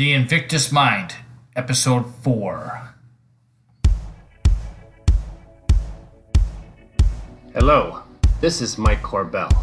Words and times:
The 0.00 0.14
Invictus 0.14 0.72
Mind, 0.72 1.14
Episode 1.56 2.06
4. 2.22 2.94
Hello, 7.52 8.02
this 8.40 8.62
is 8.62 8.78
Mike 8.78 9.02
Korbel. 9.02 9.54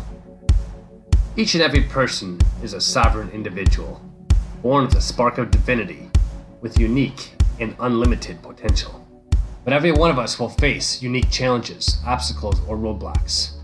Each 1.36 1.56
and 1.56 1.64
every 1.64 1.82
person 1.82 2.40
is 2.62 2.74
a 2.74 2.80
sovereign 2.80 3.32
individual, 3.32 4.00
born 4.62 4.86
with 4.86 4.98
a 4.98 5.02
spark 5.02 5.40
of 5.40 5.50
divinity, 5.50 6.08
with 6.62 6.78
unique 6.78 7.32
and 7.60 7.76
unlimited 7.80 8.40
potential. 8.44 9.08
But 9.64 9.74
every 9.74 9.92
one 9.92 10.12
of 10.12 10.20
us 10.20 10.40
will 10.40 10.50
face 10.50 11.02
unique 11.02 11.32
challenges, 11.32 12.00
obstacles, 12.06 12.60
or 12.68 12.78
roadblocks. 12.78 13.56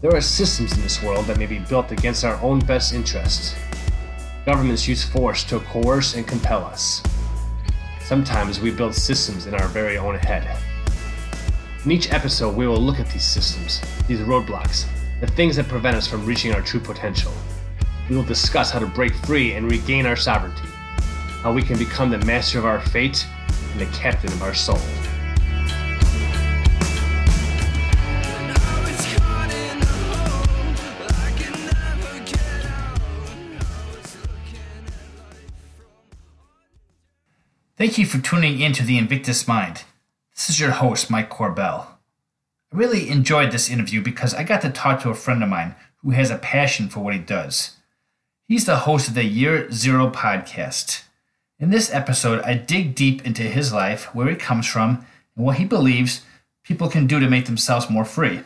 There 0.00 0.16
are 0.16 0.20
systems 0.20 0.72
in 0.72 0.82
this 0.82 1.00
world 1.04 1.26
that 1.26 1.38
may 1.38 1.46
be 1.46 1.60
built 1.60 1.92
against 1.92 2.24
our 2.24 2.34
own 2.42 2.58
best 2.58 2.94
interests. 2.94 3.54
Governments 4.46 4.88
use 4.88 5.04
force 5.04 5.44
to 5.44 5.60
coerce 5.60 6.14
and 6.14 6.26
compel 6.26 6.64
us. 6.64 7.02
Sometimes 8.00 8.58
we 8.58 8.70
build 8.70 8.94
systems 8.94 9.46
in 9.46 9.54
our 9.54 9.68
very 9.68 9.98
own 9.98 10.14
head. 10.14 10.56
In 11.84 11.92
each 11.92 12.10
episode, 12.10 12.56
we 12.56 12.66
will 12.66 12.80
look 12.80 12.98
at 12.98 13.10
these 13.10 13.24
systems, 13.24 13.82
these 14.08 14.20
roadblocks, 14.20 14.86
the 15.20 15.26
things 15.26 15.56
that 15.56 15.68
prevent 15.68 15.96
us 15.96 16.06
from 16.06 16.24
reaching 16.24 16.54
our 16.54 16.62
true 16.62 16.80
potential. 16.80 17.32
We 18.08 18.16
will 18.16 18.24
discuss 18.24 18.70
how 18.70 18.78
to 18.78 18.86
break 18.86 19.14
free 19.26 19.52
and 19.52 19.70
regain 19.70 20.06
our 20.06 20.16
sovereignty, 20.16 20.68
how 21.42 21.52
we 21.52 21.62
can 21.62 21.78
become 21.78 22.10
the 22.10 22.18
master 22.18 22.58
of 22.58 22.64
our 22.64 22.80
fate 22.80 23.26
and 23.72 23.80
the 23.80 23.86
captain 23.96 24.32
of 24.32 24.42
our 24.42 24.54
soul. 24.54 24.80
Thank 37.80 37.96
you 37.96 38.04
for 38.04 38.18
tuning 38.18 38.60
in 38.60 38.74
to 38.74 38.82
the 38.82 38.98
Invictus 38.98 39.48
Mind. 39.48 39.84
This 40.36 40.50
is 40.50 40.60
your 40.60 40.72
host, 40.72 41.10
Mike 41.10 41.30
Korbel. 41.30 41.86
I 41.86 42.76
really 42.76 43.08
enjoyed 43.08 43.52
this 43.52 43.70
interview 43.70 44.02
because 44.02 44.34
I 44.34 44.42
got 44.42 44.60
to 44.60 44.68
talk 44.68 45.00
to 45.00 45.08
a 45.08 45.14
friend 45.14 45.42
of 45.42 45.48
mine 45.48 45.74
who 46.02 46.10
has 46.10 46.30
a 46.30 46.36
passion 46.36 46.90
for 46.90 47.00
what 47.00 47.14
he 47.14 47.18
does. 47.18 47.78
He's 48.46 48.66
the 48.66 48.80
host 48.80 49.08
of 49.08 49.14
the 49.14 49.24
Year 49.24 49.70
Zero 49.70 50.10
podcast. 50.10 51.04
In 51.58 51.70
this 51.70 51.90
episode, 51.90 52.42
I 52.42 52.52
dig 52.52 52.94
deep 52.94 53.24
into 53.24 53.44
his 53.44 53.72
life, 53.72 54.14
where 54.14 54.28
he 54.28 54.36
comes 54.36 54.66
from, 54.66 55.06
and 55.34 55.46
what 55.46 55.56
he 55.56 55.64
believes 55.64 56.26
people 56.62 56.90
can 56.90 57.06
do 57.06 57.18
to 57.18 57.30
make 57.30 57.46
themselves 57.46 57.88
more 57.88 58.04
free. 58.04 58.42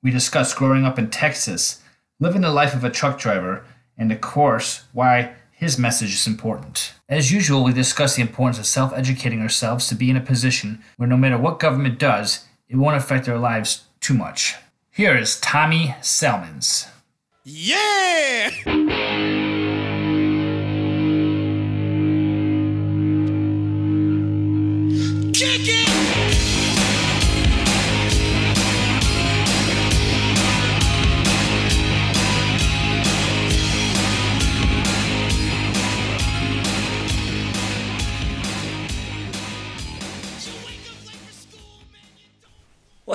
We 0.00 0.12
discuss 0.12 0.54
growing 0.54 0.84
up 0.84 0.96
in 0.96 1.10
Texas, 1.10 1.82
living 2.20 2.42
the 2.42 2.52
life 2.52 2.74
of 2.74 2.84
a 2.84 2.90
truck 2.90 3.18
driver, 3.18 3.64
and 3.98 4.12
of 4.12 4.20
course, 4.20 4.84
why 4.92 5.34
his 5.60 5.78
message 5.78 6.14
is 6.14 6.26
important. 6.26 6.94
As 7.06 7.30
usual, 7.30 7.62
we 7.62 7.74
discuss 7.74 8.16
the 8.16 8.22
importance 8.22 8.58
of 8.58 8.64
self 8.64 8.94
educating 8.94 9.42
ourselves 9.42 9.88
to 9.88 9.94
be 9.94 10.08
in 10.08 10.16
a 10.16 10.20
position 10.20 10.82
where 10.96 11.06
no 11.06 11.18
matter 11.18 11.36
what 11.36 11.58
government 11.58 11.98
does, 11.98 12.46
it 12.66 12.76
won't 12.76 12.96
affect 12.96 13.28
our 13.28 13.36
lives 13.36 13.84
too 14.00 14.14
much. 14.14 14.54
Here 14.90 15.14
is 15.14 15.38
Tommy 15.38 15.94
Salmons. 16.00 16.86
Yeah! 17.44 18.48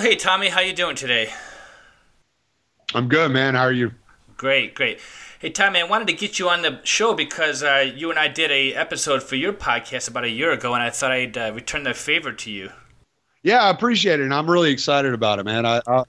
Hey 0.05 0.15
Tommy, 0.15 0.49
how 0.49 0.61
you 0.61 0.71
doing 0.71 0.95
today? 0.95 1.33
I'm 2.93 3.09
good, 3.09 3.31
man. 3.31 3.55
How 3.55 3.63
are 3.63 3.71
you? 3.71 3.91
Great, 4.37 4.75
great. 4.75 4.99
Hey 5.39 5.49
Tommy, 5.49 5.79
I 5.79 5.83
wanted 5.83 6.05
to 6.09 6.13
get 6.13 6.37
you 6.37 6.47
on 6.47 6.61
the 6.61 6.79
show 6.83 7.15
because 7.15 7.63
uh, 7.63 7.91
you 7.91 8.11
and 8.11 8.19
I 8.19 8.27
did 8.27 8.51
a 8.51 8.75
episode 8.75 9.23
for 9.23 9.35
your 9.35 9.51
podcast 9.51 10.07
about 10.07 10.23
a 10.23 10.29
year 10.29 10.51
ago, 10.51 10.75
and 10.75 10.83
I 10.83 10.91
thought 10.91 11.11
I'd 11.11 11.35
uh, 11.35 11.51
return 11.55 11.85
the 11.85 11.95
favor 11.95 12.31
to 12.31 12.51
you. 12.51 12.69
Yeah, 13.41 13.63
I 13.63 13.71
appreciate 13.71 14.19
it, 14.19 14.25
and 14.25 14.33
I'm 14.33 14.47
really 14.47 14.69
excited 14.69 15.11
about 15.11 15.39
it, 15.39 15.45
man. 15.45 15.65
I, 15.65 15.81
I, 15.87 16.03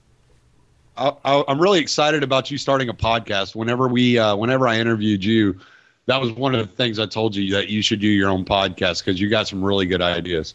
I 0.95 1.43
I'm 1.47 1.59
really 1.59 1.79
excited 1.79 2.21
about 2.21 2.51
you 2.51 2.59
starting 2.59 2.89
a 2.89 2.93
podcast. 2.93 3.55
Whenever 3.55 3.87
we, 3.87 4.19
uh, 4.19 4.35
whenever 4.35 4.67
I 4.67 4.77
interviewed 4.77 5.23
you, 5.23 5.59
that 6.05 6.21
was 6.21 6.31
one 6.33 6.53
of 6.53 6.61
the 6.61 6.71
things 6.75 6.99
I 6.99 7.07
told 7.07 7.35
you 7.35 7.51
that 7.55 7.69
you 7.69 7.81
should 7.81 7.99
do 7.99 8.07
your 8.07 8.29
own 8.29 8.45
podcast 8.45 9.03
because 9.03 9.19
you 9.19 9.27
got 9.27 9.47
some 9.47 9.63
really 9.63 9.87
good 9.87 10.03
ideas. 10.03 10.53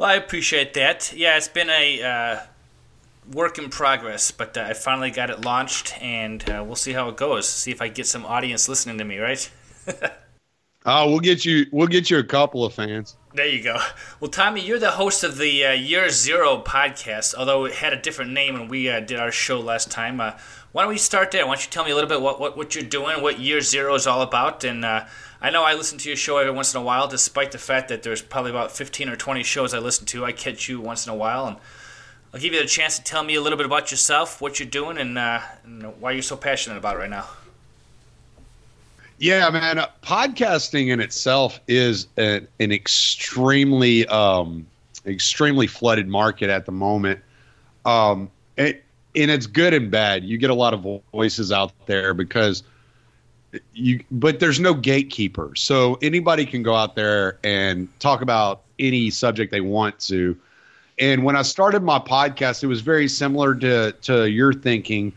Well, 0.00 0.08
I 0.08 0.14
appreciate 0.14 0.72
that. 0.74 1.12
Yeah, 1.14 1.36
it's 1.36 1.46
been 1.46 1.68
a 1.68 2.02
uh, 2.02 2.40
work 3.34 3.58
in 3.58 3.68
progress, 3.68 4.30
but 4.30 4.56
uh, 4.56 4.62
I 4.62 4.72
finally 4.72 5.10
got 5.10 5.28
it 5.28 5.44
launched, 5.44 5.94
and 6.02 6.42
uh, 6.48 6.64
we'll 6.66 6.74
see 6.74 6.94
how 6.94 7.10
it 7.10 7.18
goes. 7.18 7.46
See 7.46 7.70
if 7.70 7.82
I 7.82 7.88
get 7.88 8.06
some 8.06 8.24
audience 8.24 8.66
listening 8.66 8.96
to 8.96 9.04
me, 9.04 9.18
right? 9.18 9.50
Oh, 10.86 11.10
we'll 11.10 11.20
get 11.20 11.44
you. 11.44 11.66
We'll 11.72 11.88
get 11.88 12.10
you 12.10 12.18
a 12.18 12.24
couple 12.24 12.64
of 12.64 12.72
fans. 12.72 13.14
There 13.34 13.46
you 13.46 13.62
go. 13.62 13.76
Well, 14.18 14.30
Tommy, 14.30 14.62
you're 14.62 14.78
the 14.78 14.92
host 14.92 15.22
of 15.22 15.36
the 15.36 15.66
uh, 15.66 15.72
Year 15.72 16.08
Zero 16.08 16.62
podcast, 16.62 17.34
although 17.34 17.66
it 17.66 17.74
had 17.74 17.92
a 17.92 18.00
different 18.00 18.30
name 18.30 18.54
when 18.54 18.66
we 18.66 18.88
uh, 18.88 19.00
did 19.00 19.20
our 19.20 19.30
show 19.30 19.60
last 19.60 19.90
time. 19.90 20.22
Uh, 20.22 20.38
why 20.72 20.82
don't 20.82 20.90
we 20.90 20.96
start 20.96 21.32
there? 21.32 21.46
Why 21.46 21.56
don't 21.56 21.66
you 21.66 21.70
tell 21.70 21.84
me 21.84 21.90
a 21.90 21.94
little 21.94 22.08
bit 22.08 22.22
what, 22.22 22.40
what, 22.40 22.56
what 22.56 22.74
you're 22.74 22.82
doing, 22.82 23.20
what 23.20 23.38
Year 23.38 23.60
Zero 23.60 23.94
is 23.94 24.06
all 24.06 24.22
about? 24.22 24.64
And 24.64 24.82
uh, 24.82 25.04
I 25.42 25.50
know 25.50 25.62
I 25.62 25.74
listen 25.74 25.96
to 25.98 26.08
your 26.08 26.16
show 26.16 26.36
every 26.36 26.52
once 26.52 26.74
in 26.74 26.80
a 26.80 26.84
while, 26.84 27.08
despite 27.08 27.52
the 27.52 27.58
fact 27.58 27.88
that 27.88 28.02
there's 28.02 28.20
probably 28.20 28.50
about 28.50 28.72
15 28.72 29.08
or 29.08 29.16
20 29.16 29.42
shows 29.42 29.72
I 29.72 29.78
listen 29.78 30.04
to. 30.06 30.24
I 30.24 30.32
catch 30.32 30.68
you 30.68 30.80
once 30.80 31.06
in 31.06 31.12
a 31.12 31.16
while, 31.16 31.46
and 31.46 31.56
I'll 32.34 32.40
give 32.40 32.52
you 32.52 32.60
the 32.60 32.68
chance 32.68 32.98
to 32.98 33.04
tell 33.04 33.24
me 33.24 33.36
a 33.36 33.40
little 33.40 33.56
bit 33.56 33.64
about 33.64 33.90
yourself, 33.90 34.42
what 34.42 34.60
you're 34.60 34.68
doing, 34.68 34.98
and, 34.98 35.16
uh, 35.16 35.40
and 35.64 35.82
why 36.00 36.12
you're 36.12 36.22
so 36.22 36.36
passionate 36.36 36.76
about 36.76 36.96
it 36.96 36.98
right 36.98 37.10
now. 37.10 37.26
Yeah, 39.18 39.48
man. 39.50 39.78
Uh, 39.78 39.88
podcasting 40.02 40.88
in 40.88 41.00
itself 41.00 41.58
is 41.68 42.06
an, 42.18 42.46
an 42.58 42.70
extremely, 42.70 44.06
um, 44.06 44.66
extremely 45.06 45.66
flooded 45.66 46.08
market 46.08 46.50
at 46.50 46.66
the 46.66 46.72
moment. 46.72 47.20
Um, 47.86 48.30
it, 48.58 48.84
and 49.14 49.30
it's 49.30 49.46
good 49.46 49.74
and 49.74 49.90
bad. 49.90 50.22
You 50.24 50.38
get 50.38 50.50
a 50.50 50.54
lot 50.54 50.74
of 50.74 51.02
voices 51.12 51.50
out 51.50 51.72
there 51.86 52.14
because 52.14 52.62
you, 53.72 54.02
but 54.10 54.40
there's 54.40 54.60
no 54.60 54.74
gatekeeper. 54.74 55.52
So 55.56 55.98
anybody 56.02 56.46
can 56.46 56.62
go 56.62 56.74
out 56.74 56.94
there 56.94 57.38
and 57.44 57.88
talk 57.98 58.22
about 58.22 58.62
any 58.78 59.10
subject 59.10 59.50
they 59.52 59.60
want 59.60 59.98
to. 60.00 60.36
And 60.98 61.24
when 61.24 61.34
I 61.34 61.42
started 61.42 61.82
my 61.82 61.98
podcast, 61.98 62.62
it 62.62 62.66
was 62.66 62.80
very 62.80 63.08
similar 63.08 63.54
to 63.56 63.92
to 63.92 64.28
your 64.28 64.52
thinking. 64.52 65.12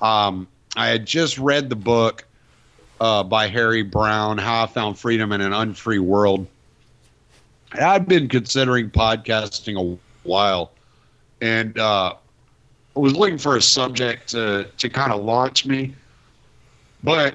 Um, 0.00 0.46
I 0.76 0.88
had 0.88 1.06
just 1.06 1.38
read 1.38 1.68
the 1.68 1.76
book 1.76 2.24
uh, 3.00 3.22
by 3.22 3.48
Harry 3.48 3.82
Browne, 3.82 4.38
How 4.38 4.64
I 4.64 4.66
Found 4.66 4.98
Freedom 4.98 5.32
in 5.32 5.40
an 5.40 5.52
Unfree 5.52 5.98
World. 5.98 6.46
I'd 7.72 8.06
been 8.06 8.28
considering 8.28 8.90
podcasting 8.90 9.76
a 9.76 9.98
while, 10.22 10.72
and 11.40 11.76
uh, 11.78 12.14
I 12.96 12.98
was 12.98 13.16
looking 13.16 13.38
for 13.38 13.56
a 13.56 13.62
subject 13.62 14.28
to 14.30 14.68
to 14.78 14.88
kind 14.88 15.12
of 15.12 15.24
launch 15.24 15.66
me. 15.66 15.94
But 17.02 17.34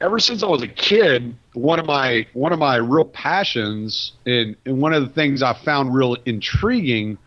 ever 0.00 0.18
since 0.18 0.42
I 0.42 0.46
was 0.46 0.62
a 0.62 0.68
kid, 0.68 1.34
one 1.52 1.78
of 1.78 1.86
my 1.86 2.26
one 2.32 2.52
of 2.52 2.58
my 2.58 2.76
real 2.76 3.04
passions 3.04 4.12
and, 4.26 4.56
and 4.64 4.80
one 4.80 4.92
of 4.92 5.02
the 5.02 5.08
things 5.08 5.42
I 5.42 5.52
found 5.52 5.94
real 5.94 6.16
intriguing 6.24 7.18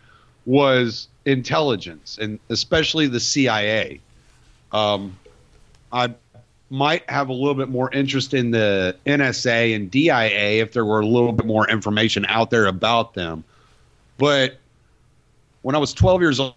was 0.46 1.08
intelligence, 1.26 2.18
and 2.20 2.40
especially 2.50 3.08
the 3.08 3.20
CIA. 3.20 4.02
Um, 4.72 5.18
I 5.92 6.14
might 6.70 7.08
have 7.10 7.30
a 7.30 7.34
little 7.34 7.54
bit 7.54 7.70
more 7.70 7.92
interest 7.94 8.34
in 8.34 8.50
the 8.52 8.98
NSA 9.06 9.76
and 9.76 9.92
DIA 9.92 10.62
if 10.62 10.74
there 10.74 10.86
were 10.86 11.02
a 11.02 11.06
little 11.06 11.32
bit 11.32 11.46
more 11.46 11.70
information 11.70 12.26
out 12.28 12.50
there 12.50 12.66
about 12.66 13.14
them. 13.14 13.44
But 14.18 14.58
when 15.62 15.76
I 15.76 15.78
was 15.78 15.94
12 15.94 16.22
years 16.22 16.40
old, 16.40 16.56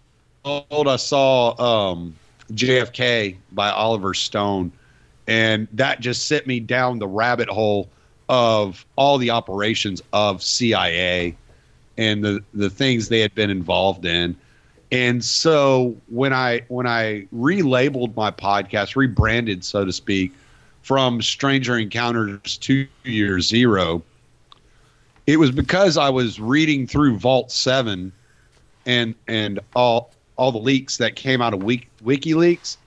I 0.87 0.95
saw 0.95 1.91
um, 1.91 2.15
JFK 2.51 3.35
by 3.51 3.69
Oliver 3.69 4.15
Stone, 4.15 4.71
and 5.27 5.67
that 5.73 5.99
just 5.99 6.27
sent 6.27 6.47
me 6.47 6.59
down 6.59 6.99
the 6.99 7.07
rabbit 7.07 7.49
hole 7.49 7.89
of 8.29 8.85
all 8.95 9.17
the 9.17 9.29
operations 9.29 10.01
of 10.13 10.41
CIA 10.41 11.35
and 11.97 12.23
the 12.23 12.43
the 12.53 12.69
things 12.69 13.09
they 13.09 13.19
had 13.19 13.33
been 13.35 13.49
involved 13.49 14.05
in. 14.05 14.35
And 14.91 15.23
so 15.23 15.95
when 16.07 16.33
I 16.33 16.61
when 16.69 16.87
I 16.87 17.27
relabeled 17.35 18.15
my 18.15 18.31
podcast, 18.31 18.95
rebranded 18.95 19.63
so 19.63 19.83
to 19.83 19.91
speak, 19.91 20.33
from 20.81 21.21
Stranger 21.21 21.77
Encounters 21.77 22.57
to 22.59 22.87
Year 23.03 23.41
Zero, 23.41 24.01
it 25.25 25.37
was 25.37 25.51
because 25.51 25.97
I 25.97 26.09
was 26.09 26.39
reading 26.39 26.87
through 26.87 27.17
Vault 27.17 27.51
Seven 27.51 28.13
and 28.85 29.13
and 29.27 29.59
all 29.75 30.11
all 30.37 30.51
the 30.51 30.59
leaks 30.59 30.97
that 30.97 31.15
came 31.15 31.41
out 31.41 31.53
of 31.53 31.63
Wiki, 31.63 31.87
WikiLeaks, 32.03 32.77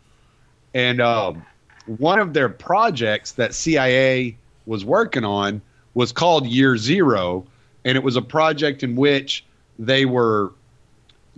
and 0.72 1.00
um, 1.00 1.44
one 1.86 2.18
of 2.18 2.32
their 2.34 2.48
projects 2.48 3.32
that 3.32 3.54
CIA 3.54 4.36
was 4.66 4.84
working 4.84 5.24
on 5.24 5.60
was 5.94 6.12
called 6.12 6.46
Year 6.46 6.76
Zero, 6.76 7.44
and 7.84 7.96
it 7.96 8.02
was 8.02 8.16
a 8.16 8.22
project 8.22 8.82
in 8.82 8.96
which 8.96 9.44
they 9.78 10.04
were 10.04 10.52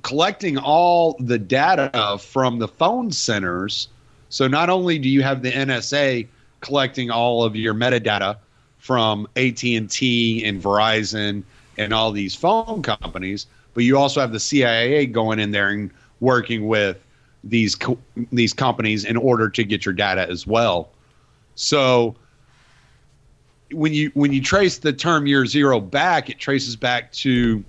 collecting 0.02 0.58
all 0.58 1.16
the 1.20 1.38
data 1.38 2.18
from 2.20 2.58
the 2.58 2.68
phone 2.68 3.12
centers. 3.12 3.88
So 4.28 4.48
not 4.48 4.68
only 4.68 4.98
do 4.98 5.08
you 5.08 5.22
have 5.22 5.42
the 5.42 5.52
NSA 5.52 6.26
collecting 6.60 7.10
all 7.10 7.44
of 7.44 7.54
your 7.54 7.74
metadata 7.74 8.36
from 8.78 9.28
AT&T 9.36 10.44
and 10.44 10.62
Verizon 10.62 11.44
and 11.78 11.94
all 11.94 12.10
these 12.10 12.34
phone 12.34 12.82
companies, 12.82 13.46
but 13.74 13.84
you 13.84 13.96
also 13.96 14.20
have 14.20 14.32
the 14.32 14.40
CIA 14.40 15.06
going 15.06 15.38
in 15.38 15.52
there 15.52 15.68
and 15.68 15.90
working 16.20 16.66
with 16.66 17.04
these 17.44 17.74
co- 17.74 17.98
these 18.30 18.52
companies 18.52 19.04
in 19.04 19.16
order 19.16 19.48
to 19.48 19.64
get 19.64 19.84
your 19.84 19.94
data 19.94 20.28
as 20.28 20.46
well. 20.46 20.90
So 21.54 22.14
when 23.72 23.92
you 23.92 24.10
when 24.14 24.32
you 24.32 24.40
trace 24.40 24.78
the 24.78 24.92
term 24.92 25.26
year 25.26 25.46
zero 25.46 25.80
back, 25.80 26.30
it 26.30 26.38
traces 26.38 26.76
back 26.76 27.12
to 27.12 27.64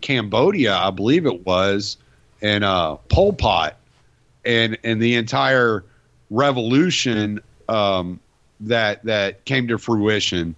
Cambodia, 0.00 0.74
I 0.74 0.90
believe 0.90 1.26
it 1.26 1.46
was, 1.46 1.96
and 2.40 2.64
uh, 2.64 2.96
Pol 3.08 3.32
Pot, 3.32 3.76
and 4.44 4.76
and 4.84 5.00
the 5.00 5.14
entire 5.14 5.84
revolution 6.30 7.40
um, 7.68 8.20
that 8.60 9.04
that 9.04 9.44
came 9.44 9.68
to 9.68 9.78
fruition. 9.78 10.54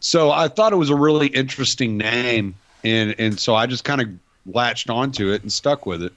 So 0.00 0.30
I 0.30 0.48
thought 0.48 0.72
it 0.72 0.76
was 0.76 0.90
a 0.90 0.96
really 0.96 1.28
interesting 1.28 1.96
name, 1.96 2.54
and 2.84 3.14
and 3.18 3.38
so 3.38 3.54
I 3.54 3.66
just 3.66 3.84
kind 3.84 4.00
of 4.00 4.08
latched 4.54 4.90
onto 4.90 5.32
it 5.32 5.42
and 5.42 5.52
stuck 5.52 5.86
with 5.86 6.02
it. 6.02 6.12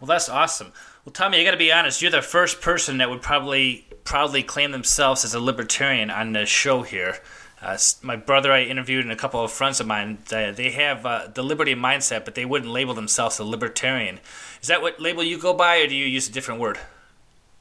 Well, 0.00 0.06
that's 0.06 0.28
awesome. 0.28 0.72
Well, 1.04 1.12
Tommy, 1.12 1.40
I 1.40 1.44
got 1.44 1.52
to 1.52 1.56
be 1.56 1.72
honest. 1.72 2.02
You're 2.02 2.10
the 2.10 2.22
first 2.22 2.60
person 2.60 2.98
that 2.98 3.08
would 3.08 3.22
probably 3.22 3.86
proudly 4.04 4.42
claim 4.42 4.72
themselves 4.72 5.24
as 5.24 5.34
a 5.34 5.40
libertarian 5.40 6.10
on 6.10 6.32
the 6.32 6.46
show 6.46 6.82
here. 6.82 7.18
Uh, 7.62 7.78
my 8.02 8.16
brother 8.16 8.52
I 8.52 8.62
interviewed 8.62 9.04
and 9.04 9.12
a 9.12 9.16
couple 9.16 9.42
of 9.42 9.50
friends 9.50 9.80
of 9.80 9.86
mine, 9.86 10.18
they, 10.28 10.50
they 10.50 10.70
have 10.72 11.06
uh, 11.06 11.28
the 11.32 11.42
liberty 11.42 11.74
mindset, 11.74 12.24
but 12.24 12.34
they 12.34 12.44
wouldn't 12.44 12.70
label 12.70 12.92
themselves 12.92 13.38
a 13.38 13.44
libertarian. 13.44 14.20
Is 14.60 14.68
that 14.68 14.82
what 14.82 15.00
label 15.00 15.22
you 15.22 15.38
go 15.38 15.54
by, 15.54 15.78
or 15.78 15.86
do 15.86 15.96
you 15.96 16.04
use 16.04 16.28
a 16.28 16.32
different 16.32 16.60
word? 16.60 16.78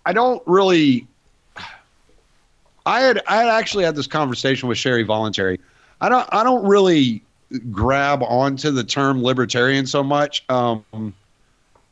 I 0.06 0.14
don't 0.14 0.44
really. 0.46 1.08
I 2.86 3.00
had 3.00 3.22
I 3.28 3.38
had 3.38 3.48
actually 3.48 3.86
had 3.86 3.96
this 3.96 4.06
conversation 4.06 4.70
with 4.70 4.78
Sherry 4.78 5.04
Voluntary. 5.04 5.60
I 6.02 6.10
don't 6.10 6.28
I 6.32 6.44
don't 6.44 6.68
really 6.68 7.24
grab 7.72 8.22
onto 8.22 8.72
the 8.72 8.84
term 8.84 9.24
libertarian 9.24 9.88
so 9.88 10.04
much. 10.04 10.44
Um, 10.50 10.86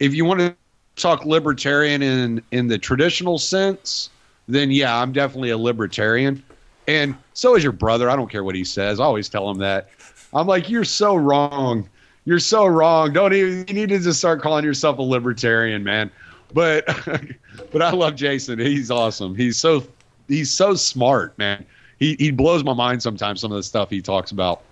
if 0.04 0.14
you 0.14 0.26
want 0.26 0.42
to 0.42 0.54
talk 0.98 1.26
libertarian 1.26 2.02
in 2.02 2.44
in 2.52 2.68
the 2.68 2.78
traditional 2.78 3.40
sense, 3.40 4.10
then 4.50 4.70
yeah, 4.70 5.00
I'm 5.00 5.14
definitely 5.14 5.52
a 5.52 5.58
libertarian. 5.58 6.44
And 6.90 7.16
so 7.34 7.56
is 7.56 7.64
your 7.64 7.72
brother. 7.72 8.10
I 8.10 8.18
don't 8.18 8.30
care 8.30 8.44
what 8.44 8.56
he 8.56 8.66
says. 8.66 9.00
I 9.00 9.06
always 9.06 9.30
tell 9.30 9.50
him 9.50 9.60
that. 9.60 9.90
I'm 10.34 10.46
like, 10.46 10.70
you're 10.70 10.84
so 10.84 11.16
wrong. 11.16 11.88
You're 12.26 12.40
so 12.40 12.66
wrong. 12.66 13.14
Don't 13.14 13.34
even. 13.34 13.66
You 13.70 13.74
need 13.74 13.90
to 13.90 14.00
just 14.00 14.20
start 14.20 14.42
calling 14.42 14.66
yourself 14.66 14.98
a 14.98 15.02
libertarian, 15.02 15.86
man. 15.86 16.12
But 16.52 16.86
but 17.72 17.82
I 17.82 17.92
love 17.92 18.16
Jason. 18.16 18.60
He's 18.60 18.92
awesome. 18.92 19.36
He's 19.36 19.56
so 19.56 19.86
he's 20.28 20.52
so 20.52 20.74
smart, 20.76 21.38
man. 21.38 21.66
He 21.98 22.18
he 22.20 22.30
blows 22.30 22.66
my 22.66 22.74
mind 22.74 23.02
sometimes. 23.02 23.40
Some 23.40 23.54
of 23.54 23.56
the 23.56 23.64
stuff 23.64 23.90
he 23.90 24.02
talks 24.02 24.32
about. 24.32 24.64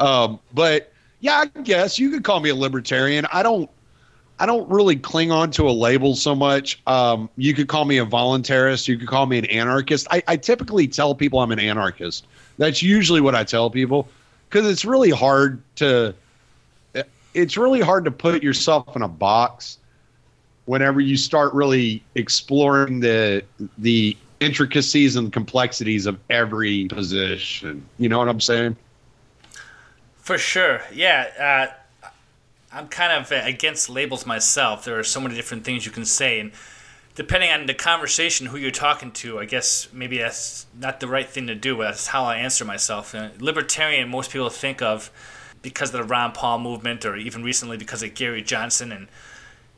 Um, 0.00 0.40
but 0.54 0.92
yeah, 1.20 1.44
I 1.54 1.60
guess 1.60 2.00
you 2.00 2.10
could 2.10 2.24
call 2.24 2.40
me 2.40 2.50
a 2.50 2.54
libertarian. 2.56 3.24
I 3.32 3.44
don't 3.44 3.70
I 4.40 4.46
don't 4.46 4.68
really 4.70 4.96
cling 4.96 5.32
on 5.32 5.50
to 5.52 5.68
a 5.68 5.72
label 5.72 6.14
so 6.14 6.34
much. 6.34 6.80
Um, 6.86 7.28
you 7.36 7.54
could 7.54 7.68
call 7.68 7.84
me 7.84 7.98
a 7.98 8.06
voluntarist. 8.06 8.86
You 8.86 8.96
could 8.96 9.08
call 9.08 9.26
me 9.26 9.38
an 9.38 9.46
anarchist. 9.46 10.06
I, 10.10 10.22
I 10.28 10.36
typically 10.36 10.86
tell 10.86 11.14
people 11.14 11.40
I'm 11.40 11.50
an 11.50 11.58
anarchist. 11.58 12.26
That's 12.56 12.82
usually 12.82 13.20
what 13.20 13.34
I 13.34 13.44
tell 13.44 13.70
people 13.70 14.08
because 14.48 14.68
it's 14.68 14.84
really 14.84 15.10
hard 15.10 15.60
to 15.76 16.14
it's 17.34 17.56
really 17.56 17.80
hard 17.80 18.04
to 18.04 18.10
put 18.10 18.42
yourself 18.42 18.96
in 18.96 19.02
a 19.02 19.08
box 19.08 19.78
whenever 20.64 21.00
you 21.00 21.16
start 21.16 21.52
really 21.54 22.02
exploring 22.14 23.00
the 23.00 23.44
the 23.78 24.16
intricacies 24.40 25.16
and 25.16 25.32
complexities 25.32 26.06
of 26.06 26.18
every 26.30 26.86
position. 26.86 27.84
You 27.98 28.08
know 28.08 28.18
what 28.18 28.28
I'm 28.28 28.40
saying? 28.40 28.76
For 30.16 30.38
sure. 30.38 30.82
Yeah. 30.92 31.68
Uh, 31.70 31.74
I'm 32.78 32.86
kind 32.86 33.12
of 33.12 33.32
against 33.32 33.90
labels 33.90 34.24
myself. 34.24 34.84
There 34.84 34.96
are 34.96 35.02
so 35.04 35.20
many 35.20 35.34
different 35.34 35.64
things 35.64 35.84
you 35.84 35.90
can 35.90 36.04
say, 36.04 36.38
and 36.38 36.52
depending 37.16 37.50
on 37.50 37.66
the 37.66 37.74
conversation, 37.74 38.46
who 38.46 38.56
you're 38.56 38.70
talking 38.70 39.10
to, 39.10 39.40
I 39.40 39.46
guess 39.46 39.88
maybe 39.92 40.18
that's 40.18 40.64
not 40.78 41.00
the 41.00 41.08
right 41.08 41.28
thing 41.28 41.48
to 41.48 41.56
do. 41.56 41.78
That's 41.78 42.06
how 42.06 42.22
I 42.22 42.36
answer 42.36 42.64
myself. 42.64 43.16
Uh, 43.16 43.30
libertarian, 43.40 44.08
most 44.08 44.30
people 44.30 44.48
think 44.48 44.80
of 44.80 45.10
because 45.60 45.92
of 45.92 46.00
the 46.00 46.04
Ron 46.04 46.30
Paul 46.30 46.60
movement, 46.60 47.04
or 47.04 47.16
even 47.16 47.42
recently 47.42 47.76
because 47.76 48.04
of 48.04 48.14
Gary 48.14 48.42
Johnson. 48.42 48.92
And 48.92 49.08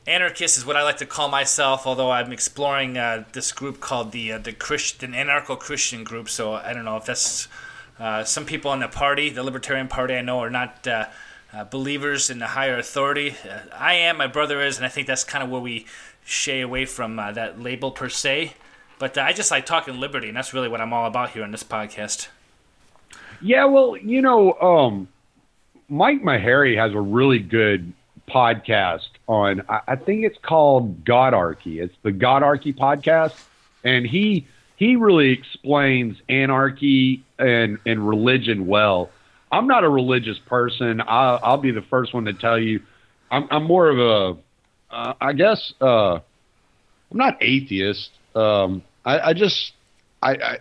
anarchist 0.06 0.58
is 0.58 0.66
what 0.66 0.76
I 0.76 0.82
like 0.82 0.98
to 0.98 1.06
call 1.06 1.30
myself. 1.30 1.86
Although 1.86 2.10
I'm 2.10 2.32
exploring 2.32 2.98
uh, 2.98 3.24
this 3.32 3.50
group 3.50 3.80
called 3.80 4.12
the 4.12 4.32
uh, 4.32 4.38
the 4.38 4.52
Christian 4.52 5.12
anarcho 5.12 5.58
Christian 5.58 6.04
group. 6.04 6.28
So 6.28 6.52
I 6.52 6.74
don't 6.74 6.84
know 6.84 6.98
if 6.98 7.06
that's 7.06 7.48
uh, 7.98 8.24
some 8.24 8.44
people 8.44 8.74
in 8.74 8.80
the 8.80 8.88
party, 8.88 9.30
the 9.30 9.42
Libertarian 9.42 9.88
Party, 9.88 10.16
I 10.16 10.20
know 10.20 10.40
are 10.40 10.50
not. 10.50 10.86
Uh, 11.52 11.64
believers 11.64 12.30
in 12.30 12.38
the 12.38 12.46
higher 12.46 12.78
authority. 12.78 13.34
Uh, 13.44 13.58
I 13.74 13.94
am, 13.94 14.18
my 14.18 14.28
brother 14.28 14.62
is, 14.62 14.76
and 14.76 14.86
I 14.86 14.88
think 14.88 15.08
that's 15.08 15.24
kind 15.24 15.42
of 15.42 15.50
where 15.50 15.60
we 15.60 15.84
shay 16.24 16.60
away 16.60 16.84
from 16.84 17.18
uh, 17.18 17.32
that 17.32 17.60
label 17.60 17.90
per 17.90 18.08
se. 18.08 18.54
But 19.00 19.18
uh, 19.18 19.22
I 19.22 19.32
just 19.32 19.50
like 19.50 19.66
talking 19.66 19.98
liberty, 19.98 20.28
and 20.28 20.36
that's 20.36 20.54
really 20.54 20.68
what 20.68 20.80
I'm 20.80 20.92
all 20.92 21.06
about 21.06 21.30
here 21.30 21.42
on 21.42 21.50
this 21.50 21.64
podcast. 21.64 22.28
Yeah, 23.40 23.64
well, 23.64 23.96
you 23.96 24.22
know, 24.22 24.52
um, 24.60 25.08
Mike 25.88 26.22
Maharrey 26.22 26.76
has 26.76 26.92
a 26.92 27.00
really 27.00 27.40
good 27.40 27.92
podcast 28.28 29.08
on. 29.26 29.62
I 29.68 29.96
think 29.96 30.24
it's 30.24 30.38
called 30.38 31.04
Godarchy. 31.04 31.82
It's 31.82 31.94
the 32.02 32.12
Godarchy 32.12 32.76
podcast, 32.76 33.34
and 33.82 34.06
he 34.06 34.46
he 34.76 34.96
really 34.96 35.30
explains 35.30 36.16
anarchy 36.28 37.24
and 37.38 37.78
and 37.86 38.08
religion 38.08 38.66
well. 38.66 39.10
I'm 39.52 39.66
not 39.66 39.84
a 39.84 39.88
religious 39.88 40.38
person. 40.38 41.00
I'll, 41.06 41.40
I'll 41.42 41.58
be 41.58 41.70
the 41.72 41.82
first 41.82 42.14
one 42.14 42.24
to 42.26 42.32
tell 42.32 42.58
you. 42.58 42.80
I'm, 43.30 43.48
I'm 43.50 43.64
more 43.64 43.88
of 43.88 43.98
a, 43.98 44.94
uh, 44.94 45.14
I 45.20 45.32
guess, 45.32 45.72
uh, 45.80 46.14
I'm 46.14 47.18
not 47.18 47.38
atheist. 47.40 48.10
Um, 48.34 48.82
I, 49.04 49.18
I 49.18 49.32
just, 49.32 49.72
I, 50.22 50.32
I, 50.32 50.58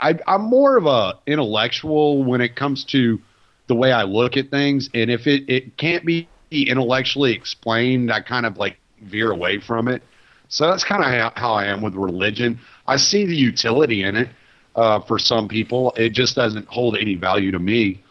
I, 0.00 0.18
I'm 0.26 0.42
more 0.42 0.76
of 0.76 0.86
a 0.86 1.18
intellectual 1.26 2.24
when 2.24 2.40
it 2.40 2.56
comes 2.56 2.84
to 2.86 3.20
the 3.66 3.74
way 3.74 3.92
I 3.92 4.02
look 4.04 4.36
at 4.36 4.50
things. 4.50 4.88
And 4.94 5.10
if 5.10 5.26
it, 5.26 5.48
it 5.48 5.76
can't 5.76 6.04
be 6.04 6.28
intellectually 6.50 7.32
explained, 7.32 8.12
I 8.12 8.20
kind 8.20 8.46
of 8.46 8.56
like 8.56 8.78
veer 9.02 9.30
away 9.30 9.60
from 9.60 9.88
it. 9.88 10.02
So 10.48 10.68
that's 10.68 10.84
kind 10.84 11.02
of 11.02 11.10
how, 11.10 11.32
how 11.36 11.52
I 11.52 11.66
am 11.66 11.80
with 11.80 11.94
religion. 11.94 12.58
I 12.86 12.96
see 12.96 13.24
the 13.26 13.36
utility 13.36 14.02
in 14.02 14.16
it 14.16 14.28
uh, 14.74 15.00
for 15.00 15.18
some 15.18 15.46
people. 15.48 15.92
It 15.96 16.10
just 16.10 16.34
doesn't 16.34 16.66
hold 16.66 16.96
any 16.96 17.14
value 17.14 17.52
to 17.52 17.58
me. 17.58 18.02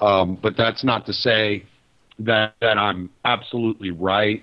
Um, 0.00 0.36
but 0.36 0.56
that's 0.56 0.84
not 0.84 1.06
to 1.06 1.12
say 1.12 1.64
that 2.20 2.54
that 2.60 2.78
I'm 2.78 3.10
absolutely 3.24 3.90
right 3.90 4.42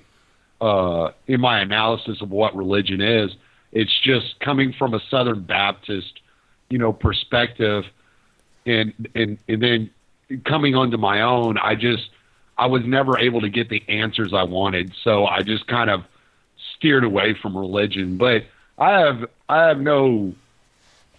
uh, 0.61 1.11
in 1.27 1.41
my 1.41 1.59
analysis 1.59 2.21
of 2.21 2.29
what 2.31 2.55
religion 2.55 3.01
is. 3.01 3.35
It's 3.71 3.91
just 4.01 4.39
coming 4.39 4.73
from 4.73 4.93
a 4.93 4.99
Southern 5.09 5.41
Baptist, 5.41 6.19
you 6.69 6.77
know, 6.77 6.93
perspective, 6.93 7.85
and 8.65 8.93
and 9.15 9.37
and 9.47 9.61
then 9.61 9.89
coming 10.45 10.75
onto 10.75 10.97
my 10.97 11.21
own. 11.21 11.57
I 11.57 11.75
just 11.75 12.09
I 12.57 12.67
was 12.67 12.83
never 12.85 13.17
able 13.17 13.41
to 13.41 13.49
get 13.49 13.69
the 13.69 13.83
answers 13.87 14.33
I 14.33 14.43
wanted, 14.43 14.93
so 15.03 15.25
I 15.25 15.41
just 15.41 15.67
kind 15.67 15.89
of 15.89 16.03
steered 16.77 17.03
away 17.03 17.33
from 17.33 17.57
religion. 17.57 18.17
But 18.17 18.45
I 18.77 18.99
have 18.99 19.25
I 19.49 19.67
have 19.67 19.79
no 19.79 20.33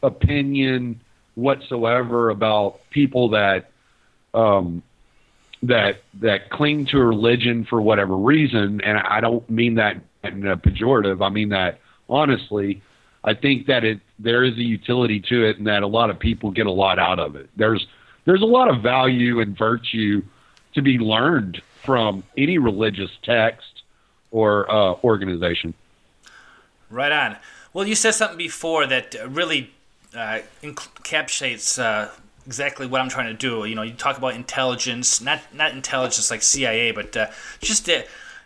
opinion 0.02 1.00
whatsoever 1.34 2.30
about 2.30 2.80
people 2.90 3.30
that 3.30 3.70
um, 4.34 4.82
that 5.62 6.02
that 6.20 6.50
cling 6.50 6.86
to 6.86 6.98
religion 6.98 7.64
for 7.64 7.80
whatever 7.80 8.16
reason, 8.16 8.80
and 8.82 8.98
I 8.98 9.20
don't 9.20 9.48
mean 9.48 9.74
that 9.76 9.96
in 10.22 10.46
a 10.46 10.56
pejorative. 10.56 11.24
I 11.24 11.28
mean 11.30 11.50
that 11.50 11.80
honestly. 12.08 12.82
I 13.26 13.32
think 13.32 13.68
that 13.68 13.84
it 13.84 14.00
there 14.18 14.44
is 14.44 14.52
a 14.58 14.62
utility 14.62 15.18
to 15.28 15.46
it, 15.46 15.56
and 15.56 15.66
that 15.66 15.82
a 15.82 15.86
lot 15.86 16.10
of 16.10 16.18
people 16.18 16.50
get 16.50 16.66
a 16.66 16.70
lot 16.70 16.98
out 16.98 17.18
of 17.18 17.36
it. 17.36 17.48
There's 17.56 17.86
there's 18.26 18.42
a 18.42 18.46
lot 18.46 18.68
of 18.68 18.82
value 18.82 19.40
and 19.40 19.56
virtue 19.56 20.22
to 20.74 20.82
be 20.82 20.98
learned 20.98 21.62
from 21.84 22.22
any 22.36 22.58
religious 22.58 23.10
text 23.22 23.82
or 24.30 24.70
uh, 24.70 24.94
organization. 25.04 25.74
Right 26.90 27.12
on. 27.12 27.36
Well, 27.72 27.86
you 27.86 27.94
said 27.94 28.12
something 28.12 28.38
before 28.38 28.86
that 28.86 29.16
really 29.28 29.70
uh, 30.14 30.40
encapsulates 30.62 31.78
uh, 31.78 32.10
exactly 32.46 32.86
what 32.86 33.00
I'm 33.00 33.08
trying 33.08 33.26
to 33.26 33.34
do. 33.34 33.64
You 33.64 33.74
know, 33.74 33.82
you 33.82 33.92
talk 33.92 34.18
about 34.18 34.34
intelligence, 34.34 35.20
not 35.20 35.40
not 35.54 35.72
intelligence 35.72 36.30
like 36.30 36.42
CIA, 36.42 36.92
but 36.92 37.16
uh, 37.16 37.26
just 37.60 37.88
uh, 37.88 38.02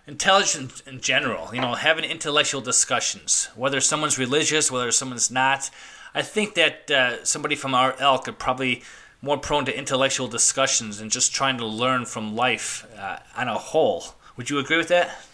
intelligence 0.06 0.82
in 0.86 1.00
general. 1.00 1.54
You 1.54 1.60
know, 1.60 1.74
having 1.74 2.04
intellectual 2.04 2.60
discussions, 2.60 3.48
whether 3.54 3.80
someone's 3.80 4.18
religious, 4.18 4.70
whether 4.70 4.90
someone's 4.90 5.30
not. 5.30 5.70
I 6.14 6.22
think 6.22 6.54
that 6.54 6.90
uh, 6.90 7.24
somebody 7.24 7.54
from 7.54 7.74
our 7.74 7.94
ilk 8.00 8.28
are 8.28 8.32
probably 8.32 8.82
more 9.20 9.36
prone 9.36 9.64
to 9.66 9.76
intellectual 9.76 10.28
discussions 10.28 11.00
and 11.00 11.10
just 11.10 11.34
trying 11.34 11.58
to 11.58 11.66
learn 11.66 12.06
from 12.06 12.36
life 12.36 12.86
uh, 12.98 13.18
on 13.36 13.48
a 13.48 13.58
whole. 13.58 14.04
Would 14.36 14.48
you 14.48 14.58
agree 14.58 14.76
with 14.76 14.88
that? 14.88 15.24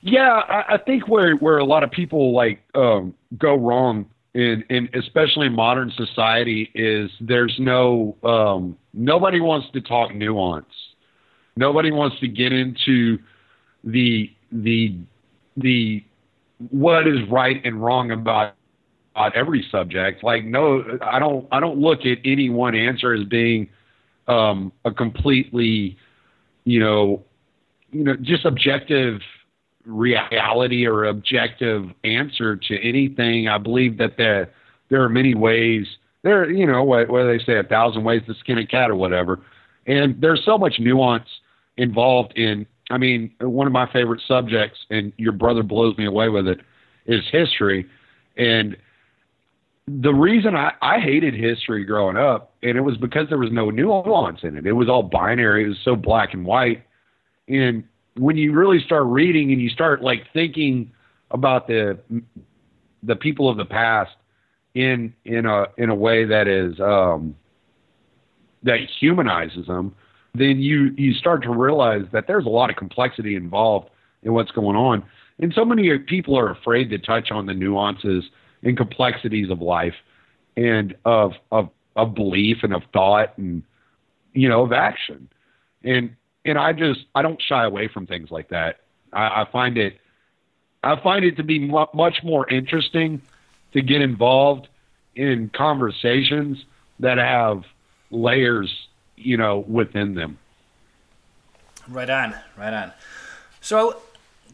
Yeah, 0.00 0.30
I, 0.30 0.74
I 0.74 0.76
think 0.78 1.08
where 1.08 1.34
where 1.36 1.58
a 1.58 1.64
lot 1.64 1.82
of 1.82 1.90
people 1.90 2.32
like 2.32 2.62
um, 2.74 3.14
go 3.36 3.54
wrong 3.54 4.06
in, 4.36 4.64
in 4.68 4.88
especially 4.94 5.46
in 5.46 5.54
modern 5.54 5.90
society 5.96 6.70
is 6.74 7.10
there's 7.20 7.56
no 7.58 8.16
um, 8.22 8.76
nobody 8.92 9.40
wants 9.40 9.68
to 9.72 9.80
talk 9.80 10.14
nuance. 10.14 10.66
Nobody 11.56 11.90
wants 11.90 12.20
to 12.20 12.28
get 12.28 12.52
into 12.52 13.18
the 13.82 14.30
the 14.52 14.94
the 15.56 16.04
what 16.70 17.08
is 17.08 17.18
right 17.30 17.62
and 17.64 17.82
wrong 17.82 18.10
about 18.10 18.52
about 19.14 19.34
every 19.34 19.66
subject. 19.70 20.22
Like 20.22 20.44
no, 20.44 20.84
I 21.00 21.18
don't 21.18 21.48
I 21.50 21.58
don't 21.58 21.78
look 21.78 22.00
at 22.04 22.18
any 22.22 22.50
one 22.50 22.74
answer 22.74 23.14
as 23.14 23.24
being 23.24 23.70
um, 24.28 24.70
a 24.84 24.90
completely 24.90 25.96
you 26.64 26.78
know 26.78 27.24
you 27.90 28.04
know 28.04 28.16
just 28.20 28.44
objective 28.44 29.22
reality 29.86 30.86
or 30.86 31.04
objective 31.04 31.84
answer 32.04 32.56
to 32.56 32.82
anything. 32.82 33.48
I 33.48 33.58
believe 33.58 33.98
that 33.98 34.16
there 34.18 34.52
there 34.90 35.02
are 35.02 35.08
many 35.08 35.34
ways. 35.34 35.86
There, 36.22 36.50
you 36.50 36.66
know, 36.66 36.82
what, 36.82 37.08
what 37.08 37.22
do 37.22 37.38
they 37.38 37.44
say? 37.44 37.58
A 37.58 37.62
thousand 37.62 38.04
ways 38.04 38.22
to 38.26 38.34
skin 38.34 38.58
a 38.58 38.66
cat 38.66 38.90
or 38.90 38.96
whatever. 38.96 39.40
And 39.86 40.20
there's 40.20 40.44
so 40.44 40.58
much 40.58 40.74
nuance 40.78 41.28
involved 41.76 42.32
in. 42.36 42.66
I 42.90 42.98
mean, 42.98 43.32
one 43.40 43.66
of 43.66 43.72
my 43.72 43.90
favorite 43.92 44.22
subjects, 44.26 44.78
and 44.90 45.12
your 45.16 45.32
brother 45.32 45.62
blows 45.62 45.96
me 45.98 46.06
away 46.06 46.28
with 46.28 46.46
it, 46.46 46.60
is 47.06 47.22
history. 47.30 47.86
And 48.36 48.76
the 49.88 50.12
reason 50.12 50.54
I, 50.56 50.72
I 50.82 51.00
hated 51.00 51.34
history 51.34 51.84
growing 51.84 52.16
up, 52.16 52.54
and 52.62 52.76
it 52.76 52.80
was 52.80 52.96
because 52.96 53.28
there 53.28 53.38
was 53.38 53.52
no 53.52 53.70
nuance 53.70 54.40
in 54.42 54.56
it. 54.56 54.66
It 54.66 54.72
was 54.72 54.88
all 54.88 55.02
binary. 55.02 55.64
It 55.64 55.68
was 55.68 55.78
so 55.84 55.96
black 55.96 56.32
and 56.34 56.44
white. 56.44 56.84
And 57.48 57.84
when 58.18 58.36
you 58.36 58.52
really 58.52 58.80
start 58.80 59.04
reading 59.06 59.52
and 59.52 59.60
you 59.60 59.68
start 59.68 60.02
like 60.02 60.24
thinking 60.32 60.90
about 61.30 61.66
the 61.66 61.98
the 63.02 63.16
people 63.16 63.48
of 63.48 63.56
the 63.56 63.64
past 63.64 64.12
in 64.74 65.12
in 65.24 65.46
a 65.46 65.66
in 65.76 65.90
a 65.90 65.94
way 65.94 66.24
that 66.24 66.48
is 66.48 66.78
um, 66.80 67.34
that 68.62 68.78
humanizes 69.00 69.66
them, 69.66 69.94
then 70.34 70.58
you 70.58 70.94
you 70.96 71.14
start 71.14 71.42
to 71.42 71.50
realize 71.50 72.04
that 72.12 72.26
there's 72.26 72.46
a 72.46 72.50
lot 72.50 72.70
of 72.70 72.76
complexity 72.76 73.36
involved 73.36 73.90
in 74.22 74.32
what's 74.32 74.50
going 74.50 74.76
on, 74.76 75.02
and 75.38 75.52
so 75.54 75.64
many 75.64 75.98
people 75.98 76.38
are 76.38 76.50
afraid 76.50 76.90
to 76.90 76.98
touch 76.98 77.30
on 77.30 77.46
the 77.46 77.54
nuances 77.54 78.24
and 78.62 78.76
complexities 78.76 79.50
of 79.50 79.60
life 79.60 79.94
and 80.56 80.94
of 81.04 81.32
of 81.52 81.70
of 81.96 82.14
belief 82.14 82.58
and 82.62 82.74
of 82.74 82.82
thought 82.92 83.36
and 83.38 83.62
you 84.32 84.48
know 84.48 84.62
of 84.62 84.72
action, 84.72 85.28
and 85.84 86.14
and 86.46 86.58
I 86.58 86.72
just 86.72 87.00
I 87.14 87.22
don't 87.22 87.40
shy 87.40 87.64
away 87.64 87.88
from 87.88 88.06
things 88.06 88.30
like 88.30 88.48
that. 88.48 88.80
I, 89.12 89.42
I 89.42 89.48
find 89.50 89.76
it 89.76 89.98
I 90.82 91.00
find 91.00 91.24
it 91.24 91.36
to 91.36 91.42
be 91.42 91.58
mu- 91.58 91.86
much 91.92 92.22
more 92.22 92.48
interesting 92.48 93.20
to 93.72 93.82
get 93.82 94.00
involved 94.00 94.68
in 95.16 95.50
conversations 95.50 96.64
that 97.00 97.18
have 97.18 97.64
layers, 98.10 98.86
you 99.16 99.36
know, 99.36 99.58
within 99.58 100.14
them. 100.14 100.38
Right 101.88 102.08
on, 102.08 102.34
right 102.56 102.72
on. 102.72 102.92
So, 103.60 104.00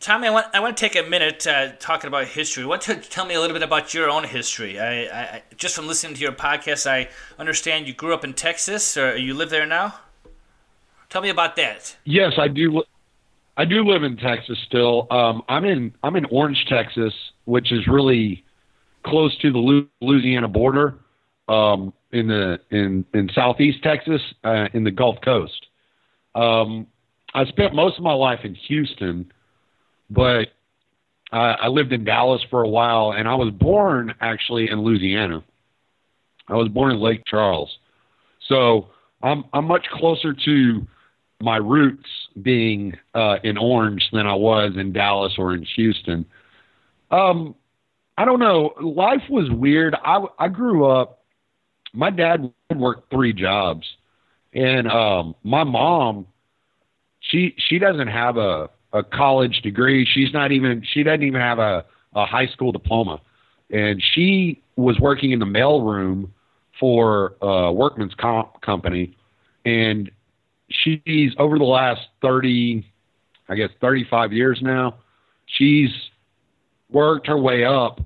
Tommy, 0.01 0.29
I 0.29 0.31
want 0.31 0.47
I 0.55 0.61
want 0.61 0.77
to 0.77 0.81
take 0.81 0.97
a 0.97 1.09
minute 1.09 1.47
uh, 1.47 1.73
talking 1.79 2.09
about 2.09 2.27
history. 2.29 2.65
Want 2.65 2.83
to 2.83 2.97
tell 2.97 3.27
me 3.27 3.35
a 3.35 3.41
little 3.41 3.55
bit 3.55 3.63
about 3.63 3.95
your 3.95 4.11
own 4.11 4.25
history? 4.25 4.81
I, 4.81 5.03
I 5.05 5.43
just 5.57 5.75
from 5.77 5.87
listening 5.87 6.15
to 6.15 6.21
your 6.21 6.33
podcast, 6.33 6.91
I 6.91 7.09
understand 7.39 7.87
you 7.87 7.95
grew 7.95 8.15
up 8.15 8.25
in 8.25 8.33
Texas, 8.33 8.97
or 8.97 9.17
you 9.17 9.35
live 9.35 9.51
there 9.51 9.67
now. 9.67 9.95
Tell 11.13 11.21
me 11.21 11.29
about 11.29 11.57
that. 11.57 11.95
Yes, 12.07 12.33
I 12.39 12.49
do. 12.49 12.83
I 13.59 13.67
do 13.67 13.85
live 13.85 14.03
in 14.03 14.17
Texas 14.17 14.57
still. 14.67 15.07
Um, 15.11 15.43
I'm 15.47 15.67
in 15.67 15.95
I'm 16.03 16.17
in 16.17 16.25
Orange, 16.25 16.65
Texas, 16.71 17.13
which 17.45 17.71
is 17.71 17.87
really 17.87 18.43
close 19.05 19.37
to 19.41 19.53
the 19.53 19.85
Louisiana 20.01 20.49
border, 20.49 21.01
um, 21.49 21.93
in 22.13 22.29
the 22.29 22.61
in 22.71 23.05
in 23.13 23.29
southeast 23.35 23.83
Texas, 23.83 24.23
uh, 24.43 24.69
in 24.73 24.85
the 24.85 24.91
Gulf 24.91 25.17
Coast. 25.23 25.67
Um, 26.35 26.87
I 27.35 27.45
spent 27.45 27.75
most 27.75 27.99
of 27.99 28.05
my 28.05 28.15
life 28.15 28.41
in 28.45 28.55
Houston, 28.55 29.31
but 30.09 30.49
I 31.31 31.69
lived 31.69 31.93
in 31.93 32.05
Dallas 32.05 32.41
for 32.49 32.63
a 32.63 32.69
while, 32.69 33.13
and 33.13 33.29
I 33.29 33.35
was 33.35 33.51
born 33.53 34.15
actually 34.23 34.71
in 34.71 34.81
Louisiana. 34.83 35.45
I 36.49 36.55
was 36.55 36.69
born 36.69 36.93
in 36.93 37.01
Lake 37.01 37.23
Charles, 37.27 37.71
so 38.49 38.89
I'm 39.23 39.45
I'm 39.53 39.67
much 39.67 39.87
closer 39.93 40.33
to 40.33 40.87
my 41.43 41.57
roots 41.57 42.09
being 42.41 42.97
uh, 43.15 43.37
in 43.43 43.59
Orange 43.59 44.09
than 44.13 44.27
I 44.27 44.35
was 44.35 44.73
in 44.77 44.93
Dallas 44.93 45.35
or 45.37 45.55
in 45.55 45.65
Houston. 45.77 46.25
Um, 47.11 47.55
I 48.17 48.25
don't 48.25 48.39
know. 48.41 48.73
Life 48.81 49.23
was 49.29 49.51
weird. 49.51 49.95
I 50.05 50.25
I 50.39 50.49
grew 50.49 50.87
up. 50.87 51.25
My 51.93 52.11
dad 52.11 52.53
worked 52.75 53.11
three 53.11 53.33
jobs, 53.33 53.87
and 54.55 54.89
um, 54.89 55.35
my 55.43 55.65
mom, 55.65 56.27
she 57.21 57.55
she 57.69 57.79
doesn't 57.79 58.09
have 58.09 58.37
a 58.37 58.71
a 58.93 59.03
college 59.03 59.61
degree. 59.63 60.07
She's 60.07 60.33
not 60.33 60.53
even. 60.53 60.83
She 60.93 61.03
doesn't 61.03 61.23
even 61.23 61.41
have 61.41 61.59
a 61.59 61.85
a 62.15 62.27
high 62.27 62.47
school 62.47 62.73
diploma, 62.73 63.21
and 63.71 64.03
she 64.15 64.63
was 64.77 64.99
working 65.01 65.33
in 65.33 65.39
the 65.39 65.47
mailroom 65.47 66.31
for 66.79 67.35
a 67.43 67.73
workman's 67.73 68.15
comp 68.15 68.61
company, 68.61 69.17
and 69.65 70.11
she's 70.85 71.33
over 71.39 71.59
the 71.59 71.65
last 71.65 72.01
30, 72.23 72.85
I 73.49 73.55
guess 73.55 73.71
35 73.81 74.33
years 74.33 74.61
now, 74.63 74.97
she's 75.47 75.91
worked 76.91 77.27
her 77.27 77.39
way 77.39 77.65
up 77.65 78.01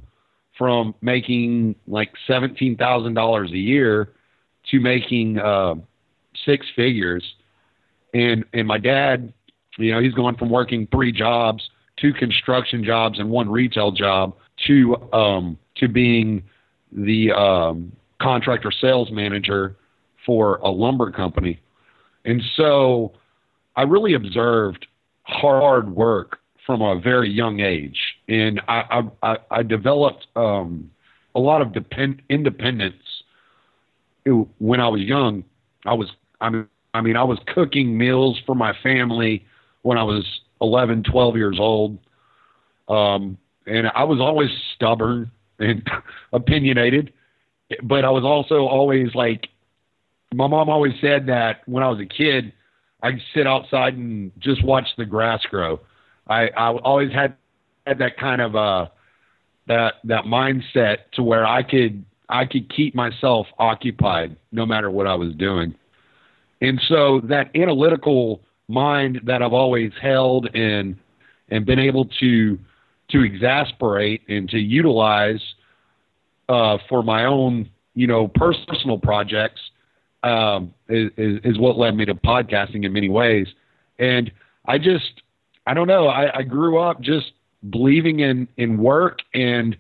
from 0.57 0.95
making 1.03 1.75
like 1.87 2.13
$17,000 2.29 3.51
a 3.51 3.57
year 3.57 4.13
to 4.71 4.81
making 4.81 5.39
uh, 5.39 5.75
six 6.45 6.67
figures. 6.75 7.25
And, 8.15 8.45
and 8.53 8.67
my 8.67 8.79
dad, 8.79 9.33
you 9.79 9.93
know, 9.93 10.01
he's 10.01 10.15
gone 10.15 10.37
from 10.37 10.51
working 10.51 10.89
three 10.91 11.13
jobs, 11.13 11.69
two 12.01 12.13
construction 12.13 12.85
jobs 12.85 13.19
and 13.19 13.29
one 13.29 13.51
retail 13.51 13.91
job 13.93 14.35
to, 14.67 14.97
um, 15.13 15.59
to 15.77 15.89
being 15.89 16.43
the 16.93 17.33
um, 17.33 17.93
contractor 18.21 18.71
sales 18.71 19.11
manager 19.11 19.77
for 20.25 20.57
a 20.57 20.69
lumber 20.69 21.11
company. 21.11 21.61
And 22.27 22.43
so 22.57 23.13
I 23.77 23.83
really 23.83 24.15
observed 24.15 24.87
hard 25.23 25.95
work 25.95 26.41
from 26.67 26.83
a 26.83 26.99
very 26.99 27.31
young 27.31 27.61
age, 27.61 27.99
and 28.29 28.61
I 28.69 29.03
I, 29.23 29.37
I 29.51 29.63
developed 29.63 30.27
um, 30.35 30.91
a 31.37 31.41
lot 31.41 31.63
of 31.63 31.73
depend, 31.73 32.23
independence 32.29 32.97
when 34.59 34.81
I 34.81 34.89
was 34.89 35.01
young. 35.03 35.45
I 35.87 35.95
was 35.95 36.09
I 36.41 36.51
mean 36.51 36.67
I 36.93 37.01
mean 37.01 37.17
I 37.17 37.23
was 37.23 37.39
cooking 37.47 37.97
meals 37.97 38.41
for 38.45 38.57
my 38.57 38.75
family 38.83 39.47
when 39.83 39.97
I 39.97 40.03
was 40.03 40.27
11, 40.61 41.05
12 41.05 41.37
years 41.37 41.59
old, 41.61 41.99
um, 42.89 43.39
and 43.67 43.87
I 43.95 44.03
was 44.03 44.19
always 44.19 44.51
stubborn 44.75 45.31
and 45.61 45.89
opinionated, 46.33 47.13
but 47.85 48.05
I 48.05 48.11
was 48.11 48.25
also 48.25 48.67
always 48.67 49.15
like 49.15 49.49
my 50.35 50.47
mom 50.47 50.69
always 50.69 50.95
said 51.01 51.27
that 51.27 51.61
when 51.67 51.83
I 51.83 51.89
was 51.89 52.01
a 52.01 52.07
kid, 52.07 52.53
I'd 53.03 53.21
sit 53.35 53.47
outside 53.47 53.95
and 53.95 54.33
just 54.39 54.65
watch 54.65 54.87
the 54.97 55.05
grass 55.05 55.43
grow. 55.49 55.81
I, 56.29 56.49
I 56.49 56.73
always 56.73 57.13
had 57.13 57.37
had 57.87 57.99
that 57.99 58.17
kind 58.17 58.41
of 58.41 58.57
uh 58.57 58.87
that 59.69 59.95
that 60.05 60.25
mindset 60.25 60.99
to 61.13 61.23
where 61.23 61.47
I 61.47 61.63
could 61.63 62.05
I 62.29 62.45
could 62.45 62.69
keep 62.75 62.95
myself 62.95 63.47
occupied 63.59 64.37
no 64.51 64.67
matter 64.67 64.91
what 64.91 65.07
I 65.07 65.15
was 65.15 65.35
doing. 65.35 65.75
And 66.61 66.81
so 66.89 67.21
that 67.25 67.51
analytical 67.55 68.41
mind 68.69 69.21
that 69.25 69.43
I've 69.43 69.53
always 69.53 69.93
held 70.01 70.49
and 70.55 70.97
and 71.51 71.65
been 71.65 71.79
able 71.79 72.07
to 72.21 72.59
to 73.11 73.23
exasperate 73.23 74.23
and 74.29 74.49
to 74.51 74.59
utilize 74.59 75.43
uh, 76.49 76.79
for 76.89 77.03
my 77.03 77.25
own 77.25 77.71
you 77.95 78.07
know 78.07 78.29
personal 78.29 78.99
projects 78.99 79.61
um, 80.27 80.75
is, 80.89 81.11
is 81.17 81.59
what 81.59 81.79
led 81.79 81.97
me 81.97 82.05
to 82.05 82.15
podcasting 82.15 82.85
in 82.85 82.93
many 82.93 83.09
ways. 83.09 83.47
And 83.99 84.31
I 84.67 84.79
just, 84.79 85.23
I 85.67 85.75
don't 85.75 85.89
know, 85.89 86.09
I, 86.09 86.39
I 86.39 86.43
grew 86.43 86.79
up 86.79 87.01
just 87.01 87.33
believing 87.71 88.21
in, 88.21 88.49
in 88.57 88.79
work 88.79 89.21
and, 89.35 89.77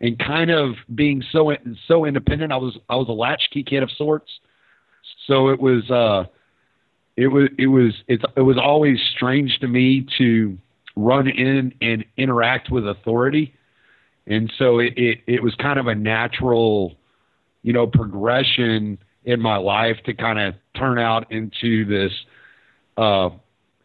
and 0.00 0.18
kind 0.18 0.50
of 0.50 0.74
being 0.94 1.22
so, 1.30 1.52
so 1.86 2.04
independent. 2.04 2.52
I 2.52 2.56
was, 2.56 2.78
I 2.88 2.96
was 2.96 3.08
a 3.08 3.12
latchkey 3.12 3.62
kid 3.64 3.82
of 3.82 3.90
sorts. 3.92 4.30
So 5.26 5.48
it 5.48 5.60
was, 5.60 5.90
uh, 5.90 6.24
it 7.16 7.28
was 7.28 7.48
it 7.58 7.66
was 7.66 7.92
it's 8.08 8.24
it 8.36 8.40
was 8.40 8.56
always 8.56 8.98
strange 9.14 9.58
to 9.60 9.68
me 9.68 10.06
to 10.16 10.56
run 10.96 11.28
in 11.28 11.74
and 11.82 12.04
interact 12.16 12.70
with 12.70 12.86
authority, 12.88 13.54
and 14.26 14.50
so 14.58 14.78
it 14.78 14.94
it, 14.96 15.20
it 15.26 15.42
was 15.42 15.54
kind 15.56 15.78
of 15.78 15.86
a 15.86 15.94
natural, 15.94 16.96
you 17.62 17.72
know, 17.72 17.86
progression 17.86 18.98
in 19.24 19.40
my 19.40 19.56
life 19.56 19.98
to 20.04 20.14
kind 20.14 20.38
of 20.38 20.54
turn 20.74 20.98
out 20.98 21.30
into 21.30 21.84
this 21.84 22.12
uh, 22.96 23.30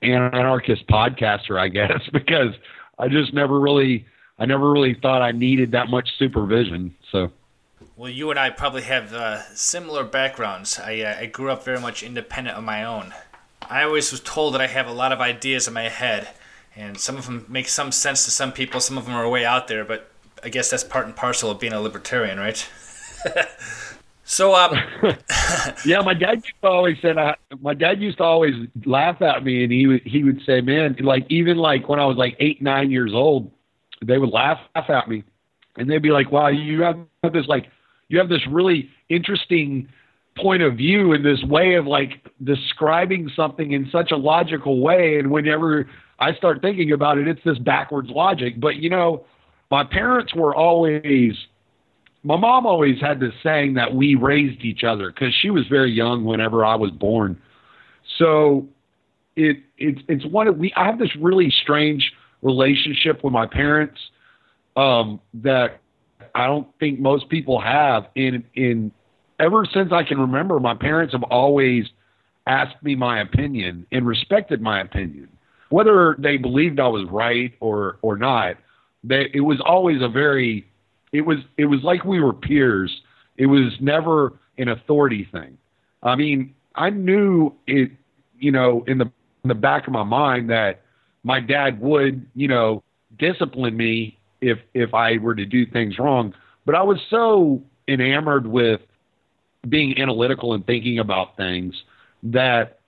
anarchist 0.01 0.87
podcaster, 0.87 1.59
I 1.59 1.67
guess, 1.67 2.01
because 2.13 2.53
I 2.97 3.07
just 3.07 3.33
never 3.33 3.59
really 3.59 4.05
I 4.37 4.45
never 4.45 4.69
really 4.69 4.93
thought 4.93 5.21
I 5.21 5.31
needed 5.31 5.71
that 5.71 5.89
much 5.89 6.17
supervision. 6.17 6.95
So. 7.11 7.31
Well, 7.95 8.11
you 8.11 8.29
and 8.29 8.39
I 8.39 8.49
probably 8.49 8.81
have 8.81 9.13
uh, 9.13 9.41
similar 9.53 10.03
backgrounds. 10.03 10.77
I, 10.77 11.01
uh, 11.01 11.17
I 11.21 11.25
grew 11.27 11.49
up 11.49 11.63
very 11.63 11.79
much 11.79 12.03
independent 12.03 12.57
of 12.57 12.63
my 12.63 12.83
own. 12.83 13.13
I 13.61 13.83
always 13.83 14.11
was 14.11 14.19
told 14.19 14.53
that 14.53 14.61
I 14.61 14.67
have 14.67 14.87
a 14.87 14.91
lot 14.91 15.13
of 15.13 15.21
ideas 15.21 15.67
in 15.67 15.73
my 15.73 15.87
head, 15.87 16.29
and 16.75 16.99
some 16.99 17.15
of 17.17 17.25
them 17.25 17.45
make 17.47 17.69
some 17.69 17.93
sense 17.93 18.25
to 18.25 18.31
some 18.31 18.51
people, 18.51 18.81
some 18.81 18.97
of 18.97 19.05
them 19.05 19.15
are 19.15 19.29
way 19.29 19.45
out 19.45 19.69
there, 19.69 19.85
but 19.85 20.11
I 20.43 20.49
guess 20.49 20.69
that's 20.69 20.83
part 20.83 21.05
and 21.05 21.15
parcel 21.15 21.49
of 21.49 21.59
being 21.59 21.73
a 21.73 21.79
libertarian, 21.79 22.37
right? 22.37 22.67
so, 24.25 24.55
um, 24.55 24.75
yeah, 25.85 26.01
my 26.01 26.13
dad 26.13 26.43
used 26.43 26.61
to 26.61 26.67
always 26.67 26.97
said, 27.01 27.17
uh, 27.17 27.35
my 27.61 27.73
dad 27.73 28.01
used 28.01 28.17
to 28.17 28.23
always 28.23 28.53
laugh 28.85 29.21
at 29.21 29.43
me, 29.43 29.63
and 29.63 29.71
he 29.71 29.87
would 29.87 30.01
he 30.01 30.23
would 30.23 30.41
say, 30.45 30.61
"Man, 30.61 30.97
like 30.99 31.25
even 31.29 31.57
like 31.57 31.87
when 31.87 31.99
I 31.99 32.05
was 32.05 32.17
like 32.17 32.35
eight, 32.39 32.61
nine 32.61 32.91
years 32.91 33.11
old, 33.13 33.51
they 34.03 34.17
would 34.17 34.31
laugh, 34.31 34.59
laugh 34.75 34.89
at 34.89 35.07
me, 35.07 35.23
and 35.77 35.89
they'd 35.89 36.01
be 36.01 36.11
like, 36.11 36.31
"Wow, 36.31 36.47
you 36.47 36.81
have 36.81 36.97
this 37.31 37.47
like 37.47 37.67
you 38.09 38.17
have 38.19 38.29
this 38.29 38.45
really 38.49 38.89
interesting 39.09 39.87
point 40.37 40.61
of 40.61 40.75
view 40.75 41.13
and 41.13 41.25
this 41.25 41.41
way 41.43 41.75
of 41.75 41.87
like 41.87 42.25
describing 42.43 43.29
something 43.35 43.71
in 43.71 43.87
such 43.91 44.11
a 44.11 44.17
logical 44.17 44.81
way 44.81 45.17
and 45.17 45.31
whenever 45.31 45.87
I 46.19 46.33
start 46.33 46.61
thinking 46.61 46.91
about 46.91 47.17
it 47.17 47.27
it's 47.27 47.39
this 47.45 47.57
backwards 47.57 48.09
logic 48.09 48.59
but 48.59 48.75
you 48.75 48.89
know 48.89 49.25
my 49.71 49.85
parents 49.85 50.35
were 50.35 50.53
always 50.53 51.33
my 52.25 52.35
mom 52.35 52.65
always 52.65 52.99
had 52.99 53.19
this 53.19 53.33
saying 53.43 53.75
that 53.75 53.95
we 53.95 54.15
raised 54.15 54.61
each 54.61 54.83
other 54.83 55.11
cuz 55.11 55.33
she 55.33 55.49
was 55.49 55.67
very 55.67 55.91
young 55.91 56.25
whenever 56.25 56.65
I 56.65 56.75
was 56.75 56.91
born 56.91 57.39
so 58.17 58.67
it 59.35 59.57
it's 59.77 60.01
it's 60.07 60.25
one 60.25 60.47
of 60.47 60.57
we 60.57 60.73
I 60.75 60.85
have 60.85 60.99
this 60.99 61.15
really 61.15 61.49
strange 61.49 62.13
relationship 62.41 63.23
with 63.23 63.31
my 63.31 63.45
parents 63.45 63.99
um 64.75 65.19
that 65.35 65.79
I 66.33 66.47
don't 66.47 66.67
think 66.79 66.99
most 66.99 67.29
people 67.29 67.59
have 67.61 68.07
in 68.15 68.43
in 68.55 68.91
ever 69.39 69.65
since 69.65 69.91
I 69.91 70.03
can 70.03 70.19
remember, 70.19 70.59
my 70.59 70.75
parents 70.75 71.13
have 71.13 71.23
always 71.23 71.85
asked 72.47 72.81
me 72.83 72.95
my 72.95 73.21
opinion 73.21 73.85
and 73.91 74.05
respected 74.05 74.61
my 74.61 74.81
opinion, 74.81 75.29
whether 75.69 76.15
they 76.19 76.37
believed 76.37 76.79
I 76.79 76.87
was 76.87 77.07
right 77.09 77.53
or 77.59 77.97
or 78.01 78.17
not. 78.17 78.57
They, 79.03 79.29
it 79.33 79.41
was 79.41 79.61
always 79.63 80.01
a 80.01 80.09
very, 80.09 80.67
it 81.15 81.21
was 81.25 81.37
it 81.57 81.65
was 81.65 81.81
like 81.83 82.03
we 82.03 82.19
were 82.19 82.33
peers. 82.33 83.01
It 83.37 83.45
was 83.47 83.73
never 83.79 84.33
an 84.57 84.69
authority 84.69 85.27
thing. 85.31 85.57
I 86.03 86.15
mean, 86.15 86.53
I 86.75 86.89
knew 86.89 87.53
it, 87.67 87.91
you 88.39 88.51
know, 88.51 88.83
in 88.87 88.97
the 88.97 89.11
in 89.43 89.49
the 89.49 89.55
back 89.55 89.87
of 89.87 89.93
my 89.93 90.03
mind 90.03 90.49
that 90.49 90.81
my 91.23 91.39
dad 91.39 91.79
would, 91.81 92.25
you 92.35 92.47
know, 92.47 92.83
discipline 93.17 93.75
me 93.75 94.17
if 94.41 94.59
if 94.73 94.93
I 94.93 95.17
were 95.17 95.35
to 95.35 95.45
do 95.45 95.65
things 95.65 95.97
wrong. 95.99 96.33
But 96.65 96.75
I 96.75 96.83
was 96.83 96.99
so 97.09 97.61
enamored 97.87 98.47
with 98.47 98.81
being 99.67 99.99
analytical 99.99 100.53
and 100.53 100.65
thinking 100.65 100.99
about 100.99 101.37
things 101.37 101.75
that 102.23 102.79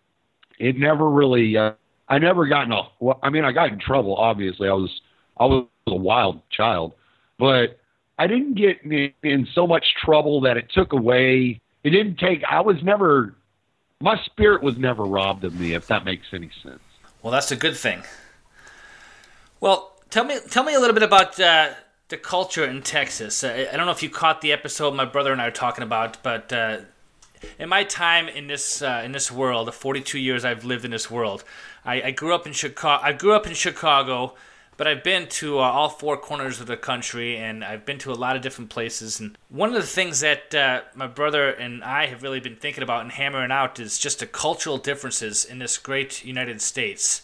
it 0.60 0.78
never 0.78 1.10
really 1.10 1.58
uh, 1.58 1.74
I 2.10 2.20
never 2.20 2.48
got 2.48 2.66
in 2.66 2.72
a 2.72 2.82
well, 3.00 3.20
I 3.24 3.30
mean 3.30 3.46
I 3.46 3.52
got 3.52 3.72
in 3.72 3.80
trouble 3.80 4.16
obviously 4.16 4.68
I 4.68 4.74
was 4.74 5.02
I 5.40 5.46
was 5.46 5.68
a 5.88 5.96
wild 5.96 6.42
child 6.50 6.94
but 7.38 7.80
I 8.18 8.28
didn't 8.28 8.56
get 8.56 8.82
in, 9.24 9.48
so 9.54 9.68
much 9.68 9.86
trouble 10.04 10.42
that 10.42 10.58
it 10.58 10.70
took 10.72 10.94
away 10.94 11.62
it 11.84 11.90
didn't 11.92 12.18
take 12.18 12.44
I 12.44 12.62
was 12.62 12.82
never 12.84 13.36
my 14.00 14.20
spirit 14.26 14.62
was 14.62 14.78
never 14.78 15.04
robbed 15.04 15.44
of 15.44 15.60
me 15.60 15.74
if 15.74 15.88
that 15.88 16.06
makes 16.06 16.28
any 16.34 16.50
sense 16.64 16.80
well 17.22 17.32
that's 17.32 17.52
a 17.52 17.56
good 17.56 17.78
thing 17.78 18.04
well 19.60 19.94
tell 20.10 20.24
me 20.24 20.40
tell 20.50 20.64
me 20.64 20.74
a 20.74 20.80
little 20.80 20.94
bit 20.94 21.04
about 21.04 21.40
uh, 21.40 21.70
the 22.10 22.18
culture 22.18 22.64
in 22.64 22.82
Texas. 22.82 23.44
Uh, 23.44 23.68
I 23.72 23.76
don't 23.76 23.86
know 23.86 23.92
if 23.92 24.04
you 24.04 24.10
caught 24.10 24.42
the 24.42 24.52
episode 24.52 24.94
my 24.94 25.06
brother 25.06 25.32
and 25.32 25.42
I 25.42 25.48
are 25.48 25.52
talking 25.52 25.84
about, 25.84 26.22
but 26.24 26.52
uh, 26.54 26.80
in 27.60 27.70
my 27.70 27.84
time 27.84 28.28
in 28.28 28.48
this 28.48 28.82
uh, 28.82 29.02
in 29.04 29.12
this 29.12 29.32
world, 29.32 29.68
the 29.68 29.72
42 29.72 30.18
years 30.18 30.46
I've 30.46 30.64
lived 30.64 30.86
in 30.86 30.92
this 30.92 31.12
world, 31.12 31.44
I, 31.86 32.02
I, 32.02 32.12
grew 32.12 32.34
up 32.34 32.48
in 32.48 32.54
Chicago. 32.54 33.04
I 33.04 33.12
grew 33.12 33.34
up 33.34 33.46
in 33.46 33.54
Chicago, 33.54 34.36
but 34.78 34.88
I've 34.88 35.04
been 35.04 35.28
to 35.28 35.60
uh, 35.60 35.64
all 35.64 35.90
four 35.90 36.16
corners 36.18 36.62
of 36.62 36.68
the 36.68 36.78
country, 36.78 37.36
and 37.36 37.64
I've 37.64 37.86
been 37.86 37.98
to 38.00 38.12
a 38.12 38.16
lot 38.16 38.36
of 38.36 38.42
different 38.42 38.70
places. 38.70 39.20
And 39.20 39.38
one 39.50 39.70
of 39.70 39.76
the 39.76 39.82
things 39.82 40.22
that 40.22 40.56
uh, 40.56 40.82
my 40.96 41.08
brother 41.08 41.50
and 41.50 41.84
I 41.84 42.06
have 42.06 42.24
really 42.24 42.40
been 42.40 42.56
thinking 42.56 42.84
about 42.84 43.02
and 43.02 43.12
hammering 43.12 43.52
out 43.52 43.80
is 43.80 43.98
just 43.98 44.20
the 44.20 44.28
cultural 44.28 44.78
differences 44.78 45.44
in 45.44 45.60
this 45.60 45.78
great 45.78 46.24
United 46.24 46.62
States 46.62 47.24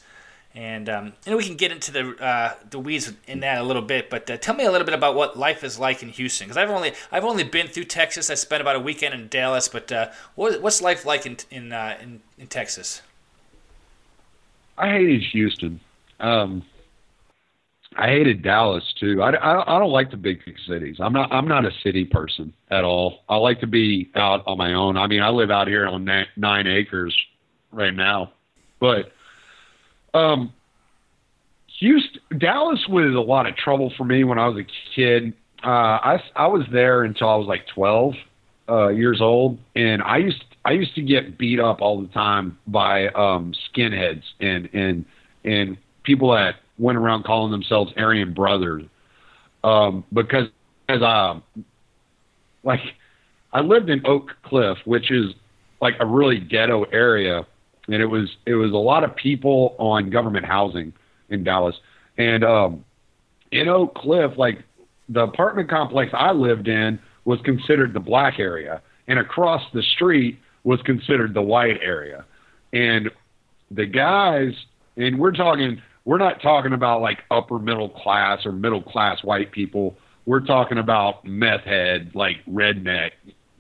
and 0.56 0.88
um, 0.88 1.14
know 1.26 1.38
we 1.38 1.44
can 1.44 1.56
get 1.56 1.72
into 1.72 1.92
the 1.92 2.24
uh, 2.24 2.54
the 2.70 2.78
weeds 2.78 3.12
in 3.28 3.40
that 3.40 3.60
a 3.60 3.64
little 3.64 3.82
bit. 3.82 4.10
But 4.10 4.30
uh, 4.30 4.38
tell 4.38 4.56
me 4.56 4.66
a 4.66 4.72
little 4.72 4.86
bit 4.86 4.94
about 4.94 5.16
what 5.16 5.38
life 5.38 5.64
is 5.64 5.80
like 5.80 6.04
in 6.04 6.10
Houston, 6.10 6.46
because 6.46 6.58
I've 6.58 6.70
only 6.70 6.94
I've 7.12 7.26
only 7.26 7.44
been 7.44 7.68
through 7.68 7.86
Texas. 7.86 8.30
I 8.30 8.36
spent 8.36 8.62
about 8.62 8.76
a 8.76 8.80
weekend 8.80 9.14
in 9.14 9.28
Dallas, 9.30 9.68
but 9.68 9.92
uh, 9.92 10.12
what, 10.36 10.62
what's 10.62 10.82
life 10.82 11.06
like 11.06 11.26
in 11.26 11.38
in, 11.50 11.74
uh, 11.74 11.98
in, 12.02 12.22
in 12.38 12.48
Texas? 12.48 13.02
I 14.78 14.90
hated 14.90 15.24
Houston. 15.24 15.80
Um, 16.20 16.64
I 17.98 18.08
hated 18.08 18.44
Dallas 18.44 18.84
too. 19.00 19.22
I, 19.22 19.32
I, 19.32 19.76
I 19.76 19.80
don't 19.80 19.92
like 19.92 20.12
the 20.12 20.18
big 20.18 20.40
cities. 20.68 20.98
I'm 21.00 21.14
not 21.14 21.32
I'm 21.32 21.48
not 21.48 21.66
a 21.66 21.72
city 21.84 22.06
person 22.06 22.54
at 22.72 22.84
all. 22.84 23.20
I 23.30 23.36
like 23.38 23.60
to 23.62 23.68
be 23.68 24.12
out 24.16 24.44
on 24.48 24.58
my 24.58 24.74
own. 24.74 24.98
I 24.98 25.08
mean, 25.08 25.22
I 25.22 25.30
live 25.30 25.52
out 25.52 25.68
here 25.68 25.88
on 25.88 26.06
nine, 26.06 26.26
nine 26.36 26.68
acres 26.68 27.16
right 27.72 27.94
now, 27.94 28.34
but 28.80 29.12
um, 30.14 30.54
Houston, 31.80 32.22
Dallas 32.38 32.86
was 32.88 33.16
a 33.16 33.20
lot 33.20 33.48
of 33.48 33.56
trouble 33.56 33.92
for 33.98 34.04
me 34.06 34.24
when 34.24 34.38
I 34.40 34.48
was 34.48 34.64
a 34.64 34.96
kid. 34.96 35.34
Uh, 35.64 35.68
I 35.68 36.24
I 36.36 36.48
was 36.48 36.64
there 36.72 37.04
until 37.04 37.30
I 37.30 37.36
was 37.36 37.48
like 37.48 37.66
12 37.74 38.14
uh, 38.70 38.88
years 38.90 39.22
old, 39.22 39.58
and 39.76 40.02
I 40.02 40.18
used 40.18 40.44
I 40.66 40.72
used 40.72 40.96
to 40.96 41.02
get 41.02 41.38
beat 41.38 41.60
up 41.60 41.82
all 41.82 42.02
the 42.02 42.08
time 42.10 42.58
by 42.68 43.08
um, 43.10 43.54
skinheads 43.70 44.24
and 44.40 44.70
and 44.74 45.06
and 45.44 45.78
people 46.04 46.32
that 46.32 46.56
went 46.78 46.98
around 46.98 47.24
calling 47.24 47.52
themselves 47.52 47.92
Aryan 47.98 48.34
brothers 48.34 48.84
um, 49.64 50.04
because 50.12 50.48
as 50.90 51.02
I 51.02 51.40
like 52.64 52.80
I 53.52 53.62
lived 53.62 53.90
in 53.90 54.06
Oak 54.06 54.32
Cliff, 54.44 54.78
which 54.86 55.12
is 55.12 55.34
like 55.82 55.96
a 56.00 56.06
really 56.06 56.40
ghetto 56.40 56.84
area 56.86 57.46
and 57.88 58.02
it 58.02 58.06
was 58.06 58.30
it 58.46 58.56
was 58.56 58.72
a 58.72 58.78
lot 58.78 59.04
of 59.04 59.16
people 59.16 59.76
on 59.78 60.10
government 60.10 60.46
housing 60.46 60.94
in 61.30 61.44
Dallas. 61.44 61.76
And 62.18 62.44
um, 62.44 62.86
in 63.52 63.68
Oak 63.68 63.96
Cliff, 63.96 64.32
like 64.38 64.64
the 65.10 65.22
apartment 65.22 65.70
complex 65.70 66.12
I 66.14 66.32
lived 66.32 66.68
in 66.68 67.00
was 67.26 67.40
considered 67.44 67.94
the 67.94 68.00
black 68.00 68.40
area, 68.40 68.82
and 69.08 69.20
across 69.20 69.62
the 69.74 69.82
street 69.96 70.40
was 70.64 70.82
considered 70.84 71.34
the 71.34 71.42
white 71.42 71.80
area. 71.82 72.26
And 72.72 73.10
the 73.70 73.86
guys, 73.86 74.54
and 74.98 75.20
we're 75.20 75.32
talking, 75.32 75.82
we're 76.06 76.18
not 76.18 76.42
talking 76.42 76.74
about 76.74 77.02
like 77.02 77.24
upper 77.32 77.60
middle 77.60 77.90
class 77.90 78.46
or 78.46 78.52
middle 78.52 78.82
class 78.82 79.24
white 79.24 79.52
people. 79.52 79.96
We're 80.26 80.42
talking 80.42 80.78
about 80.78 81.26
meth 81.26 81.62
head, 81.62 82.12
like 82.14 82.38
redneck 82.50 83.12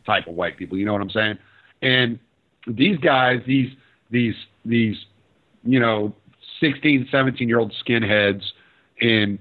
type 0.05 0.27
of 0.27 0.35
white 0.35 0.57
people. 0.57 0.77
You 0.77 0.85
know 0.85 0.93
what 0.93 1.01
I'm 1.01 1.09
saying? 1.09 1.37
And 1.81 2.19
these 2.67 2.97
guys, 2.97 3.41
these 3.45 3.71
these 4.09 4.35
these 4.63 5.05
you 5.63 5.79
know 5.79 6.13
16 6.59 7.09
17 7.11 7.47
year 7.49 7.59
old 7.59 7.73
skinheads 7.85 8.43
and 9.01 9.39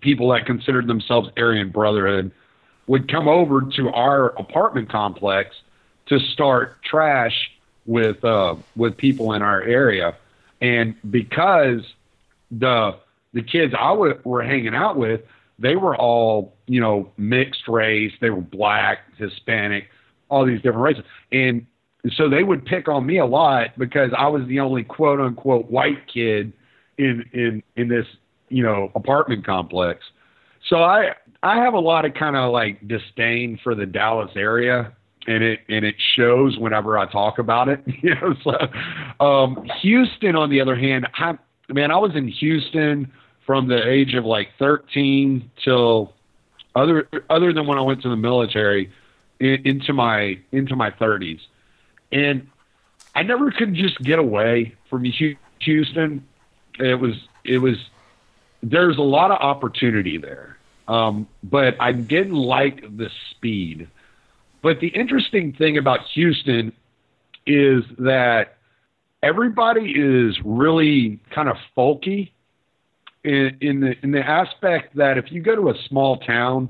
people 0.00 0.30
that 0.30 0.46
considered 0.46 0.86
themselves 0.86 1.28
aryan 1.36 1.70
brotherhood 1.70 2.32
would 2.86 3.10
come 3.10 3.28
over 3.28 3.62
to 3.76 3.88
our 3.90 4.28
apartment 4.38 4.88
complex 4.90 5.54
to 6.06 6.18
start 6.18 6.82
trash 6.82 7.50
with 7.86 8.24
uh, 8.24 8.54
with 8.76 8.96
people 8.96 9.32
in 9.32 9.42
our 9.42 9.62
area 9.62 10.16
and 10.60 10.94
because 11.10 11.82
the 12.50 12.92
the 13.32 13.42
kids 13.42 13.74
I 13.78 13.90
w- 13.90 14.20
were 14.24 14.42
hanging 14.42 14.74
out 14.74 14.96
with 14.96 15.20
they 15.58 15.76
were 15.76 15.96
all 15.96 16.56
you 16.66 16.80
know 16.80 17.10
mixed 17.16 17.68
race 17.68 18.12
they 18.20 18.30
were 18.30 18.40
black 18.40 18.98
hispanic 19.16 19.84
all 20.28 20.44
these 20.46 20.62
different 20.62 20.82
races 20.82 21.04
and 21.32 21.66
so 22.16 22.28
they 22.28 22.42
would 22.42 22.64
pick 22.66 22.88
on 22.88 23.06
me 23.06 23.18
a 23.18 23.26
lot 23.26 23.70
because 23.78 24.10
I 24.16 24.28
was 24.28 24.46
the 24.46 24.60
only 24.60 24.84
quote 24.84 25.20
unquote 25.20 25.70
white 25.70 26.06
kid 26.12 26.52
in 26.98 27.24
in 27.32 27.62
in 27.76 27.88
this 27.88 28.06
you 28.48 28.62
know 28.62 28.90
apartment 28.94 29.46
complex. 29.46 30.04
So 30.68 30.82
I 30.82 31.12
I 31.42 31.56
have 31.56 31.74
a 31.74 31.80
lot 31.80 32.04
of 32.04 32.14
kind 32.14 32.36
of 32.36 32.52
like 32.52 32.86
disdain 32.86 33.58
for 33.62 33.74
the 33.74 33.86
Dallas 33.86 34.30
area 34.36 34.92
and 35.26 35.42
it 35.42 35.60
and 35.68 35.84
it 35.84 35.94
shows 36.14 36.58
whenever 36.58 36.98
I 36.98 37.10
talk 37.10 37.38
about 37.38 37.68
it. 37.68 37.82
You 38.02 38.14
know, 38.16 38.34
so 38.42 39.24
um, 39.24 39.64
Houston, 39.80 40.36
on 40.36 40.50
the 40.50 40.60
other 40.60 40.76
hand, 40.76 41.08
I, 41.14 41.38
man, 41.68 41.90
I 41.90 41.96
was 41.96 42.14
in 42.14 42.28
Houston 42.28 43.12
from 43.46 43.68
the 43.68 43.86
age 43.86 44.14
of 44.14 44.24
like 44.24 44.50
13 44.58 45.50
till 45.62 46.12
other 46.74 47.08
other 47.30 47.52
than 47.52 47.66
when 47.66 47.78
I 47.78 47.82
went 47.82 48.02
to 48.02 48.08
the 48.08 48.16
military 48.16 48.90
in, 49.40 49.62
into 49.66 49.92
my 49.92 50.38
into 50.52 50.76
my 50.76 50.90
30s, 50.90 51.40
and 52.10 52.48
I 53.14 53.22
never 53.22 53.50
could 53.50 53.74
just 53.74 53.98
get 54.02 54.18
away 54.18 54.74
from 54.90 55.04
Houston. 55.04 56.26
It 56.78 56.98
was 56.98 57.14
it 57.44 57.58
was 57.58 57.76
there's 58.62 58.96
a 58.96 59.02
lot 59.02 59.30
of 59.30 59.38
opportunity 59.38 60.18
there, 60.18 60.58
um, 60.88 61.28
but 61.42 61.76
I 61.80 61.92
didn't 61.92 62.34
like 62.34 62.80
the 62.96 63.10
speed. 63.30 63.88
But 64.62 64.80
the 64.80 64.88
interesting 64.88 65.52
thing 65.52 65.76
about 65.76 66.00
Houston 66.14 66.72
is 67.46 67.84
that 67.98 68.53
everybody 69.24 69.92
is 69.96 70.36
really 70.44 71.18
kind 71.34 71.48
of 71.48 71.56
folky 71.76 72.30
in, 73.24 73.56
in 73.60 73.80
the 73.80 73.94
in 74.02 74.12
the 74.12 74.20
aspect 74.20 74.94
that 74.96 75.16
if 75.16 75.32
you 75.32 75.42
go 75.42 75.56
to 75.56 75.70
a 75.70 75.74
small 75.88 76.18
town, 76.18 76.68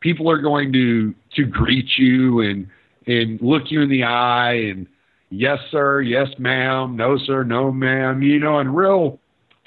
people 0.00 0.30
are 0.30 0.40
going 0.40 0.72
to 0.72 1.14
to 1.36 1.44
greet 1.44 1.88
you 1.96 2.40
and 2.40 2.68
and 3.06 3.40
look 3.40 3.64
you 3.70 3.80
in 3.80 3.88
the 3.88 4.04
eye 4.04 4.52
and 4.52 4.86
yes 5.30 5.58
sir, 5.70 6.02
yes 6.02 6.28
ma'am, 6.38 6.94
no 6.94 7.16
sir, 7.16 7.42
no 7.42 7.72
ma'am, 7.72 8.22
you 8.22 8.38
know, 8.38 8.58
and 8.58 8.76
real 8.76 9.18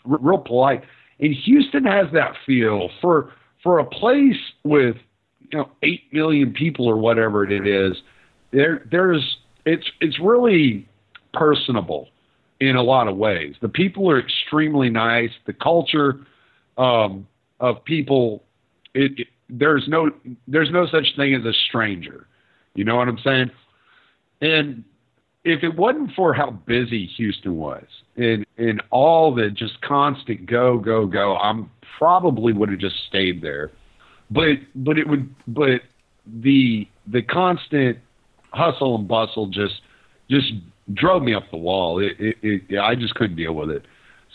real 0.06 0.38
polite. 0.38 0.84
And 1.20 1.34
Houston 1.46 1.86
has 1.86 2.06
that 2.14 2.34
feel 2.46 2.90
for 3.02 3.34
for 3.64 3.80
a 3.80 3.86
place 3.86 4.40
with 4.64 4.96
you 5.52 5.58
know 5.58 5.72
eight 5.82 6.04
million 6.14 6.54
people 6.54 6.88
or 6.88 6.98
whatever 6.98 7.44
it 7.44 7.66
is. 7.66 7.98
There 8.52 8.86
there's 8.92 9.38
it's 9.66 9.90
it's 10.02 10.20
really 10.20 10.88
personable 11.34 12.10
in 12.60 12.76
a 12.76 12.84
lot 12.84 13.08
of 13.08 13.18
ways. 13.18 13.56
The 13.62 13.70
people 13.70 14.10
are 14.10 14.20
extremely 14.20 14.90
nice. 14.90 15.32
The 15.46 15.54
culture 15.54 16.20
um, 16.78 17.28
of 17.60 17.84
people, 17.84 18.44
it, 18.94 19.20
it, 19.20 19.28
there's 19.50 19.88
no 19.88 20.12
there's 20.48 20.72
no 20.72 20.88
such 20.88 21.16
thing 21.16 21.34
as 21.36 21.44
a 21.46 21.54
stranger. 21.68 22.28
You 22.76 22.86
know 22.86 22.96
what 22.96 23.08
I'm 23.08 23.20
saying? 23.24 23.52
And 24.42 24.84
if 25.44 25.64
it 25.64 25.76
wasn't 25.76 26.12
for 26.16 26.34
how 26.34 26.52
busy 26.52 27.06
Houston 27.18 27.58
was 27.58 27.86
and 28.16 28.46
and 28.58 28.82
all 28.92 29.34
the 29.34 29.50
just 29.50 29.82
constant 29.82 30.46
go 30.46 30.78
go 30.78 31.06
go, 31.06 31.38
I'm 31.38 31.70
probably 31.98 32.54
would 32.54 32.70
have 32.70 32.80
just 32.80 32.96
stayed 33.08 33.42
there. 33.42 33.72
But 34.30 34.60
but 34.76 34.98
it 34.98 35.08
would 35.08 35.34
but 35.48 35.82
the 36.26 36.88
the 37.08 37.22
constant 37.24 37.98
hustle 38.52 38.96
and 38.96 39.08
bustle 39.08 39.48
just 39.48 39.82
just 40.30 40.54
drove 40.94 41.24
me 41.24 41.34
up 41.34 41.44
the 41.52 41.58
wall. 41.58 42.00
It, 42.00 42.14
it, 42.20 42.38
it 42.42 42.80
I 42.80 42.96
just 42.96 43.16
couldn't 43.16 43.36
deal 43.36 43.54
with 43.54 43.70
it. 43.70 43.86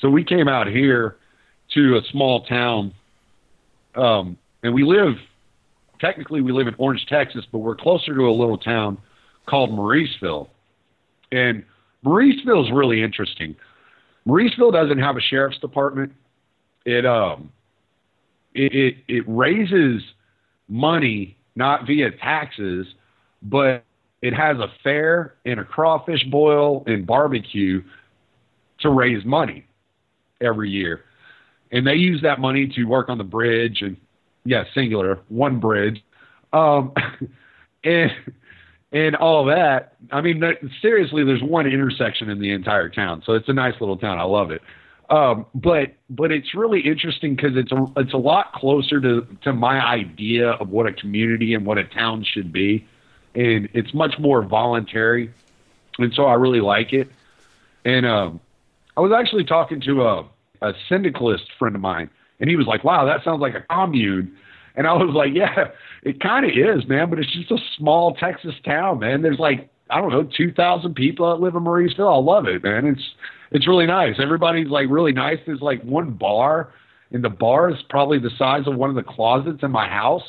So 0.01 0.11
we 0.11 0.25
came 0.25 0.49
out 0.49 0.66
here 0.66 1.16
to 1.75 1.97
a 1.97 2.01
small 2.11 2.45
town, 2.45 2.92
um, 3.95 4.37
and 4.62 4.75
we 4.75 4.85
live 4.85 5.16
technically 6.01 6.40
we 6.42 6.53
live 6.53 6.66
in 6.66 6.75
Orange, 6.79 7.07
Texas, 7.09 7.45
but 7.51 7.59
we're 7.59 7.77
closer 7.77 8.14
to 8.14 8.29
a 8.29 8.33
little 8.33 8.59
town 8.59 8.99
called 9.47 9.71
Mauriceville 9.71 10.49
and 11.33 11.64
Mauriceville 12.05 12.64
is 12.64 12.73
really 12.73 13.03
interesting. 13.03 13.57
Mauriceville 14.27 14.73
doesn't 14.73 14.99
have 14.99 15.16
a 15.16 15.21
sheriff's 15.21 15.59
department. 15.59 16.12
It 16.85 17.05
um 17.05 17.51
it, 18.55 18.75
it, 18.75 18.97
it 19.09 19.25
raises 19.27 20.03
money 20.69 21.37
not 21.55 21.87
via 21.87 22.11
taxes, 22.11 22.87
but 23.42 23.85
it 24.27 24.35
has 24.35 24.59
a 24.59 24.69
fair 24.83 25.35
and 25.45 25.61
a 25.61 25.65
crawfish 25.65 26.25
boil 26.25 26.83
and 26.87 27.07
barbecue 27.07 27.83
to 28.81 28.91
raise 28.91 29.25
money 29.25 29.65
every 30.41 30.69
year. 30.69 31.05
And 31.71 31.87
they 31.87 31.95
use 31.95 32.23
that 32.23 32.41
money 32.41 32.67
to 32.75 32.85
work 32.85 33.09
on 33.09 33.19
the 33.19 33.25
bridge 33.25 33.83
and 33.83 33.97
yeah, 34.45 34.65
singular, 34.75 35.21
one 35.29 35.61
bridge. 35.61 36.03
Um 36.53 36.93
and 37.85 38.11
and 38.93 39.17
all 39.17 39.45
that. 39.47 39.95
I 40.11 40.21
mean, 40.21 40.43
seriously, 40.81 41.25
there's 41.25 41.43
one 41.43 41.67
intersection 41.67 42.31
in 42.31 42.41
the 42.41 42.53
entire 42.53 42.89
town, 42.89 43.23
so 43.27 43.35
it's 43.35 43.49
a 43.49 43.53
nice 43.53 43.75
little 43.81 43.97
town. 43.97 44.19
I 44.19 44.25
love 44.25 44.51
it. 44.51 44.62
Um, 45.09 45.47
but 45.55 45.95
but 46.11 46.33
it's 46.33 46.55
really 46.55 46.81
interesting 46.81 47.37
because 47.37 47.57
it's 47.57 47.71
a 47.71 47.87
it's 47.97 48.12
a 48.12 48.19
lot 48.19 48.53
closer 48.55 49.01
to 49.01 49.27
to 49.43 49.53
my 49.53 49.85
idea 49.85 50.51
of 50.51 50.71
what 50.71 50.87
a 50.87 50.93
community 50.93 51.55
and 51.55 51.65
what 51.65 51.79
a 51.79 51.85
town 51.85 52.25
should 52.25 52.53
be, 52.53 52.87
and 53.37 53.68
it's 53.72 53.94
much 53.94 54.18
more 54.18 54.42
voluntary, 54.42 55.33
and 55.99 56.12
so 56.14 56.25
I 56.25 56.35
really 56.35 56.61
like 56.61 56.92
it. 56.92 57.09
And 57.85 58.05
um, 58.05 58.40
I 58.96 59.01
was 59.01 59.12
actually 59.12 59.44
talking 59.44 59.81
to 59.83 60.03
a 60.03 60.29
a 60.62 60.72
syndicalist 60.88 61.44
friend 61.59 61.77
of 61.77 61.83
mine, 61.83 62.11
and 62.40 62.51
he 62.51 62.57
was 62.57 62.66
like, 62.66 62.83
"Wow, 62.83 63.05
that 63.05 63.22
sounds 63.22 63.40
like 63.40 63.55
a 63.55 63.61
commune." 63.70 64.37
And 64.77 64.87
I 64.87 64.92
was 64.92 65.14
like, 65.14 65.31
yeah, 65.35 65.68
it 66.03 66.20
kind 66.20 66.44
of 66.44 66.53
is, 66.53 66.87
man, 66.87 67.09
but 67.09 67.18
it's 67.18 67.33
just 67.33 67.51
a 67.51 67.59
small 67.77 68.14
Texas 68.14 68.55
town, 68.64 69.01
man. 69.01 69.22
There's 69.22 69.38
like, 69.38 69.68
I 69.90 70.01
don't 70.01 70.11
know, 70.11 70.29
2,000 70.37 70.94
people 70.94 71.31
that 71.31 71.42
live 71.42 71.55
in 71.55 71.62
Mauriceville. 71.62 72.12
I 72.12 72.18
love 72.22 72.46
it, 72.46 72.62
man. 72.62 72.87
It's, 72.87 73.14
it's 73.51 73.66
really 73.66 73.87
nice. 73.87 74.16
Everybody's 74.18 74.68
like 74.68 74.88
really 74.90 75.12
nice. 75.12 75.38
There's 75.46 75.62
like 75.62 75.83
one 75.83 76.11
bar, 76.11 76.72
and 77.11 77.25
the 77.25 77.31
bar 77.31 77.70
is 77.70 77.77
probably 77.88 78.18
the 78.18 78.31
size 78.37 78.66
of 78.66 78.77
one 78.77 78.90
of 78.90 78.96
the 78.96 79.03
closets 79.03 79.62
in 79.62 79.70
my 79.70 79.88
house, 79.88 80.25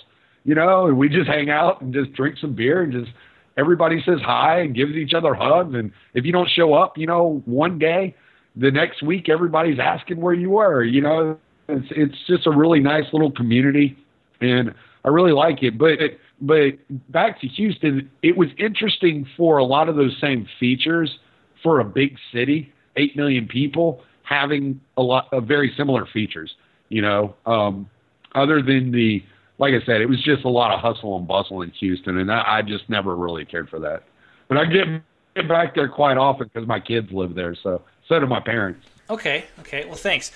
you 0.48 0.56
know, 0.56 0.88
and 0.88 0.98
we 0.98 1.10
just 1.10 1.28
hang 1.28 1.50
out 1.50 1.82
and 1.82 1.94
just 1.94 2.14
drink 2.14 2.38
some 2.40 2.54
beer 2.54 2.82
and 2.82 2.94
just 2.94 3.12
everybody 3.58 4.02
says 4.04 4.20
hi 4.24 4.62
and 4.62 4.74
gives 4.74 4.94
each 4.94 5.14
other 5.14 5.36
hugs. 5.36 5.76
And 5.76 5.92
if 6.14 6.24
you 6.24 6.32
don't 6.32 6.50
show 6.50 6.74
up, 6.74 6.98
you 6.98 7.06
know, 7.06 7.44
one 7.44 7.78
day, 7.78 8.16
the 8.56 8.72
next 8.72 9.04
week 9.04 9.28
everybody's 9.28 9.78
asking 9.78 10.22
where 10.22 10.34
you 10.34 10.52
were, 10.52 10.84
you 10.84 11.02
know. 11.02 11.38
It's 11.68 11.88
it's 11.92 12.16
just 12.28 12.48
a 12.48 12.52
really 12.52 12.80
nice 12.80 13.04
little 13.12 13.30
community 13.30 13.98
and 14.40 14.74
I 15.04 15.10
really 15.10 15.34
like 15.34 15.64
it. 15.64 15.78
But 15.78 16.00
but 16.40 16.76
back 17.10 17.42
to 17.42 17.48
Houston, 17.48 18.10
it 18.24 18.38
was 18.38 18.48
interesting 18.58 19.28
for 19.36 19.58
a 19.58 19.66
lot 19.66 19.90
of 19.90 19.98
those 19.98 20.16
same 20.22 20.48
features 20.62 21.20
for 21.62 21.82
a 21.82 21.84
big 21.84 22.18
city, 22.32 22.72
eight 22.96 23.18
million 23.18 23.50
people, 23.50 24.02
having 24.24 24.80
a 24.96 25.02
lot 25.02 25.28
of 25.34 25.44
very 25.44 25.74
similar 25.76 26.06
features. 26.06 26.56
You 26.88 27.02
know, 27.02 27.36
um, 27.46 27.90
other 28.34 28.62
than 28.62 28.92
the 28.92 29.22
like 29.60 29.74
I 29.74 29.84
said, 29.86 30.02
it 30.02 30.10
was 30.10 30.24
just 30.24 30.44
a 30.44 30.50
lot 30.50 30.72
of 30.72 30.80
hustle 30.80 31.18
and 31.18 31.28
bustle 31.28 31.62
in 31.62 31.72
Houston, 31.72 32.18
and 32.18 32.32
I, 32.32 32.58
I 32.58 32.62
just 32.62 32.90
never 32.90 33.16
really 33.16 33.46
cared 33.46 33.70
for 33.70 33.80
that. 33.80 34.04
But 34.48 34.58
I 34.58 34.66
get, 34.66 34.88
get 35.36 35.48
back 35.48 35.76
there 35.76 35.90
quite 35.90 36.18
often 36.18 36.50
because 36.52 36.68
my 36.68 36.80
kids 36.80 37.12
live 37.12 37.34
there, 37.34 37.56
so 37.56 37.82
so 38.08 38.20
do 38.20 38.28
my 38.28 38.40
parents. 38.40 38.86
Okay, 39.10 39.46
okay. 39.60 39.86
Well, 39.86 39.96
thanks. 39.96 40.32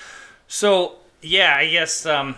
So 0.47 0.95
yeah, 1.21 1.55
I 1.57 1.69
guess 1.69 2.05
um, 2.05 2.35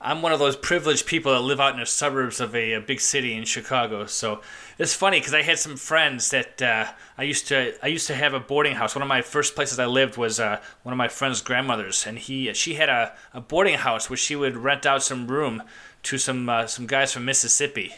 I'm 0.00 0.22
one 0.22 0.32
of 0.32 0.38
those 0.38 0.56
privileged 0.56 1.06
people 1.06 1.32
that 1.32 1.40
live 1.40 1.60
out 1.60 1.74
in 1.74 1.80
the 1.80 1.86
suburbs 1.86 2.40
of 2.40 2.54
a, 2.54 2.74
a 2.74 2.80
big 2.80 3.00
city 3.00 3.34
in 3.34 3.44
Chicago. 3.44 4.06
So 4.06 4.40
it's 4.78 4.94
funny 4.94 5.18
because 5.18 5.34
I 5.34 5.42
had 5.42 5.58
some 5.58 5.76
friends 5.76 6.30
that 6.30 6.60
uh, 6.60 6.86
I 7.16 7.22
used 7.22 7.48
to 7.48 7.74
I 7.82 7.88
used 7.88 8.06
to 8.08 8.14
have 8.14 8.34
a 8.34 8.40
boarding 8.40 8.74
house. 8.74 8.94
One 8.94 9.02
of 9.02 9.08
my 9.08 9.22
first 9.22 9.54
places 9.54 9.78
I 9.78 9.86
lived 9.86 10.16
was 10.16 10.40
uh, 10.40 10.60
one 10.82 10.92
of 10.92 10.98
my 10.98 11.08
friend's 11.08 11.40
grandmothers, 11.40 12.06
and 12.06 12.18
he 12.18 12.52
she 12.54 12.74
had 12.74 12.88
a, 12.88 13.14
a 13.32 13.40
boarding 13.40 13.76
house 13.76 14.10
where 14.10 14.16
she 14.16 14.36
would 14.36 14.56
rent 14.56 14.84
out 14.84 15.02
some 15.02 15.26
room 15.26 15.62
to 16.04 16.18
some 16.18 16.48
uh, 16.48 16.66
some 16.66 16.86
guys 16.86 17.12
from 17.12 17.24
Mississippi, 17.24 17.94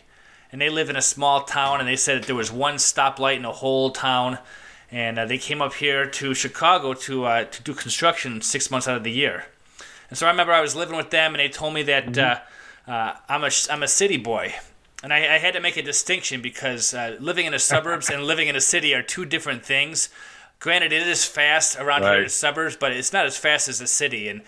and 0.51 0.61
they 0.61 0.71
live 0.71 0.88
in 0.88 0.97
a 0.97 1.03
small 1.03 1.42
town. 1.42 1.81
And 1.81 1.88
they 1.88 1.97
said 1.97 2.23
that 2.23 2.27
there 2.27 2.35
was 2.35 2.51
one 2.51 2.77
stoplight 2.77 3.37
in 3.37 3.42
the 3.42 3.53
whole 3.53 3.90
town, 3.90 4.38
and 4.90 5.19
uh, 5.19 5.27
they 5.27 5.38
came 5.38 5.61
up 5.61 5.75
here 5.75 6.07
to 6.07 6.35
Chicago 6.35 6.95
to 6.95 7.25
uh, 7.25 7.45
to 7.45 7.62
do 7.62 7.75
construction 7.75 8.40
six 8.40 8.71
months 8.71 8.88
out 8.88 8.97
of 8.97 9.05
the 9.05 9.12
year. 9.12 9.47
And 10.09 10.19
so 10.19 10.27
I 10.27 10.31
remember 10.31 10.53
I 10.53 10.61
was 10.61 10.77
living 10.77 10.97
with 10.97 11.11
them, 11.11 11.35
and 11.35 11.40
they 11.40 11.49
told 11.49 11.75
me 11.75 11.83
that 11.83 12.07
mm-hmm. 12.07 12.90
uh, 12.90 12.92
uh, 12.92 13.16
I'm 13.29 13.45
a 13.45 13.51
I'm 13.71 13.83
a 13.83 13.88
city 13.88 14.16
boy, 14.16 14.55
and 15.03 15.12
I, 15.12 15.35
I 15.35 15.38
had 15.38 15.55
to 15.55 15.61
make 15.61 15.77
a 15.77 15.83
distinction 15.83 16.40
because 16.40 16.95
uh, 16.95 17.16
living 17.21 17.47
in 17.47 17.53
the 17.53 17.59
suburbs 17.59 18.09
and 18.12 18.25
living 18.25 18.49
in 18.49 18.57
a 18.57 18.61
city 18.61 18.95
are 18.95 19.03
two 19.03 19.25
different 19.25 19.64
things. 19.64 20.09
Granted, 20.59 20.92
it 20.92 21.07
is 21.07 21.25
fast 21.25 21.77
around 21.77 22.03
right. 22.03 22.11
here 22.11 22.19
in 22.19 22.25
the 22.25 22.31
suburbs, 22.31 22.77
but 22.77 22.92
it's 22.92 23.12
not 23.12 23.27
as 23.27 23.37
fast 23.37 23.69
as 23.69 23.79
the 23.79 23.87
city. 23.87 24.29
And 24.29 24.40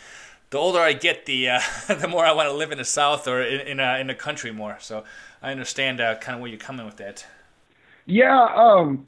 the 0.50 0.58
older 0.58 0.78
I 0.78 0.92
get, 0.92 1.26
the 1.26 1.50
uh, 1.50 1.60
the 1.88 2.08
more 2.08 2.24
I 2.24 2.32
want 2.32 2.48
to 2.48 2.54
live 2.54 2.72
in 2.72 2.78
the 2.78 2.84
south 2.84 3.28
or 3.28 3.42
in 3.42 3.60
in, 3.66 3.80
uh, 3.80 3.98
in 4.00 4.06
the 4.06 4.14
country 4.14 4.50
more. 4.50 4.76
So 4.80 5.04
I 5.42 5.50
understand 5.50 6.00
uh, 6.00 6.16
kind 6.16 6.36
of 6.36 6.40
where 6.40 6.50
you're 6.50 6.58
coming 6.58 6.86
with 6.86 6.96
that. 6.96 7.26
Yeah, 8.06 8.48
um, 8.54 9.06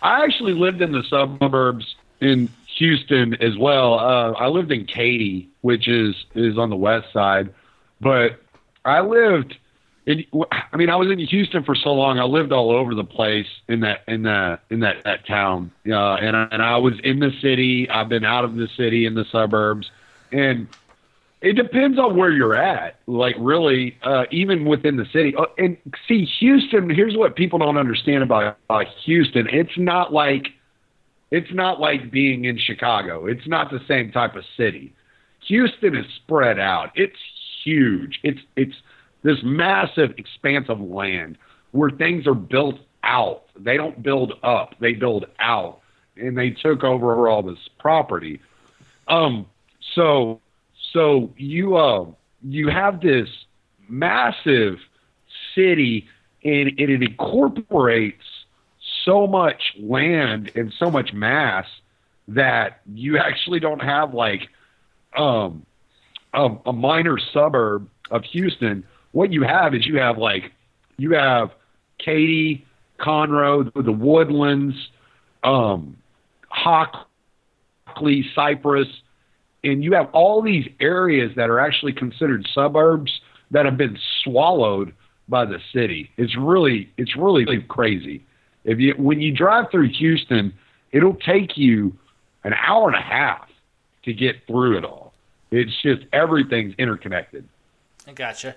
I 0.00 0.24
actually 0.24 0.54
lived 0.54 0.80
in 0.80 0.92
the 0.92 1.02
suburbs 1.08 1.96
in 2.20 2.48
Houston 2.78 3.34
as 3.42 3.56
well. 3.58 3.98
Uh, 3.98 4.32
I 4.32 4.46
lived 4.48 4.72
in 4.72 4.86
Katy, 4.86 5.48
which 5.60 5.88
is 5.88 6.14
is 6.34 6.58
on 6.58 6.70
the 6.70 6.76
west 6.76 7.12
side, 7.12 7.52
but 8.00 8.40
I 8.84 9.00
lived. 9.00 9.56
In, 10.04 10.24
I 10.50 10.76
mean, 10.76 10.90
I 10.90 10.96
was 10.96 11.12
in 11.12 11.20
Houston 11.20 11.62
for 11.62 11.76
so 11.76 11.92
long. 11.92 12.18
I 12.18 12.24
lived 12.24 12.50
all 12.50 12.72
over 12.72 12.92
the 12.92 13.04
place 13.04 13.46
in 13.68 13.80
that 13.80 14.02
in 14.08 14.22
that 14.22 14.62
in 14.70 14.80
that 14.80 15.04
that 15.04 15.26
town. 15.26 15.70
Uh, 15.86 16.14
and 16.14 16.36
I, 16.36 16.48
and 16.50 16.60
I 16.60 16.76
was 16.78 16.94
in 17.04 17.20
the 17.20 17.30
city. 17.40 17.88
I've 17.88 18.08
been 18.08 18.24
out 18.24 18.44
of 18.44 18.56
the 18.56 18.68
city 18.76 19.06
in 19.06 19.14
the 19.14 19.24
suburbs, 19.30 19.88
and 20.32 20.66
It 21.40 21.54
depends 21.54 21.98
on 21.98 22.16
where 22.16 22.30
you're 22.30 22.54
at. 22.54 23.00
Like 23.06 23.34
really, 23.38 23.98
uh, 24.02 24.24
even 24.30 24.64
within 24.64 24.96
the 24.96 25.06
city. 25.12 25.34
Uh, 25.36 25.46
and 25.58 25.76
see, 26.06 26.24
Houston. 26.38 26.88
Here's 26.88 27.16
what 27.16 27.34
people 27.34 27.58
don't 27.58 27.76
understand 27.76 28.22
about 28.22 28.58
uh, 28.70 28.84
Houston. 29.04 29.48
It's 29.50 29.76
not 29.76 30.12
like 30.12 30.46
it's 31.32 31.52
not 31.52 31.80
like 31.80 32.12
being 32.12 32.44
in 32.44 32.58
Chicago. 32.58 33.26
It's 33.26 33.46
not 33.48 33.70
the 33.72 33.80
same 33.88 34.12
type 34.12 34.36
of 34.36 34.44
city. 34.56 34.94
Houston 35.48 35.96
is 35.96 36.06
spread 36.14 36.60
out. 36.60 36.92
It's 36.94 37.18
huge. 37.64 38.20
It's 38.22 38.40
it's 38.54 38.76
this 39.24 39.38
massive 39.42 40.14
expanse 40.18 40.68
of 40.68 40.80
land 40.80 41.38
where 41.72 41.90
things 41.90 42.26
are 42.28 42.34
built 42.34 42.78
out. 43.02 43.44
They 43.58 43.76
don't 43.76 44.00
build 44.00 44.34
up. 44.44 44.76
They 44.78 44.92
build 44.92 45.26
out, 45.40 45.80
and 46.16 46.38
they 46.38 46.50
took 46.50 46.84
over 46.84 47.28
all 47.28 47.42
this 47.42 47.68
property. 47.80 48.40
Um. 49.08 49.46
So 49.94 50.40
so 50.92 51.32
you 51.36 51.76
uh 51.76 52.06
you 52.42 52.68
have 52.68 53.00
this 53.00 53.28
massive 53.88 54.78
city 55.54 56.06
and, 56.44 56.68
and 56.68 56.90
it 56.90 57.02
incorporates 57.02 58.24
so 59.04 59.26
much 59.26 59.74
land 59.78 60.50
and 60.54 60.72
so 60.78 60.90
much 60.90 61.12
mass 61.12 61.66
that 62.28 62.80
you 62.92 63.18
actually 63.18 63.60
don't 63.60 63.82
have 63.82 64.14
like 64.14 64.48
um 65.16 65.64
a, 66.34 66.48
a 66.66 66.72
minor 66.72 67.18
suburb 67.32 67.88
of 68.10 68.24
Houston. 68.24 68.84
What 69.12 69.32
you 69.32 69.42
have 69.42 69.74
is 69.74 69.86
you 69.86 69.98
have 69.98 70.18
like 70.18 70.52
you 70.96 71.14
have 71.14 71.50
Katy, 71.98 72.66
Conroe, 72.98 73.70
the 73.74 73.92
Woodlands, 73.92 74.76
um, 75.44 75.96
Hockley, 76.48 77.04
Cypress, 78.34 78.88
and 79.64 79.84
you 79.84 79.92
have 79.92 80.10
all 80.12 80.42
these 80.42 80.68
areas 80.80 81.32
that 81.36 81.50
are 81.50 81.60
actually 81.60 81.92
considered 81.92 82.46
suburbs 82.52 83.20
that 83.50 83.64
have 83.64 83.76
been 83.76 83.98
swallowed 84.22 84.92
by 85.28 85.44
the 85.44 85.58
city. 85.72 86.10
It's 86.16 86.36
really 86.36 86.90
it's 86.96 87.16
really 87.16 87.62
crazy. 87.62 88.24
If 88.64 88.78
you 88.78 88.94
when 88.96 89.20
you 89.20 89.32
drive 89.32 89.70
through 89.70 89.88
Houston, 89.90 90.52
it'll 90.90 91.14
take 91.14 91.56
you 91.56 91.96
an 92.44 92.54
hour 92.54 92.88
and 92.88 92.96
a 92.96 93.02
half 93.02 93.48
to 94.04 94.12
get 94.12 94.46
through 94.46 94.78
it 94.78 94.84
all. 94.84 95.12
It's 95.50 95.80
just 95.82 96.02
everything's 96.12 96.74
interconnected. 96.78 97.46
I 98.06 98.12
gotcha. 98.12 98.56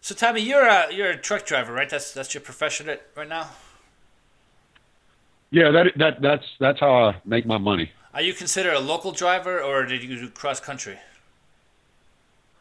So 0.00 0.14
Tommy, 0.14 0.40
you're 0.40 0.66
a 0.66 0.92
you're 0.92 1.10
a 1.10 1.16
truck 1.16 1.46
driver, 1.46 1.72
right? 1.72 1.88
That's 1.88 2.12
that's 2.12 2.34
your 2.34 2.42
profession 2.42 2.96
right 3.16 3.28
now. 3.28 3.50
Yeah, 5.50 5.70
that 5.70 5.86
that 5.96 6.22
that's 6.22 6.44
that's 6.60 6.80
how 6.80 7.08
I 7.08 7.16
make 7.24 7.46
my 7.46 7.58
money. 7.58 7.90
Are 8.18 8.22
you 8.22 8.34
considered 8.34 8.74
a 8.74 8.80
local 8.80 9.12
driver, 9.12 9.62
or 9.62 9.86
did 9.86 10.02
you 10.02 10.18
do 10.18 10.28
cross 10.28 10.58
country? 10.58 10.98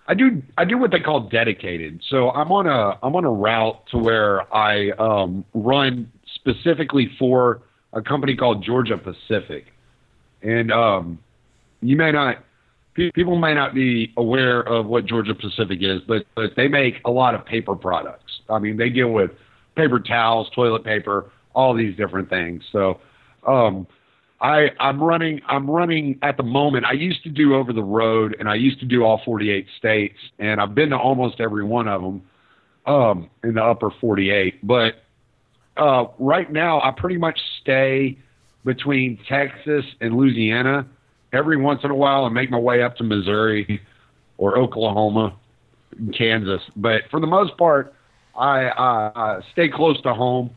I 0.08 0.14
do 0.14 0.44
I 0.56 0.66
do 0.66 0.78
what 0.78 0.92
they 0.92 1.00
call 1.00 1.22
dedicated. 1.22 2.04
So 2.12 2.30
I'm 2.30 2.52
on 2.52 2.68
a 2.68 3.00
I'm 3.02 3.16
on 3.16 3.26
a 3.26 3.32
route 3.32 3.84
to 3.88 3.98
where 3.98 4.56
I 4.56 4.92
um, 5.00 5.44
run 5.56 6.12
specifically 6.36 7.10
for 7.18 7.64
a 7.92 8.04
company 8.04 8.36
called 8.36 8.64
Georgia 8.64 9.00
Pacific, 9.00 9.66
and 10.44 10.72
um, 10.72 11.18
you 11.82 11.98
may 11.98 12.12
not 12.12 12.38
people 12.94 13.36
may 13.40 13.56
not 13.56 13.74
be 13.74 14.14
aware 14.16 14.62
of 14.62 14.86
what 14.86 15.08
Georgia 15.08 15.34
Pacific 15.34 15.80
is, 15.82 16.02
but 16.08 16.28
but 16.36 16.56
they 16.56 16.68
make 16.68 17.02
a 17.04 17.10
lot 17.10 17.34
of 17.34 17.44
paper 17.44 17.76
products. 17.76 18.42
I 18.48 18.60
mean, 18.60 18.78
they 18.78 18.90
deal 18.90 19.10
with 19.10 19.32
paper 19.76 20.00
towels, 20.00 20.52
toilet 20.54 20.84
paper, 20.84 21.32
all 21.56 21.74
these 21.74 21.98
different 21.98 22.30
things. 22.30 22.64
So. 22.72 23.00
Um, 23.48 23.88
I, 24.40 24.72
I'm 24.80 25.02
running. 25.02 25.42
I'm 25.48 25.70
running 25.70 26.20
at 26.22 26.38
the 26.38 26.44
moment. 26.44 26.86
I 26.86 26.94
used 26.94 27.24
to 27.24 27.30
do 27.30 27.56
over 27.56 27.74
the 27.74 27.84
road, 27.84 28.36
and 28.40 28.48
I 28.48 28.56
used 28.56 28.80
to 28.82 28.86
do 28.86 29.04
all 29.04 29.22
48 29.26 29.66
states, 29.78 30.18
and 30.38 30.62
I've 30.62 30.76
been 30.76 30.92
to 30.92 30.98
almost 30.98 31.40
every 31.40 31.64
one 31.64 31.88
of 31.88 32.02
them 32.02 32.22
um, 32.86 33.30
in 33.44 33.56
the 33.56 33.64
upper 33.64 33.90
48. 33.90 34.66
But 34.66 34.96
uh, 35.76 36.06
right 36.20 36.52
now, 36.52 36.82
I 36.82 36.92
pretty 36.92 37.18
much 37.18 37.40
stay 37.62 38.18
between 38.64 39.18
Texas 39.28 39.86
and 40.02 40.16
Louisiana. 40.16 40.86
Every 41.34 41.58
once 41.58 41.82
in 41.84 41.90
a 41.90 41.96
while, 41.96 42.26
I 42.26 42.30
make 42.30 42.52
my 42.52 42.60
way 42.60 42.84
up 42.84 42.96
to 42.98 43.04
Missouri 43.04 43.82
or 44.38 44.58
Oklahoma, 44.58 45.36
and 45.98 46.16
Kansas. 46.16 46.62
But 46.76 47.04
for 47.10 47.20
the 47.20 47.28
most 47.28 47.58
part, 47.58 47.94
I, 48.36 48.68
I, 48.68 49.12
I 49.16 49.40
stay 49.52 49.68
close 49.68 50.00
to 50.04 50.14
home. 50.14 50.52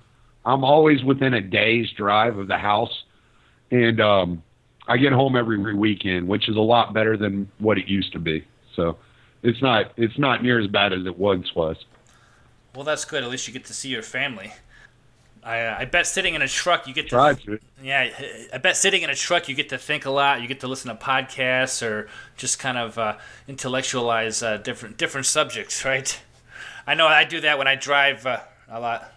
I'm 0.44 0.64
always 0.64 1.02
within 1.02 1.34
a 1.34 1.40
day's 1.40 1.90
drive 1.96 2.36
of 2.36 2.46
the 2.46 2.58
house 2.58 3.04
and 3.70 4.00
um, 4.00 4.42
I 4.86 4.96
get 4.96 5.12
home 5.12 5.36
every 5.36 5.74
weekend, 5.74 6.28
which 6.28 6.48
is 6.48 6.56
a 6.56 6.60
lot 6.60 6.92
better 6.92 7.16
than 7.16 7.50
what 7.58 7.78
it 7.78 7.86
used 7.86 8.12
to 8.12 8.18
be. 8.18 8.44
So 8.74 8.96
it's 9.42 9.62
not 9.62 9.92
it's 9.96 10.18
not 10.18 10.42
near 10.42 10.58
as 10.58 10.66
bad 10.66 10.92
as 10.92 11.06
it 11.06 11.18
once 11.18 11.54
was. 11.54 11.76
Well, 12.74 12.84
that's 12.84 13.04
good. 13.04 13.24
At 13.24 13.30
least 13.30 13.46
you 13.46 13.52
get 13.52 13.64
to 13.66 13.74
see 13.74 13.88
your 13.88 14.02
family. 14.02 14.52
I, 15.42 15.60
uh, 15.60 15.76
I 15.78 15.84
bet 15.86 16.06
sitting 16.06 16.34
in 16.34 16.42
a 16.42 16.48
truck 16.48 16.86
you 16.86 16.92
get 16.92 17.08
to 17.08 17.38
to. 17.46 17.58
yeah. 17.82 18.10
I 18.52 18.58
bet 18.58 18.76
sitting 18.76 19.02
in 19.02 19.10
a 19.10 19.14
truck 19.14 19.48
you 19.48 19.54
get 19.54 19.70
to 19.70 19.78
think 19.78 20.04
a 20.04 20.10
lot. 20.10 20.42
You 20.42 20.48
get 20.48 20.60
to 20.60 20.68
listen 20.68 20.94
to 20.94 21.02
podcasts 21.02 21.86
or 21.86 22.08
just 22.36 22.58
kind 22.58 22.76
of 22.76 22.98
uh, 22.98 23.16
intellectualize 23.48 24.42
uh, 24.42 24.58
different 24.58 24.98
different 24.98 25.26
subjects, 25.26 25.84
right? 25.84 26.20
I 26.86 26.94
know 26.94 27.06
I 27.06 27.24
do 27.24 27.40
that 27.40 27.58
when 27.58 27.68
I 27.68 27.74
drive 27.74 28.26
uh, 28.26 28.40
a 28.68 28.80
lot. 28.80 29.12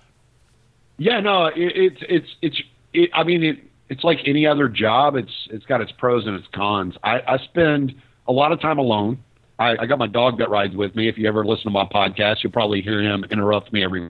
Yeah, 0.97 1.19
no, 1.19 1.47
it, 1.47 1.55
it's 1.57 2.01
it's 2.07 2.35
it's. 2.41 2.61
It, 2.93 3.09
I 3.13 3.23
mean, 3.23 3.43
it, 3.43 3.59
it's 3.93 4.03
like 4.03 4.17
any 4.25 4.47
other 4.47 4.67
job. 4.67 5.15
It's 5.15 5.31
it's 5.51 5.65
got 5.67 5.79
its 5.79 5.91
pros 5.91 6.25
and 6.25 6.35
its 6.35 6.47
cons. 6.51 6.95
I, 7.03 7.19
I 7.27 7.37
spend 7.43 7.93
a 8.27 8.31
lot 8.31 8.51
of 8.51 8.59
time 8.59 8.79
alone. 8.79 9.19
I, 9.59 9.75
I 9.79 9.85
got 9.85 9.99
my 9.99 10.07
dog 10.07 10.39
that 10.39 10.49
rides 10.49 10.75
with 10.75 10.95
me. 10.95 11.07
If 11.07 11.15
you 11.15 11.27
ever 11.27 11.45
listen 11.45 11.65
to 11.65 11.69
my 11.69 11.85
podcast, 11.85 12.37
you'll 12.41 12.51
probably 12.51 12.81
hear 12.81 13.03
him 13.03 13.23
interrupt 13.29 13.71
me 13.71 13.83
every 13.83 14.09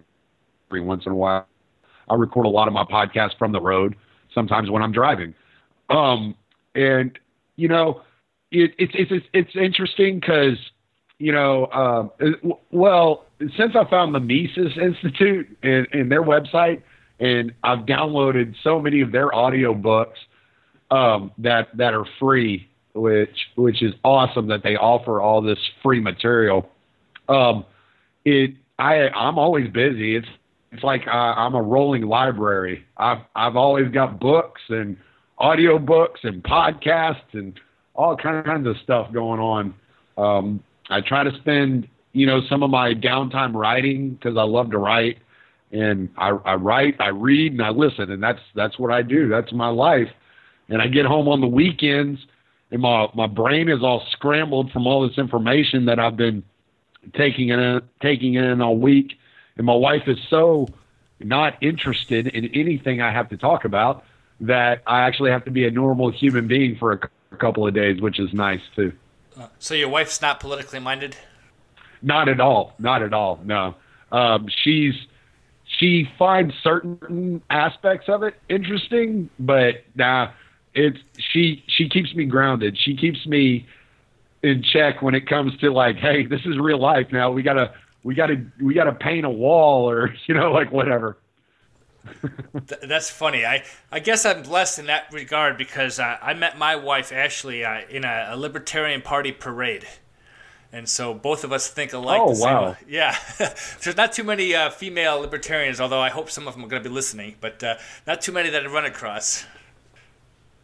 every 0.69 0.80
once 0.80 1.06
in 1.06 1.12
a 1.12 1.15
while. 1.15 1.46
I 2.10 2.15
record 2.15 2.46
a 2.46 2.50
lot 2.50 2.69
of 2.69 2.74
my 2.74 2.86
podcasts 2.86 3.38
from 3.38 3.52
the 3.52 3.60
road, 3.60 3.98
sometimes 4.34 4.69
when 4.69 4.82
I'm 4.82 4.93
driving. 4.93 5.34
Um, 5.89 6.34
and 6.76 7.19
you 7.58 7.67
know, 7.67 8.04
it, 8.52 8.72
it's 8.78 8.93
it's 8.96 9.26
it's 9.34 9.56
interesting 9.58 10.22
because 10.22 10.58
you 11.19 11.34
know, 11.34 11.67
um, 11.72 12.54
well, 12.72 13.26
since 13.58 13.76
I 13.76 13.89
found 13.89 14.15
the 14.15 14.22
Mises 14.22 14.78
Institute 14.82 15.58
and, 15.62 15.88
and 15.91 16.10
their 16.10 16.24
website, 16.24 16.82
and 17.19 17.54
I've 17.63 17.80
downloaded 17.80 18.56
so 18.63 18.80
many 18.80 19.02
of 19.02 19.12
their 19.12 19.34
audio 19.34 19.73
books 19.73 20.19
um, 20.91 21.32
that 21.39 21.76
that 21.78 21.93
are 21.93 22.06
free, 22.19 22.67
which 22.93 23.38
which 23.56 23.82
is 23.82 23.93
awesome 24.04 24.47
that 24.47 24.63
they 24.63 24.76
offer 24.76 25.21
all 25.21 25.41
this 25.41 25.60
free 25.82 25.99
material. 25.99 26.69
Um, 27.30 27.65
it 28.26 28.56
I 28.80 29.10
I'm 29.10 29.38
always 29.38 29.69
busy. 29.69 30.15
It's 30.15 30.28
it's 30.71 30.84
like 30.84 31.08
I, 31.08 31.34
I'm 31.34 31.56
a 31.56 31.62
rolling 31.62 32.04
library. 32.04 32.86
I've 32.97 33.19
I've 33.36 33.56
always 33.56 33.91
got 33.91 34.19
books 34.19 34.62
and 34.69 34.97
audio 35.38 35.78
books 35.78 36.21
and 36.23 36.43
podcasts 36.43 37.34
and 37.34 37.60
all 37.95 38.15
kinds 38.15 38.67
of 38.67 38.76
stuff 38.84 39.12
going 39.13 39.39
on. 39.39 39.73
Um, 40.17 40.63
I 40.89 41.02
try 41.02 41.23
to 41.23 41.32
spend 41.39 41.88
you 42.12 42.26
know 42.26 42.41
some 42.49 42.63
of 42.63 42.69
my 42.69 42.93
downtime 42.93 43.54
writing 43.54 44.12
because 44.12 44.38
I 44.38 44.43
love 44.43 44.71
to 44.71 44.78
write 44.78 45.19
and 45.73 46.09
I, 46.17 46.29
I 46.29 46.53
write, 46.55 46.95
I 46.99 47.07
read, 47.07 47.53
and 47.53 47.62
I 47.62 47.69
listen, 47.69 48.12
and 48.12 48.21
that's 48.21 48.39
that's 48.53 48.77
what 48.77 48.91
I 48.91 49.01
do. 49.01 49.27
That's 49.27 49.51
my 49.51 49.69
life. 49.69 50.09
And 50.69 50.81
I 50.81 50.88
get 50.88 51.05
home 51.05 51.27
on 51.27 51.41
the 51.41 51.47
weekends, 51.47 52.25
and 52.71 52.81
my 52.81 53.07
my 53.13 53.27
brain 53.27 53.69
is 53.69 53.83
all 53.83 54.05
scrambled 54.12 54.71
from 54.71 54.86
all 54.86 55.07
this 55.07 55.17
information 55.17 55.86
that 55.86 55.99
I've 55.99 56.15
been 56.15 56.43
taking 57.15 57.49
in 57.49 57.81
taking 58.01 58.36
in 58.36 58.62
all 58.62 58.77
week. 58.77 59.17
And 59.57 59.65
my 59.65 59.75
wife 59.75 60.07
is 60.07 60.17
so 60.29 60.67
not 61.19 61.62
interested 61.62 62.27
in 62.27 62.45
anything 62.53 63.01
I 63.01 63.12
have 63.12 63.29
to 63.29 63.38
talk 63.38 63.65
about 63.65 64.03
that 64.41 64.83
I 64.86 65.01
actually 65.01 65.31
have 65.31 65.45
to 65.45 65.51
be 65.51 65.65
a 65.65 65.71
normal 65.71 66.12
human 66.12 66.47
being 66.47 66.75
for 66.75 66.93
a, 66.93 66.99
a 67.31 67.38
couple 67.38 67.67
of 67.67 67.73
days, 67.73 67.99
which 68.01 68.19
is 68.19 68.31
nice 68.33 68.62
too. 68.75 68.93
So 69.57 69.73
your 69.73 69.89
wife's 69.89 70.21
not 70.21 70.39
politically 70.39 70.79
minded? 70.79 71.15
Not 72.01 72.29
at 72.29 72.39
all. 72.39 72.73
Not 72.77 73.01
at 73.01 73.13
all. 73.13 73.39
No. 73.43 73.75
Um, 74.12 74.47
she's 74.63 74.93
she 75.84 76.08
finds 76.17 76.54
certain 76.63 77.41
aspects 77.50 78.08
of 78.08 78.24
it 78.24 78.36
interesting, 78.48 79.30
but 79.38 79.84
nah, 79.96 80.32
it's 80.74 80.98
she 81.34 81.63
she 81.67 81.89
keeps 81.89 82.15
me 82.15 82.24
grounded. 82.26 82.78
She 82.78 82.96
keeps 82.96 83.26
me 83.26 83.67
in 84.41 84.63
check 84.63 85.02
when 85.02 85.13
it 85.13 85.28
comes 85.28 85.58
to 85.58 85.72
like, 85.72 85.98
hey, 85.98 86.26
this 86.26 86.39
is 86.46 86.58
real 86.58 86.80
life 86.80 87.08
now. 87.12 87.32
We 87.32 87.43
gotta 87.43 87.74
we 88.04 88.15
gotta 88.15 88.46
we 88.62 88.74
gotta 88.74 88.93
paint 88.93 89.26
a 89.26 89.30
wall 89.30 89.89
or 89.89 90.13
you 90.28 90.36
know 90.36 90.52
like 90.54 90.72
whatever. 90.72 91.17
Th- 92.22 92.82
That's 92.82 93.10
funny. 93.10 93.46
I, 93.46 93.63
I 93.91 94.00
guess 94.00 94.26
I'm 94.26 94.43
blessed 94.43 94.80
in 94.80 94.86
that 94.88 95.12
regard 95.12 95.58
because 95.58 96.00
uh, 96.00 96.17
I 96.22 96.34
met 96.34 96.58
my 96.58 96.76
wife 96.76 97.12
Ashley 97.12 97.63
uh, 97.65 97.82
in 97.89 98.04
a, 98.06 98.30
a 98.32 98.38
Libertarian 98.38 99.02
Party 99.02 99.32
parade, 99.32 99.86
and 100.73 100.89
so 100.89 101.13
both 101.13 101.43
of 101.43 101.53
us 101.53 101.69
think 101.69 101.93
alike. 101.93 102.19
Oh, 102.21 102.33
same 102.33 102.51
wow. 102.51 102.75
Yeah, 102.88 103.15
there's 103.38 103.95
not 103.95 104.12
too 104.12 104.23
many 104.23 104.53
uh, 104.55 104.71
female 104.71 105.19
libertarians, 105.19 105.79
although 105.79 106.01
I 106.01 106.09
hope 106.09 106.29
some 106.31 106.47
of 106.47 106.55
them 106.55 106.65
are 106.65 106.67
going 106.67 106.83
to 106.83 106.89
be 106.89 106.93
listening, 106.93 107.36
but 107.39 107.63
uh, 107.63 107.75
not 108.07 108.21
too 108.21 108.31
many 108.31 108.49
that 108.49 108.65
I've 108.65 108.71
run 108.73 108.86
across. 108.86 109.45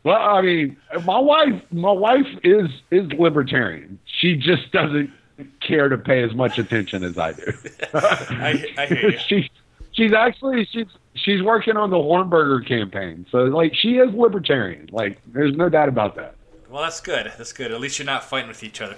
Well, 0.03 0.17
I 0.17 0.41
mean, 0.41 0.77
my 1.05 1.19
wife 1.19 1.61
my 1.71 1.91
wife 1.91 2.27
is 2.43 2.69
is 2.89 3.11
libertarian. 3.13 3.99
she 4.05 4.35
just 4.35 4.71
doesn't 4.71 5.11
care 5.61 5.89
to 5.89 5.97
pay 5.97 6.23
as 6.23 6.33
much 6.33 6.57
attention 6.57 7.03
as 7.03 7.17
I 7.17 7.33
do. 7.33 7.53
I, 7.93 8.65
I 8.77 8.85
hear 8.87 9.11
you. 9.11 9.17
she 9.27 9.49
she's 9.91 10.13
actually 10.13 10.67
she's 10.71 10.87
she's 11.15 11.43
working 11.43 11.77
on 11.77 11.89
the 11.91 11.97
Hornberger 11.97 12.65
campaign. 12.67 13.25
So 13.31 13.43
like 13.43 13.75
she 13.75 13.97
is 13.97 14.13
libertarian. 14.13 14.89
Like 14.91 15.19
there's 15.27 15.55
no 15.55 15.69
doubt 15.69 15.89
about 15.89 16.15
that. 16.15 16.35
Well, 16.69 16.83
that's 16.83 17.01
good. 17.01 17.31
That's 17.37 17.51
good. 17.51 17.71
At 17.71 17.79
least 17.79 17.97
you're 17.97 18.05
not 18.05 18.23
fighting 18.23 18.47
with 18.47 18.63
each 18.63 18.79
other. 18.79 18.95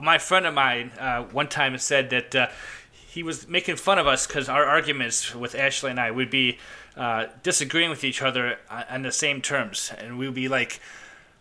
My 0.00 0.16
friend 0.16 0.46
of 0.46 0.54
mine 0.54 0.92
uh, 0.98 1.24
one 1.24 1.48
time 1.48 1.76
said 1.76 2.08
that 2.10 2.34
uh, 2.34 2.48
he 2.92 3.22
was 3.22 3.46
making 3.46 3.76
fun 3.76 3.98
of 3.98 4.06
us 4.06 4.26
because 4.26 4.48
our 4.48 4.64
arguments 4.64 5.34
with 5.34 5.54
Ashley 5.54 5.90
and 5.90 6.00
I 6.00 6.10
would 6.10 6.30
be 6.30 6.58
uh, 6.96 7.26
disagreeing 7.42 7.90
with 7.90 8.02
each 8.02 8.22
other 8.22 8.58
on 8.70 9.02
the 9.02 9.12
same 9.12 9.42
terms, 9.42 9.92
and 9.98 10.18
we'd 10.18 10.32
be 10.32 10.48
like, 10.48 10.80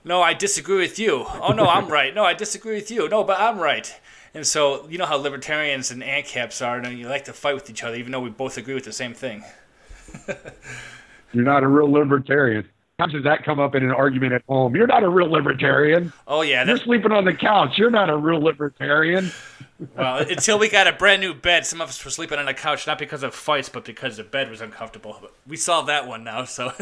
"No, 0.04 0.22
I 0.22 0.34
disagree 0.34 0.80
with 0.80 1.00
you. 1.00 1.26
Oh 1.28 1.54
no, 1.54 1.66
I'm 1.66 1.88
right. 2.00 2.14
No, 2.14 2.26
I 2.26 2.34
disagree 2.34 2.76
with 2.76 2.92
you. 2.92 3.08
No, 3.08 3.24
but 3.24 3.40
I'm 3.40 3.58
right." 3.58 3.98
And 4.34 4.46
so 4.46 4.88
you 4.90 4.98
know 4.98 5.06
how 5.06 5.16
libertarians 5.18 5.92
and 5.92 6.04
ANCAPs 6.04 6.66
are, 6.66 6.78
and 6.78 7.00
you 7.00 7.08
like 7.08 7.26
to 7.26 7.34
fight 7.34 7.56
with 7.56 7.70
each 7.70 7.84
other, 7.84 7.96
even 7.96 8.12
though 8.12 8.20
we 8.20 8.30
both 8.30 8.58
agree 8.58 8.74
with 8.74 8.86
the 8.86 8.94
same 8.94 9.14
thing. 9.14 9.44
You're 11.34 11.46
not 11.46 11.64
a 11.64 11.68
real 11.68 11.90
libertarian. 11.90 12.68
How 13.02 13.08
does 13.08 13.24
that 13.24 13.44
come 13.44 13.60
up 13.60 13.74
in 13.74 13.82
an 13.82 13.90
argument 13.90 14.34
at 14.34 14.44
home? 14.48 14.76
You're 14.76 14.86
not 14.86 15.02
a 15.02 15.10
real 15.10 15.28
libertarian. 15.28 16.14
Oh 16.28 16.44
yeah, 16.44 16.64
You're 16.64 16.78
sleeping 16.78 17.12
on 17.12 17.26
the 17.26 17.34
couch. 17.34 17.76
You're 17.76 17.90
not 17.90 18.12
a 18.12 18.16
real 18.16 18.40
libertarian. 18.40 19.32
well, 19.98 20.18
until 20.18 20.60
we 20.60 20.70
got 20.70 20.86
a 20.86 20.92
brand 20.92 21.20
new 21.20 21.34
bed, 21.34 21.66
some 21.66 21.82
of 21.82 21.90
us 21.90 22.06
were 22.06 22.12
sleeping 22.12 22.38
on 22.38 22.46
the 22.46 22.54
couch 22.54 22.86
not 22.86 23.00
because 23.00 23.24
of 23.24 23.34
fights, 23.34 23.70
but 23.70 23.86
because 23.86 24.18
the 24.18 24.24
bed 24.24 24.52
was 24.52 24.62
uncomfortable. 24.62 25.18
But 25.20 25.34
we 25.48 25.58
solved 25.58 25.90
that 25.90 26.08
one 26.08 26.24
now, 26.24 26.46
so. 26.46 26.74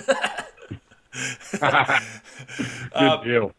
Good 1.53 3.23
deal. 3.23 3.53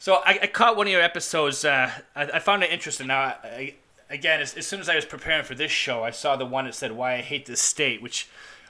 So 0.00 0.14
I, 0.14 0.40
I 0.42 0.46
caught 0.48 0.76
one 0.76 0.88
of 0.88 0.92
your 0.92 1.00
episodes. 1.02 1.64
Uh, 1.64 1.92
I, 2.16 2.22
I 2.24 2.38
found 2.40 2.64
it 2.64 2.72
interesting. 2.72 3.06
Now, 3.06 3.36
I, 3.44 3.76
again, 4.10 4.40
as, 4.40 4.52
as 4.54 4.66
soon 4.66 4.80
as 4.80 4.88
I 4.88 4.96
was 4.96 5.04
preparing 5.04 5.44
for 5.44 5.54
this 5.54 5.70
show, 5.70 6.02
I 6.02 6.10
saw 6.10 6.34
the 6.34 6.44
one 6.44 6.64
that 6.64 6.74
said 6.74 6.90
"Why 6.90 7.14
I 7.14 7.20
Hate 7.20 7.46
This 7.46 7.60
State," 7.60 8.02
which 8.02 8.28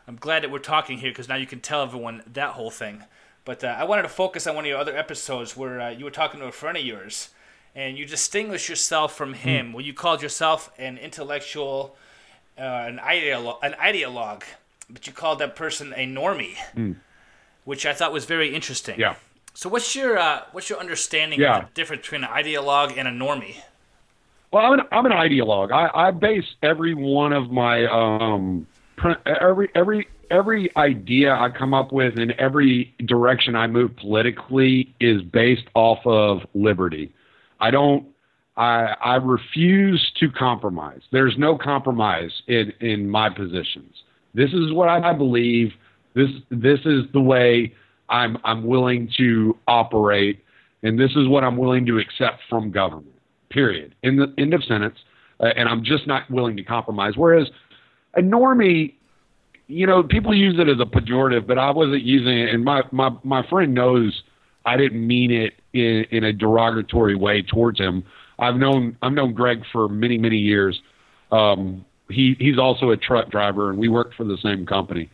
I'm 0.08 0.16
glad 0.16 0.42
that 0.42 0.50
we're 0.50 0.58
talking 0.58 0.98
here 0.98 1.10
because 1.10 1.28
now 1.28 1.34
you 1.36 1.46
can 1.46 1.60
tell 1.60 1.82
everyone 1.82 2.22
that 2.32 2.52
whole 2.52 2.70
thing. 2.70 3.02
But 3.44 3.62
uh, 3.62 3.76
I 3.78 3.84
wanted 3.84 4.02
to 4.02 4.08
focus 4.08 4.46
on 4.46 4.54
one 4.56 4.64
of 4.64 4.68
your 4.68 4.78
other 4.78 4.96
episodes 4.96 5.54
where 5.54 5.80
uh, 5.80 5.90
you 5.90 6.06
were 6.06 6.10
talking 6.10 6.40
to 6.40 6.46
a 6.46 6.52
friend 6.52 6.78
of 6.78 6.84
yours, 6.84 7.28
and 7.74 7.98
you 7.98 8.06
distinguished 8.06 8.70
yourself 8.70 9.14
from 9.14 9.34
him. 9.34 9.74
Well, 9.74 9.84
you 9.84 9.92
called 9.92 10.22
yourself 10.22 10.70
an 10.78 10.96
intellectual, 10.96 11.94
uh, 12.58 12.62
an 12.62 12.98
ideolo- 12.98 13.58
an 13.62 13.74
ideologue, 13.74 14.44
but 14.88 15.06
you 15.06 15.12
called 15.12 15.40
that 15.40 15.54
person 15.54 15.92
a 15.94 16.06
normie, 16.06 16.56
which 17.64 17.84
I 17.84 17.92
thought 17.92 18.10
was 18.12 18.24
very 18.24 18.54
interesting. 18.54 18.98
Yeah. 18.98 19.14
So 19.52 19.68
what's 19.68 19.94
your 19.94 20.18
uh, 20.18 20.42
what's 20.52 20.70
your 20.70 20.78
understanding 20.78 21.40
Yeah. 21.40 21.58
of 21.58 21.64
the 21.66 21.74
difference 21.74 22.02
between 22.02 22.24
an 22.24 22.30
ideologue 22.30 22.96
and 22.96 23.06
a 23.08 23.10
normie? 23.10 23.56
Well, 24.52 24.64
I'm 24.64 24.80
an, 24.80 24.86
I'm 24.90 25.04
an 25.04 25.12
ideologue. 25.12 25.70
I, 25.72 26.08
I 26.08 26.10
base 26.12 26.46
every 26.62 26.94
one 26.94 27.34
of 27.34 27.50
my 27.50 27.84
um 27.86 28.66
every 29.26 29.68
every 29.74 30.08
every 30.30 30.76
idea 30.76 31.34
I 31.34 31.50
come 31.50 31.74
up 31.74 31.92
with 31.92 32.18
and 32.18 32.32
every 32.32 32.94
direction 33.06 33.56
I 33.56 33.66
move 33.66 33.96
politically 33.96 34.94
is 35.00 35.22
based 35.22 35.66
off 35.74 35.98
of 36.04 36.40
liberty. 36.54 37.12
I 37.60 37.70
don't. 37.70 38.06
I 38.56 38.94
I 39.02 39.14
refuse 39.16 40.12
to 40.20 40.30
compromise. 40.30 41.00
There's 41.12 41.36
no 41.38 41.56
compromise 41.56 42.30
in 42.46 42.72
in 42.80 43.08
my 43.08 43.30
positions. 43.30 43.94
This 44.34 44.52
is 44.52 44.72
what 44.72 44.88
I 44.88 45.12
believe. 45.12 45.72
This 46.14 46.30
this 46.50 46.80
is 46.84 47.04
the 47.12 47.20
way 47.20 47.74
I'm 48.08 48.38
I'm 48.44 48.66
willing 48.66 49.10
to 49.18 49.56
operate, 49.66 50.44
and 50.82 50.98
this 50.98 51.10
is 51.12 51.28
what 51.28 51.44
I'm 51.44 51.56
willing 51.56 51.86
to 51.86 51.98
accept 51.98 52.40
from 52.48 52.70
government. 52.70 53.14
Period. 53.50 53.94
In 54.02 54.16
the 54.16 54.32
end 54.38 54.54
of 54.54 54.62
sentence. 54.64 54.98
Uh, 55.40 55.50
and 55.56 55.68
I'm 55.68 55.84
just 55.84 56.04
not 56.08 56.28
willing 56.28 56.56
to 56.56 56.64
compromise. 56.64 57.12
Whereas 57.16 57.48
a 58.14 58.20
normie, 58.20 58.94
you 59.66 59.86
know, 59.86 60.02
people 60.02 60.34
use 60.34 60.58
it 60.58 60.68
as 60.68 60.80
a 60.80 60.84
pejorative, 60.84 61.46
but 61.46 61.58
I 61.58 61.70
wasn't 61.70 62.02
using 62.02 62.38
it. 62.38 62.54
And 62.54 62.64
my 62.64 62.82
my 62.90 63.10
my 63.22 63.46
friend 63.48 63.74
knows 63.74 64.22
I 64.64 64.76
didn't 64.76 65.06
mean 65.06 65.30
it 65.30 65.54
in 65.72 66.04
in 66.10 66.24
a 66.24 66.32
derogatory 66.32 67.14
way 67.14 67.42
towards 67.42 67.78
him. 67.78 68.04
I've 68.38 68.56
known 68.56 68.96
I've 69.02 69.12
known 69.12 69.34
Greg 69.34 69.62
for 69.72 69.88
many 69.88 70.18
many 70.18 70.38
years. 70.38 70.80
Um, 71.30 71.84
he 72.08 72.36
he's 72.38 72.58
also 72.58 72.90
a 72.90 72.96
truck 72.96 73.30
driver, 73.30 73.70
and 73.70 73.78
we 73.78 73.88
worked 73.88 74.14
for 74.14 74.24
the 74.24 74.38
same 74.42 74.66
company. 74.66 75.10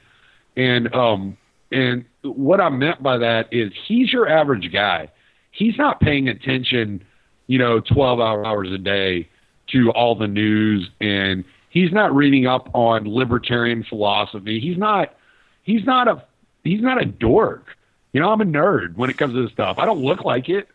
And 0.56 0.92
um 0.94 1.36
and 1.72 2.04
what 2.22 2.60
I 2.60 2.68
meant 2.68 3.02
by 3.02 3.18
that 3.18 3.48
is 3.52 3.72
he's 3.86 4.12
your 4.12 4.28
average 4.28 4.72
guy. 4.72 5.10
He's 5.50 5.76
not 5.76 6.00
paying 6.00 6.28
attention, 6.28 7.02
you 7.46 7.58
know, 7.58 7.80
12 7.80 8.20
hours 8.20 8.68
a 8.72 8.78
day 8.78 9.28
to 9.72 9.90
all 9.90 10.14
the 10.14 10.26
news 10.26 10.88
and 11.00 11.44
he's 11.74 11.92
not 11.92 12.14
reading 12.14 12.46
up 12.46 12.70
on 12.72 13.06
libertarian 13.06 13.84
philosophy. 13.84 14.60
He's 14.60 14.78
not 14.78 15.14
he's 15.62 15.84
not 15.84 16.08
a 16.08 16.24
he's 16.62 16.80
not 16.80 17.02
a 17.02 17.04
dork. 17.04 17.66
You 18.14 18.20
know, 18.20 18.30
I'm 18.30 18.40
a 18.40 18.46
nerd 18.46 18.96
when 18.96 19.10
it 19.10 19.18
comes 19.18 19.34
to 19.34 19.42
this 19.42 19.52
stuff. 19.52 19.76
I 19.78 19.84
don't 19.84 20.00
look 20.00 20.24
like 20.24 20.48
it, 20.48 20.68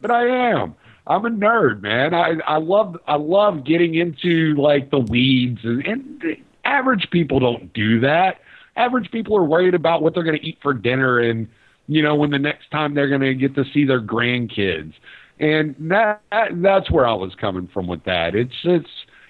but 0.00 0.10
I 0.10 0.26
am. 0.50 0.74
I'm 1.06 1.24
a 1.26 1.30
nerd, 1.30 1.82
man. 1.82 2.14
I 2.14 2.38
I 2.46 2.56
love 2.56 2.96
I 3.06 3.16
love 3.16 3.64
getting 3.64 3.94
into 3.94 4.54
like 4.56 4.90
the 4.90 4.98
weeds 4.98 5.60
and, 5.62 5.86
and 5.86 6.36
average 6.64 7.08
people 7.10 7.38
don't 7.38 7.72
do 7.72 8.00
that. 8.00 8.40
Average 8.74 9.10
people 9.12 9.36
are 9.36 9.44
worried 9.44 9.74
about 9.74 10.02
what 10.02 10.14
they're 10.14 10.24
going 10.24 10.38
to 10.38 10.44
eat 10.44 10.58
for 10.62 10.74
dinner 10.74 11.20
and 11.20 11.46
you 11.86 12.02
know 12.02 12.16
when 12.16 12.30
the 12.30 12.38
next 12.38 12.70
time 12.70 12.94
they're 12.94 13.08
going 13.08 13.20
to 13.20 13.34
get 13.34 13.54
to 13.54 13.64
see 13.72 13.84
their 13.84 14.00
grandkids. 14.00 14.94
And 15.38 15.76
that, 15.90 16.22
that 16.32 16.62
that's 16.62 16.90
where 16.90 17.06
I 17.06 17.12
was 17.12 17.34
coming 17.34 17.68
from 17.68 17.86
with 17.86 18.04
that. 18.04 18.34
It's 18.34 18.56
it's 18.64 18.88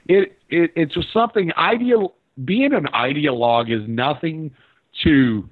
it, 0.08 0.38
it 0.48 0.72
it's 0.76 0.94
just 0.94 1.12
something 1.12 1.52
ideal 1.56 2.14
being 2.44 2.72
an 2.72 2.86
ideologue 2.94 3.70
is 3.70 3.88
nothing 3.88 4.50
to 5.04 5.48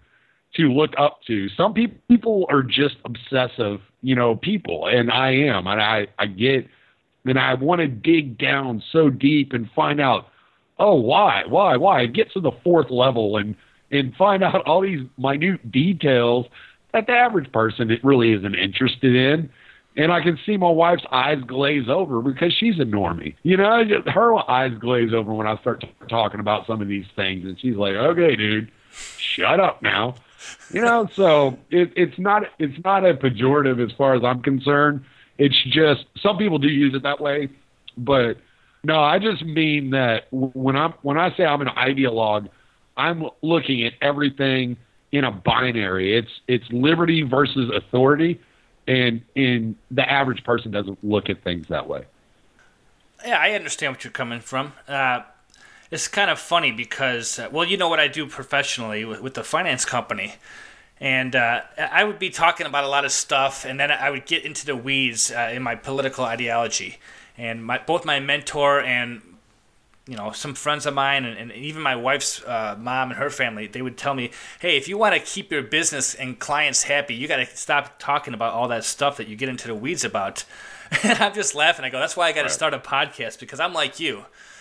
to 0.56 0.72
look 0.72 0.92
up 0.98 1.20
to. 1.26 1.48
Some 1.50 1.74
people 1.74 1.98
people 2.08 2.46
are 2.50 2.62
just 2.62 2.96
obsessive, 3.04 3.80
you 4.02 4.14
know, 4.14 4.36
people, 4.36 4.86
and 4.86 5.10
I 5.10 5.30
am, 5.32 5.66
and 5.66 5.80
I 5.80 6.06
I 6.18 6.26
get, 6.26 6.66
and 7.24 7.38
I 7.38 7.54
want 7.54 7.80
to 7.80 7.88
dig 7.88 8.38
down 8.38 8.82
so 8.92 9.10
deep 9.10 9.52
and 9.52 9.68
find 9.74 10.00
out, 10.00 10.28
oh, 10.78 10.94
why, 10.94 11.42
why, 11.48 11.76
why? 11.76 12.06
Get 12.06 12.32
to 12.32 12.40
the 12.40 12.52
fourth 12.62 12.90
level 12.90 13.36
and 13.36 13.54
and 13.90 14.14
find 14.16 14.42
out 14.42 14.66
all 14.66 14.82
these 14.82 15.06
minute 15.18 15.70
details 15.70 16.46
that 16.92 17.06
the 17.06 17.12
average 17.12 17.50
person 17.52 17.90
really 18.02 18.32
isn't 18.32 18.54
interested 18.54 19.14
in. 19.14 19.50
And 19.96 20.10
I 20.10 20.22
can 20.22 20.38
see 20.44 20.56
my 20.56 20.70
wife's 20.70 21.04
eyes 21.12 21.40
glaze 21.46 21.88
over 21.88 22.20
because 22.20 22.52
she's 22.52 22.80
a 22.80 22.84
normie. 22.84 23.36
You 23.44 23.56
know, 23.56 23.84
her 24.12 24.50
eyes 24.50 24.72
glaze 24.78 25.14
over 25.14 25.32
when 25.32 25.46
I 25.46 25.56
start 25.58 25.82
t- 25.82 25.92
talking 26.08 26.40
about 26.40 26.66
some 26.66 26.82
of 26.82 26.88
these 26.88 27.06
things, 27.14 27.44
and 27.44 27.58
she's 27.60 27.76
like, 27.76 27.94
"Okay, 27.94 28.34
dude, 28.34 28.72
shut 28.90 29.60
up 29.60 29.82
now." 29.82 30.16
You 30.72 30.80
know, 30.80 31.08
so 31.12 31.58
it, 31.70 31.92
it's 31.96 32.18
not 32.18 32.42
it's 32.58 32.82
not 32.84 33.04
a 33.04 33.14
pejorative 33.14 33.84
as 33.84 33.96
far 33.96 34.14
as 34.14 34.24
I'm 34.24 34.42
concerned. 34.42 35.04
It's 35.38 35.62
just 35.64 36.06
some 36.20 36.38
people 36.38 36.58
do 36.58 36.68
use 36.68 36.94
it 36.94 37.02
that 37.04 37.20
way, 37.20 37.48
but 37.96 38.36
no, 38.82 39.00
I 39.00 39.18
just 39.18 39.44
mean 39.44 39.90
that 39.90 40.26
when 40.30 40.76
I'm 40.76 40.92
when 41.02 41.18
I 41.18 41.34
say 41.36 41.44
I'm 41.44 41.60
an 41.60 41.68
ideologue, 41.68 42.48
I'm 42.96 43.28
looking 43.42 43.84
at 43.84 43.94
everything 44.00 44.76
in 45.12 45.24
a 45.24 45.30
binary. 45.30 46.16
It's 46.16 46.30
it's 46.46 46.64
liberty 46.70 47.22
versus 47.22 47.70
authority, 47.74 48.40
and 48.86 49.22
in 49.34 49.76
the 49.90 50.10
average 50.10 50.44
person 50.44 50.70
doesn't 50.70 50.98
look 51.02 51.30
at 51.30 51.42
things 51.42 51.68
that 51.68 51.88
way. 51.88 52.04
Yeah, 53.26 53.38
I 53.38 53.52
understand 53.52 53.94
what 53.94 54.04
you're 54.04 54.10
coming 54.10 54.40
from. 54.40 54.72
Uh, 54.86 55.22
it's 55.90 56.08
kind 56.08 56.30
of 56.30 56.38
funny 56.38 56.72
because, 56.72 57.38
uh, 57.38 57.48
well, 57.50 57.64
you 57.64 57.76
know 57.76 57.88
what 57.88 58.00
I 58.00 58.08
do 58.08 58.26
professionally 58.26 59.04
with, 59.04 59.20
with 59.20 59.34
the 59.34 59.44
finance 59.44 59.84
company. 59.84 60.34
And 61.00 61.34
uh, 61.34 61.62
I 61.78 62.04
would 62.04 62.18
be 62.18 62.30
talking 62.30 62.66
about 62.66 62.84
a 62.84 62.88
lot 62.88 63.04
of 63.04 63.12
stuff, 63.12 63.64
and 63.64 63.80
then 63.80 63.90
I 63.90 64.10
would 64.10 64.26
get 64.26 64.44
into 64.44 64.64
the 64.64 64.76
weeds 64.76 65.30
uh, 65.30 65.50
in 65.52 65.62
my 65.62 65.74
political 65.74 66.24
ideology. 66.24 66.98
And 67.36 67.64
my, 67.64 67.78
both 67.78 68.04
my 68.04 68.20
mentor 68.20 68.80
and 68.80 69.22
you 70.06 70.16
know 70.16 70.32
some 70.32 70.54
friends 70.54 70.84
of 70.84 70.92
mine 70.92 71.24
and, 71.24 71.38
and 71.38 71.52
even 71.52 71.82
my 71.82 71.96
wife's 71.96 72.42
uh, 72.42 72.76
mom 72.78 73.10
and 73.10 73.18
her 73.18 73.30
family 73.30 73.66
they 73.66 73.80
would 73.80 73.96
tell 73.96 74.14
me 74.14 74.30
hey 74.60 74.76
if 74.76 74.86
you 74.88 74.98
want 74.98 75.14
to 75.14 75.20
keep 75.20 75.50
your 75.50 75.62
business 75.62 76.14
and 76.14 76.38
clients 76.38 76.82
happy 76.82 77.14
you 77.14 77.26
got 77.26 77.36
to 77.36 77.46
stop 77.46 77.98
talking 77.98 78.34
about 78.34 78.52
all 78.52 78.68
that 78.68 78.84
stuff 78.84 79.16
that 79.16 79.28
you 79.28 79.36
get 79.36 79.48
into 79.48 79.66
the 79.66 79.74
weeds 79.74 80.04
about. 80.04 80.44
And 81.02 81.18
i'm 81.18 81.34
just 81.34 81.56
laughing. 81.56 81.84
I 81.84 81.88
go 81.88 81.98
that's 81.98 82.16
why 82.16 82.28
i 82.28 82.32
got 82.32 82.42
to 82.42 82.50
start 82.50 82.72
a 82.74 82.78
podcast 82.78 83.40
because 83.40 83.58
i'm 83.58 83.72
like 83.72 83.98
you. 83.98 84.18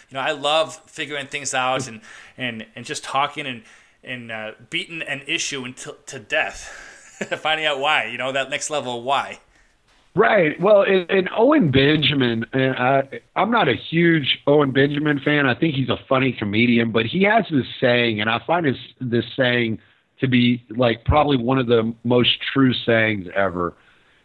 You 0.09 0.13
know 0.13 0.21
i 0.21 0.31
love 0.31 0.75
figuring 0.87 1.27
things 1.27 1.53
out 1.53 1.87
and 1.87 2.01
and 2.37 2.65
and 2.75 2.85
just 2.85 3.03
talking 3.03 3.45
and 3.45 3.63
and 4.03 4.31
uh, 4.31 4.51
beating 4.69 5.01
an 5.01 5.21
issue 5.27 5.63
until 5.63 5.95
to 6.07 6.19
death. 6.19 6.89
Finding 7.39 7.65
out 7.65 7.79
why 7.79 8.05
you 8.05 8.17
know 8.17 8.31
that 8.31 8.49
next 8.49 8.69
level 8.69 8.99
of 8.99 9.03
why 9.03 9.39
Right. 10.15 10.59
Well, 10.61 10.83
and, 10.83 11.09
and 11.09 11.29
Owen 11.35 11.71
Benjamin, 11.71 12.45
and 12.53 12.75
I, 12.75 13.21
I'm 13.35 13.49
not 13.49 13.67
a 13.67 13.73
huge 13.73 14.39
Owen 14.45 14.71
Benjamin 14.71 15.19
fan. 15.19 15.47
I 15.47 15.55
think 15.55 15.73
he's 15.73 15.89
a 15.89 15.97
funny 16.07 16.33
comedian, 16.33 16.91
but 16.91 17.07
he 17.07 17.23
has 17.23 17.45
this 17.49 17.65
saying, 17.81 18.21
and 18.21 18.29
I 18.29 18.39
find 18.45 18.65
this 18.65 18.77
this 19.01 19.25
saying 19.35 19.79
to 20.19 20.27
be 20.27 20.63
like 20.69 21.03
probably 21.05 21.37
one 21.37 21.57
of 21.57 21.65
the 21.65 21.95
most 22.03 22.29
true 22.53 22.73
sayings 22.85 23.25
ever. 23.35 23.73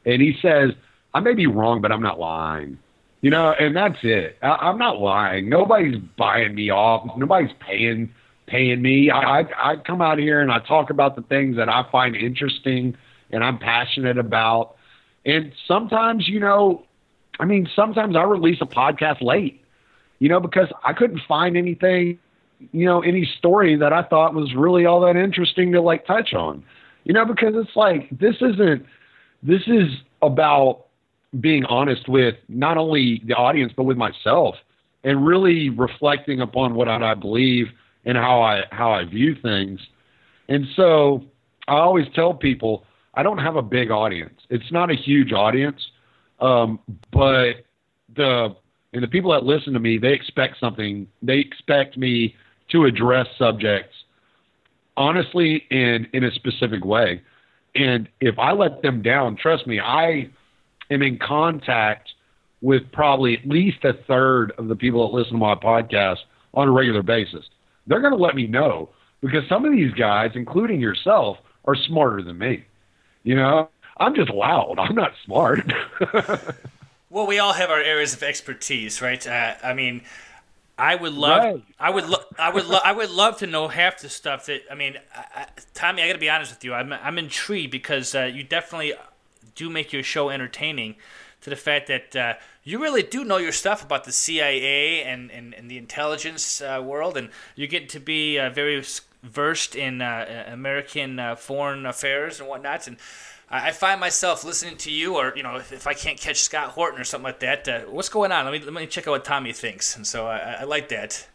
And 0.05 0.21
he 0.21 0.37
says, 0.43 0.73
"I 1.15 1.21
may 1.21 1.33
be 1.33 1.47
wrong, 1.47 1.81
but 1.81 1.91
I'm 1.91 2.03
not 2.03 2.19
lying." 2.19 2.79
You 3.23 3.31
know, 3.31 3.55
and 3.59 3.75
that's 3.75 3.99
it. 4.03 4.37
I, 4.43 4.49
I'm 4.49 4.77
not 4.77 5.01
lying. 5.01 5.49
Nobody's 5.49 5.97
buying 6.19 6.55
me 6.55 6.71
off. 6.71 7.17
Nobody's 7.17 7.55
paying 7.67 8.11
paying 8.47 8.83
me. 8.83 9.11
I, 9.11 9.41
I 9.41 9.73
I 9.73 9.77
come 9.77 10.03
out 10.03 10.19
here 10.19 10.43
and 10.43 10.53
I 10.53 10.59
talk 10.59 10.91
about 10.91 11.17
the 11.17 11.23
things 11.23 11.57
that 11.57 11.71
I 11.71 11.87
find 11.91 12.15
interesting 12.15 12.95
and 13.31 13.43
I'm 13.43 13.59
passionate 13.59 14.19
about. 14.19 14.75
And 15.29 15.53
sometimes, 15.67 16.27
you 16.27 16.41
know, 16.41 16.87
I 17.39 17.45
mean, 17.45 17.69
sometimes 17.77 18.17
I 18.17 18.23
release 18.23 18.59
a 18.63 18.67
podcast 18.67 19.21
late, 19.21 19.63
you 20.21 20.29
know, 20.31 20.41
because 20.41 20.69
I 20.85 20.95
couldn't 20.95 21.21
find 21.29 21.55
anything, 21.55 22.19
you 22.73 22.87
know, 22.87 23.03
any 23.03 23.31
story 23.39 23.77
that 23.77 23.93
I 23.93 24.03
thought 24.05 24.33
was 24.33 24.55
really 24.57 24.87
all 24.87 25.03
that 25.03 25.17
interesting 25.17 25.71
to 25.73 25.83
like 25.83 26.07
touch 26.07 26.33
on, 26.33 26.65
you 27.05 27.13
know, 27.13 27.27
because 27.27 27.53
it's 27.57 27.77
like 27.77 28.09
this 28.11 28.37
isn't 28.41 28.87
this 29.43 29.61
is 29.67 29.91
about 30.23 30.87
being 31.39 31.67
honest 31.67 32.09
with 32.09 32.35
not 32.49 32.79
only 32.79 33.23
the 33.27 33.35
audience 33.35 33.75
but 33.77 33.83
with 33.83 33.99
myself 33.99 34.55
and 35.05 35.27
really 35.27 35.69
reflecting 35.69 36.41
upon 36.41 36.75
what 36.75 36.89
I 36.89 37.13
believe 37.13 37.67
and 38.07 38.17
how 38.17 38.41
I 38.41 38.63
how 38.71 38.93
I 38.93 39.05
view 39.05 39.37
things. 39.43 39.79
And 40.49 40.65
so 40.75 41.23
I 41.69 41.75
always 41.75 42.07
tell 42.15 42.33
people 42.33 42.85
I 43.15 43.23
don't 43.23 43.39
have 43.39 43.57
a 43.57 43.63
big 43.63 43.91
audience. 43.91 44.41
It's 44.51 44.71
not 44.71 44.91
a 44.91 44.95
huge 44.95 45.33
audience, 45.33 45.81
um, 46.41 46.79
but 47.13 47.65
the 48.15 48.57
and 48.93 49.03
the 49.03 49.09
people 49.09 49.33
that 49.33 49.45
listen 49.45 49.73
to 49.75 49.81
me 49.81 49.99
they 49.99 50.13
expect 50.13 50.59
something. 50.61 51.07
They 51.23 51.39
expect 51.39 51.97
me 51.97 52.35
to 52.71 52.85
address 52.85 53.27
subjects 53.39 53.95
honestly 54.99 55.65
and 55.71 56.07
in 56.13 56.25
a 56.25 56.33
specific 56.33 56.85
way. 56.85 57.23
And 57.75 58.09
if 58.21 58.39
I 58.39 58.53
let 58.53 58.83
them 58.83 59.01
down, 59.01 59.37
trust 59.37 59.67
me, 59.67 59.79
I 59.81 60.29
am 60.91 61.03
in 61.03 61.19
contact 61.19 62.11
with 62.61 62.83
probably 62.93 63.39
at 63.39 63.47
least 63.47 63.85
a 63.85 63.93
third 64.09 64.53
of 64.59 64.67
the 64.67 64.75
people 64.75 65.09
that 65.09 65.17
listen 65.17 65.35
to 65.35 65.39
my 65.39 65.55
podcast 65.55 66.19
on 66.53 66.67
a 66.67 66.73
regular 66.73 67.05
basis. 67.05 67.45
They're 67.87 68.01
going 68.01 68.13
to 68.13 68.19
let 68.19 68.35
me 68.35 68.49
know 68.49 68.91
because 69.21 69.43
some 69.49 69.65
of 69.65 69.73
these 69.73 69.93
guys, 69.93 70.33
including 70.35 70.81
yourself, 70.81 71.39
are 71.67 71.77
smarter 71.77 72.23
than 72.23 72.37
me. 72.37 72.65
You 73.29 73.37
know, 73.37 73.69
I'm 73.99 74.15
just 74.15 74.31
loud. 74.31 74.79
I'm 74.79 74.95
not 74.95 75.13
smart. 75.27 75.61
Well, 77.11 77.27
we 77.27 77.39
all 77.39 77.55
have 77.55 77.71
our 77.71 77.81
areas 77.81 78.13
of 78.13 78.23
expertise, 78.23 79.01
right? 79.01 79.25
Uh, 79.27 79.55
I 79.63 79.73
mean, 79.73 80.03
I 80.79 80.95
would 80.95 81.15
love, 81.15 81.45
Right. 81.45 81.63
I 81.81 81.91
would, 81.91 82.07
lo- 82.09 82.25
I 82.39 82.51
would, 82.51 82.67
lo- 82.67 82.81
I 82.85 82.93
would 82.93 83.11
love 83.11 83.39
to 83.39 83.47
know 83.47 83.69
half 83.69 84.01
the 84.01 84.09
stuff 84.11 84.47
that. 84.47 84.63
I 84.71 84.75
mean, 84.75 84.99
I, 85.15 85.25
I, 85.43 85.47
Tommy, 85.75 86.03
I 86.03 86.07
got 86.09 86.15
to 86.15 86.19
be 86.19 86.31
honest 86.31 86.53
with 86.53 86.65
you. 86.65 86.75
I'm, 86.75 86.93
I'm 86.93 87.19
intrigued 87.19 87.73
because 87.73 88.15
uh, 88.15 88.25
you 88.25 88.45
definitely 88.45 88.95
do 89.55 89.71
make 89.71 89.93
your 89.93 90.03
show 90.03 90.31
entertaining. 90.31 90.97
To 91.43 91.51
the 91.51 91.57
fact 91.57 91.87
that 91.87 92.17
uh, 92.17 92.35
you 92.65 92.83
really 92.83 93.03
do 93.03 93.25
know 93.25 93.37
your 93.39 93.53
stuff 93.53 93.85
about 93.85 94.05
the 94.05 94.13
CIA 94.13 95.05
and, 95.05 95.31
and, 95.31 95.55
and 95.55 95.71
the 95.71 95.79
intelligence 95.79 96.61
uh, 96.61 96.83
world, 96.85 97.17
and 97.17 97.31
you 97.57 97.69
get 97.69 97.89
to 97.91 98.01
be 98.01 98.39
uh, 98.39 98.51
very 98.51 98.83
versed 99.23 99.75
in 99.77 100.01
uh, 100.03 100.45
American 100.49 101.19
uh, 101.19 101.35
foreign 101.37 101.87
affairs 101.87 102.41
and 102.41 102.49
whatnot. 102.49 102.87
And 102.87 102.97
I 103.51 103.73
find 103.73 103.99
myself 104.01 104.45
listening 104.45 104.77
to 104.79 104.91
you, 104.91 105.17
or 105.17 105.33
you 105.37 105.43
know, 105.43 105.57
if, 105.57 105.73
if 105.73 105.87
I 105.87 105.95
can't 105.95 106.19
catch 106.21 106.41
Scott 106.43 106.71
Horton 106.71 107.01
or 107.01 107.05
something 107.05 107.25
like 107.25 107.41
that, 107.41 107.69
uh, 107.69 107.81
what's 107.83 108.09
going 108.11 108.33
on? 108.33 108.45
Let 108.45 108.53
me 108.53 108.61
let 108.61 108.75
me 108.75 108.87
check 108.87 109.09
out 109.09 109.13
what 109.13 109.25
Tommy 109.25 109.53
thinks. 109.53 109.97
And 109.97 110.07
so 110.07 110.27
I, 110.27 110.59
I 110.61 110.65
like 110.65 110.89
that. 110.91 111.27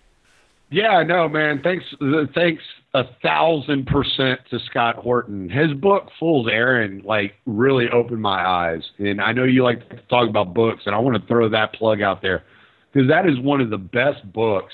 yeah, 0.70 1.04
no, 1.04 1.28
man. 1.30 1.62
Thanks, 1.64 1.86
uh, 2.02 2.26
thanks 2.34 2.64
a 2.94 3.04
thousand 3.24 3.88
percent 3.88 4.42
to 4.52 4.60
Scott 4.60 4.96
Horton. 4.98 5.50
His 5.50 5.74
book 5.74 6.10
"Fool's 6.20 6.48
Errand" 6.52 7.04
like 7.04 7.36
really 7.46 7.90
opened 7.90 8.22
my 8.22 8.46
eyes, 8.46 8.84
and 9.00 9.20
I 9.22 9.32
know 9.34 9.44
you 9.44 9.64
like 9.64 9.88
to 9.90 9.98
talk 10.10 10.30
about 10.30 10.54
books, 10.54 10.84
and 10.86 10.96
I 10.96 11.00
want 11.00 11.20
to 11.20 11.28
throw 11.28 11.50
that 11.50 11.74
plug 11.74 12.02
out 12.02 12.22
there 12.22 12.44
because 12.92 13.10
that 13.10 13.28
is 13.28 13.40
one 13.40 13.62
of 13.62 13.70
the 13.72 13.78
best 13.80 14.32
books 14.32 14.74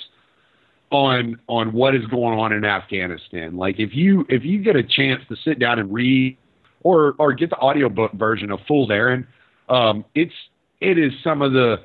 on 0.92 1.40
on 1.48 1.74
what 1.74 1.96
is 1.96 2.06
going 2.08 2.40
on 2.40 2.52
in 2.52 2.66
Afghanistan. 2.66 3.58
Like 3.58 3.80
if 3.80 3.94
you 3.94 4.26
if 4.30 4.44
you 4.44 4.60
get 4.64 4.76
a 4.76 4.84
chance 4.84 5.22
to 5.30 5.36
sit 5.36 5.60
down 5.60 5.80
and 5.80 5.94
read 5.94 6.38
or 6.82 7.16
or 7.20 7.34
get 7.34 7.50
the 7.50 7.58
audiobook 7.58 8.14
version 8.14 8.52
of 8.52 8.60
Fool's 8.68 8.90
Errand, 8.90 9.26
um, 9.70 10.06
it's 10.16 10.34
it 10.82 10.98
is 10.98 11.12
some 11.24 11.42
of 11.42 11.54
the 11.54 11.78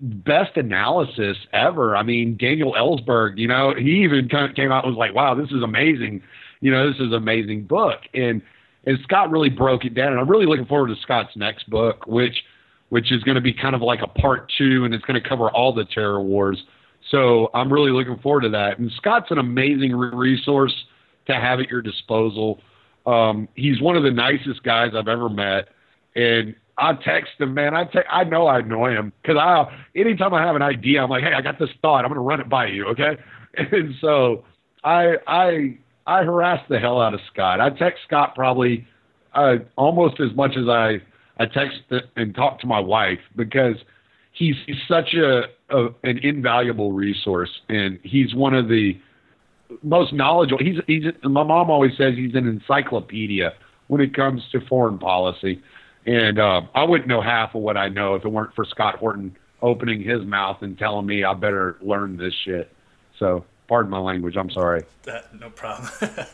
best 0.00 0.56
analysis 0.56 1.36
ever. 1.52 1.96
I 1.96 2.02
mean, 2.02 2.36
Daniel 2.36 2.74
Ellsberg, 2.74 3.38
you 3.38 3.48
know, 3.48 3.74
he 3.76 4.02
even 4.02 4.28
came 4.28 4.70
out 4.72 4.84
and 4.84 4.94
was 4.94 4.98
like, 4.98 5.14
"Wow, 5.14 5.34
this 5.34 5.50
is 5.50 5.62
amazing." 5.62 6.22
You 6.60 6.70
know, 6.70 6.88
this 6.88 7.00
is 7.00 7.08
an 7.08 7.14
amazing 7.14 7.64
book, 7.64 8.00
and 8.14 8.42
and 8.84 8.98
Scott 9.04 9.30
really 9.30 9.50
broke 9.50 9.84
it 9.84 9.94
down. 9.94 10.12
And 10.12 10.20
I'm 10.20 10.28
really 10.28 10.46
looking 10.46 10.66
forward 10.66 10.88
to 10.88 11.00
Scott's 11.02 11.36
next 11.36 11.68
book, 11.70 12.06
which 12.06 12.44
which 12.90 13.10
is 13.10 13.22
going 13.22 13.36
to 13.36 13.40
be 13.40 13.54
kind 13.54 13.74
of 13.74 13.80
like 13.80 14.00
a 14.02 14.06
part 14.06 14.52
two, 14.58 14.84
and 14.84 14.92
it's 14.92 15.04
going 15.04 15.20
to 15.20 15.26
cover 15.26 15.48
all 15.50 15.72
the 15.72 15.86
terror 15.86 16.20
wars. 16.20 16.62
So 17.12 17.50
I'm 17.54 17.70
really 17.72 17.92
looking 17.92 18.18
forward 18.18 18.40
to 18.40 18.48
that. 18.48 18.78
And 18.78 18.90
Scott's 18.96 19.30
an 19.30 19.38
amazing 19.38 19.94
resource 19.94 20.74
to 21.26 21.34
have 21.34 21.60
at 21.60 21.68
your 21.68 21.82
disposal. 21.82 22.58
Um, 23.06 23.48
he's 23.54 23.80
one 23.80 23.96
of 23.96 24.02
the 24.02 24.10
nicest 24.10 24.62
guys 24.64 24.92
I've 24.96 25.08
ever 25.08 25.28
met, 25.28 25.68
and 26.16 26.56
I 26.78 26.94
text 26.94 27.32
him, 27.38 27.52
man. 27.54 27.74
I 27.74 27.84
te- 27.84 28.08
I 28.10 28.24
know 28.24 28.46
I 28.46 28.60
annoy 28.60 28.92
him 28.92 29.12
because 29.20 29.36
I 29.36 29.64
anytime 29.94 30.32
I 30.32 30.42
have 30.42 30.56
an 30.56 30.62
idea, 30.62 31.02
I'm 31.02 31.10
like, 31.10 31.22
hey, 31.22 31.34
I 31.36 31.42
got 31.42 31.58
this 31.58 31.68
thought. 31.82 32.04
I'm 32.04 32.12
to 32.14 32.20
run 32.20 32.40
it 32.40 32.48
by 32.48 32.66
you, 32.66 32.86
okay? 32.86 33.16
And 33.54 33.94
so 34.00 34.46
I 34.82 35.16
I 35.26 35.76
I 36.06 36.24
harass 36.24 36.64
the 36.70 36.78
hell 36.78 37.02
out 37.02 37.12
of 37.12 37.20
Scott. 37.30 37.60
I 37.60 37.68
text 37.68 38.00
Scott 38.06 38.34
probably 38.34 38.86
uh, 39.34 39.56
almost 39.76 40.20
as 40.20 40.34
much 40.34 40.52
as 40.56 40.70
I 40.70 41.02
I 41.38 41.44
text 41.44 41.80
and 42.16 42.34
talk 42.34 42.60
to 42.60 42.66
my 42.66 42.80
wife 42.80 43.18
because 43.36 43.76
he's, 44.32 44.56
he's 44.66 44.76
such 44.88 45.14
a, 45.14 45.44
a 45.72 45.88
an 46.04 46.18
invaluable 46.18 46.92
resource, 46.92 47.60
and 47.68 47.98
he's 48.02 48.34
one 48.34 48.54
of 48.54 48.68
the 48.68 49.00
most 49.82 50.12
knowledgeable. 50.12 50.64
He's 50.64 50.80
he's 50.86 51.04
my 51.22 51.42
mom 51.42 51.70
always 51.70 51.96
says 51.96 52.14
he's 52.14 52.34
an 52.34 52.46
encyclopedia 52.46 53.54
when 53.88 54.00
it 54.00 54.14
comes 54.14 54.42
to 54.52 54.60
foreign 54.60 54.98
policy, 54.98 55.62
and 56.06 56.38
uh, 56.38 56.62
I 56.74 56.84
wouldn't 56.84 57.08
know 57.08 57.20
half 57.20 57.54
of 57.54 57.62
what 57.62 57.76
I 57.76 57.88
know 57.88 58.14
if 58.14 58.24
it 58.24 58.28
weren't 58.28 58.54
for 58.54 58.64
Scott 58.64 58.96
Horton 58.96 59.36
opening 59.60 60.02
his 60.02 60.22
mouth 60.22 60.62
and 60.62 60.78
telling 60.78 61.06
me 61.06 61.24
I 61.24 61.34
better 61.34 61.76
learn 61.80 62.16
this 62.16 62.34
shit. 62.44 62.72
So, 63.18 63.44
pardon 63.68 63.90
my 63.90 63.98
language. 63.98 64.36
I'm 64.36 64.50
sorry. 64.50 64.84
Uh, 65.06 65.20
no 65.38 65.50
problem. 65.50 65.88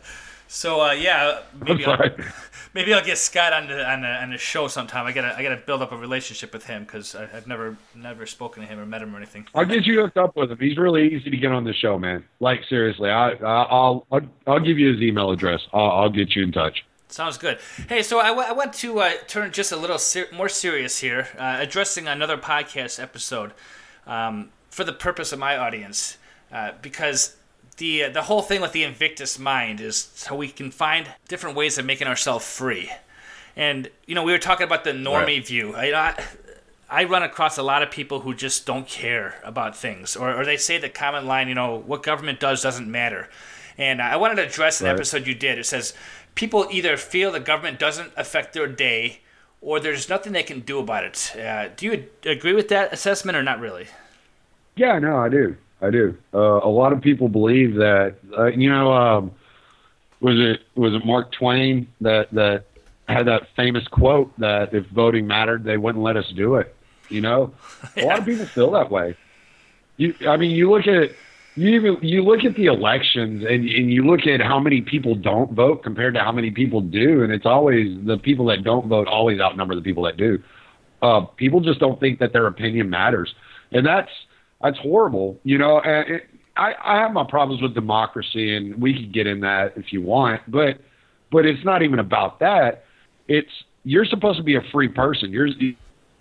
so 0.49 0.81
uh, 0.81 0.93
yeah, 0.93 1.43
maybe 1.65 1.85
I'll, 1.85 2.11
maybe 2.75 2.93
I'll 2.93 3.05
get 3.05 3.19
Scott 3.19 3.53
on 3.53 3.69
the 3.69 3.89
on 3.89 4.01
the, 4.01 4.09
on 4.09 4.31
the 4.31 4.39
show 4.39 4.67
sometime. 4.67 5.07
I 5.07 5.13
gotta 5.13 5.37
I 5.37 5.43
gotta 5.43 5.59
build 5.59 5.83
up 5.83 5.93
a 5.93 5.97
relationship 5.97 6.53
with 6.53 6.67
him 6.67 6.83
because 6.85 7.15
I've 7.15 7.47
never 7.47 7.77
never 7.95 8.27
spoken 8.27 8.63
to 8.63 8.69
him 8.69 8.79
or 8.81 8.87
met 8.87 9.03
him 9.03 9.15
or 9.15 9.19
anything. 9.19 9.47
I'll 9.55 9.65
get 9.65 9.87
you 9.87 10.01
hooked 10.01 10.17
up 10.17 10.35
with 10.37 10.51
him. 10.51 10.59
He's 10.59 10.77
really 10.77 11.15
easy 11.15 11.31
to 11.31 11.37
get 11.37 11.53
on 11.53 11.65
the 11.65 11.75
show, 11.75 11.99
man. 11.99 12.25
Like 12.41 12.63
seriously, 12.69 13.11
I, 13.11 13.31
I 13.33 13.63
I'll, 13.65 14.07
I'll 14.11 14.21
I'll 14.47 14.61
give 14.61 14.79
you 14.79 14.93
his 14.93 15.01
email 15.03 15.31
address. 15.31 15.61
I'll, 15.73 15.91
I'll 15.91 16.11
get 16.11 16.35
you 16.35 16.43
in 16.43 16.53
touch. 16.53 16.85
Sounds 17.11 17.39
good. 17.39 17.59
Hey, 17.89 18.03
so 18.03 18.21
I, 18.21 18.29
w- 18.29 18.47
I 18.47 18.53
want 18.53 18.75
to 18.75 19.01
uh, 19.01 19.13
turn 19.27 19.51
just 19.51 19.73
a 19.73 19.77
little 19.77 19.99
ser- 19.99 20.29
more 20.31 20.49
serious 20.51 20.99
here, 20.99 21.29
uh, 21.39 21.57
addressing 21.59 22.07
another 22.07 22.37
podcast 22.37 23.03
episode 23.03 23.53
um, 24.07 24.51
for 24.69 24.85
the 24.85 24.93
purpose 24.93 25.33
of 25.33 25.39
my 25.39 25.57
audience, 25.57 26.19
uh, 26.53 26.73
because 26.83 27.37
the 27.79 28.05
uh, 28.05 28.11
the 28.11 28.23
whole 28.23 28.43
thing 28.43 28.61
with 28.61 28.73
the 28.73 28.85
Invictus 28.85 29.39
Mind 29.39 29.81
is 29.81 30.27
how 30.29 30.37
we 30.37 30.49
can 30.49 30.71
find 30.71 31.09
different 31.29 31.57
ways 31.57 31.79
of 31.79 31.85
making 31.85 32.07
ourselves 32.07 32.45
free. 32.47 32.91
And 33.57 33.91
you 34.07 34.15
know, 34.15 34.23
we 34.23 34.33
were 34.33 34.39
talking 34.39 34.65
about 34.67 34.85
the 34.85 34.93
normie 34.93 35.27
Right. 35.39 35.47
view. 35.47 35.75
I, 35.75 35.93
I 35.93 36.25
I 36.91 37.05
run 37.05 37.23
across 37.23 37.59
a 37.59 37.63
lot 37.63 37.83
of 37.83 37.91
people 37.91 38.21
who 38.21 38.35
just 38.35 38.65
don't 38.67 38.87
care 38.89 39.41
about 39.45 39.77
things, 39.77 40.17
or, 40.17 40.35
or 40.35 40.45
they 40.45 40.57
say 40.57 40.79
the 40.79 40.89
common 40.89 41.27
line, 41.27 41.49
you 41.49 41.55
know, 41.55 41.77
what 41.77 42.03
government 42.03 42.41
does 42.41 42.63
doesn't 42.63 42.91
matter. 42.91 43.29
And 43.77 44.01
I 44.01 44.17
wanted 44.17 44.37
to 44.37 44.47
address 44.47 44.81
an 44.81 44.87
Right. 44.87 44.95
episode 44.95 45.27
you 45.27 45.35
did. 45.35 45.59
It 45.59 45.67
says 45.67 45.93
people 46.35 46.67
either 46.71 46.97
feel 46.97 47.31
the 47.31 47.41
government 47.41 47.79
doesn't 47.79 48.13
affect 48.17 48.55
their 48.55 48.67
day, 48.67 49.21
or 49.61 49.81
there's 49.81 50.09
nothing 50.09 50.33
they 50.33 50.43
can 50.43 50.61
do 50.61 50.79
about 50.79 51.05
it. 51.05 51.37
Uh, 51.37 51.69
do 51.77 51.87
you 51.87 52.07
agree 52.25 52.55
with 52.55 52.69
that 52.69 52.93
assessment, 52.93 53.37
or 53.37 53.43
not 53.43 53.61
really? 53.61 53.89
Yeah, 54.77 54.99
no, 54.99 55.19
I 55.19 55.29
do. 55.29 55.57
I 55.81 55.91
do. 55.91 56.17
Uh, 56.35 56.39
a 56.39 56.69
lot 56.69 56.93
of 56.93 57.01
people 57.01 57.29
believe 57.29 57.77
that. 57.77 58.17
Uh, 58.37 58.47
you 58.47 58.69
know, 58.69 58.93
um, 58.93 59.33
was 60.21 60.37
it 60.39 60.61
was 60.75 60.95
it 60.95 61.05
Mark 61.05 61.33
Twain 61.33 61.87
that 62.01 62.33
that 62.33 62.65
had 63.09 63.27
that 63.27 63.49
famous 63.57 63.87
quote 63.89 64.37
that 64.39 64.75
if 64.75 64.87
voting 64.87 65.27
mattered, 65.27 65.65
they 65.65 65.77
wouldn't 65.77 66.03
let 66.03 66.17
us 66.17 66.29
do 66.35 66.57
it. 66.57 66.75
You 67.09 67.21
know, 67.21 67.55
a 67.97 68.05
lot 68.05 68.19
of 68.19 68.25
people 68.25 68.47
feel 68.47 68.71
that 68.73 68.91
way. 68.91 69.17
You, 69.97 70.15
I 70.29 70.37
mean, 70.37 70.51
you 70.51 70.71
look 70.71 70.87
at 70.87 71.11
you 71.55 71.69
even 71.75 71.99
you 72.03 72.23
look 72.23 72.45
at 72.45 72.55
the 72.55 72.67
elections 72.67 73.45
and 73.45 73.69
and 73.69 73.91
you 73.91 74.05
look 74.05 74.27
at 74.27 74.41
how 74.41 74.61
many 74.61 74.81
people 74.81 75.15
don't 75.15 75.53
vote 75.53 75.83
compared 75.83 76.15
to 76.15 76.21
how 76.21 76.33
many 76.33 76.51
people 76.51 76.81
do, 76.81 77.23
and 77.23 77.33
it's 77.33 77.47
always 77.47 77.99
the 78.05 78.19
people 78.19 78.47
that 78.47 78.63
don't 78.63 78.89
vote 78.89 79.09
always 79.09 79.41
outnumber 79.41 79.75
the 79.75 79.83
people 79.83 80.03
that 80.05 80.17
do. 80.17 80.43
Uh, 81.01 81.21
people 81.21 81.61
just 81.61 81.79
don't 81.79 82.01
think 82.01 82.19
that 82.19 82.33
their 82.33 82.47
opinion 82.47 82.91
matters, 82.91 83.35
and 83.73 83.87
that's 83.87 84.11
that's 84.63 84.79
horrible. 84.79 85.39
You 85.45 85.59
know, 85.59 85.81
and 85.81 86.17
it, 86.17 86.27
I 86.57 86.75
I 86.83 86.99
have 86.99 87.13
my 87.13 87.25
problems 87.29 87.63
with 87.63 87.75
democracy, 87.75 88.57
and 88.57 88.81
we 88.81 88.95
could 88.95 89.13
get 89.13 89.27
in 89.27 89.41
that 89.41 89.75
if 89.77 89.93
you 89.93 90.03
want, 90.03 90.43
but 90.49 90.79
but 91.31 91.47
it's 91.47 91.65
not 91.65 91.83
even 91.83 91.99
about 91.99 92.41
that. 92.41 92.85
It's 93.29 93.51
you're 93.85 94.05
supposed 94.05 94.39
to 94.39 94.45
be 94.45 94.57
a 94.57 94.63
free 94.73 94.89
person. 94.89 95.31
You're 95.31 95.49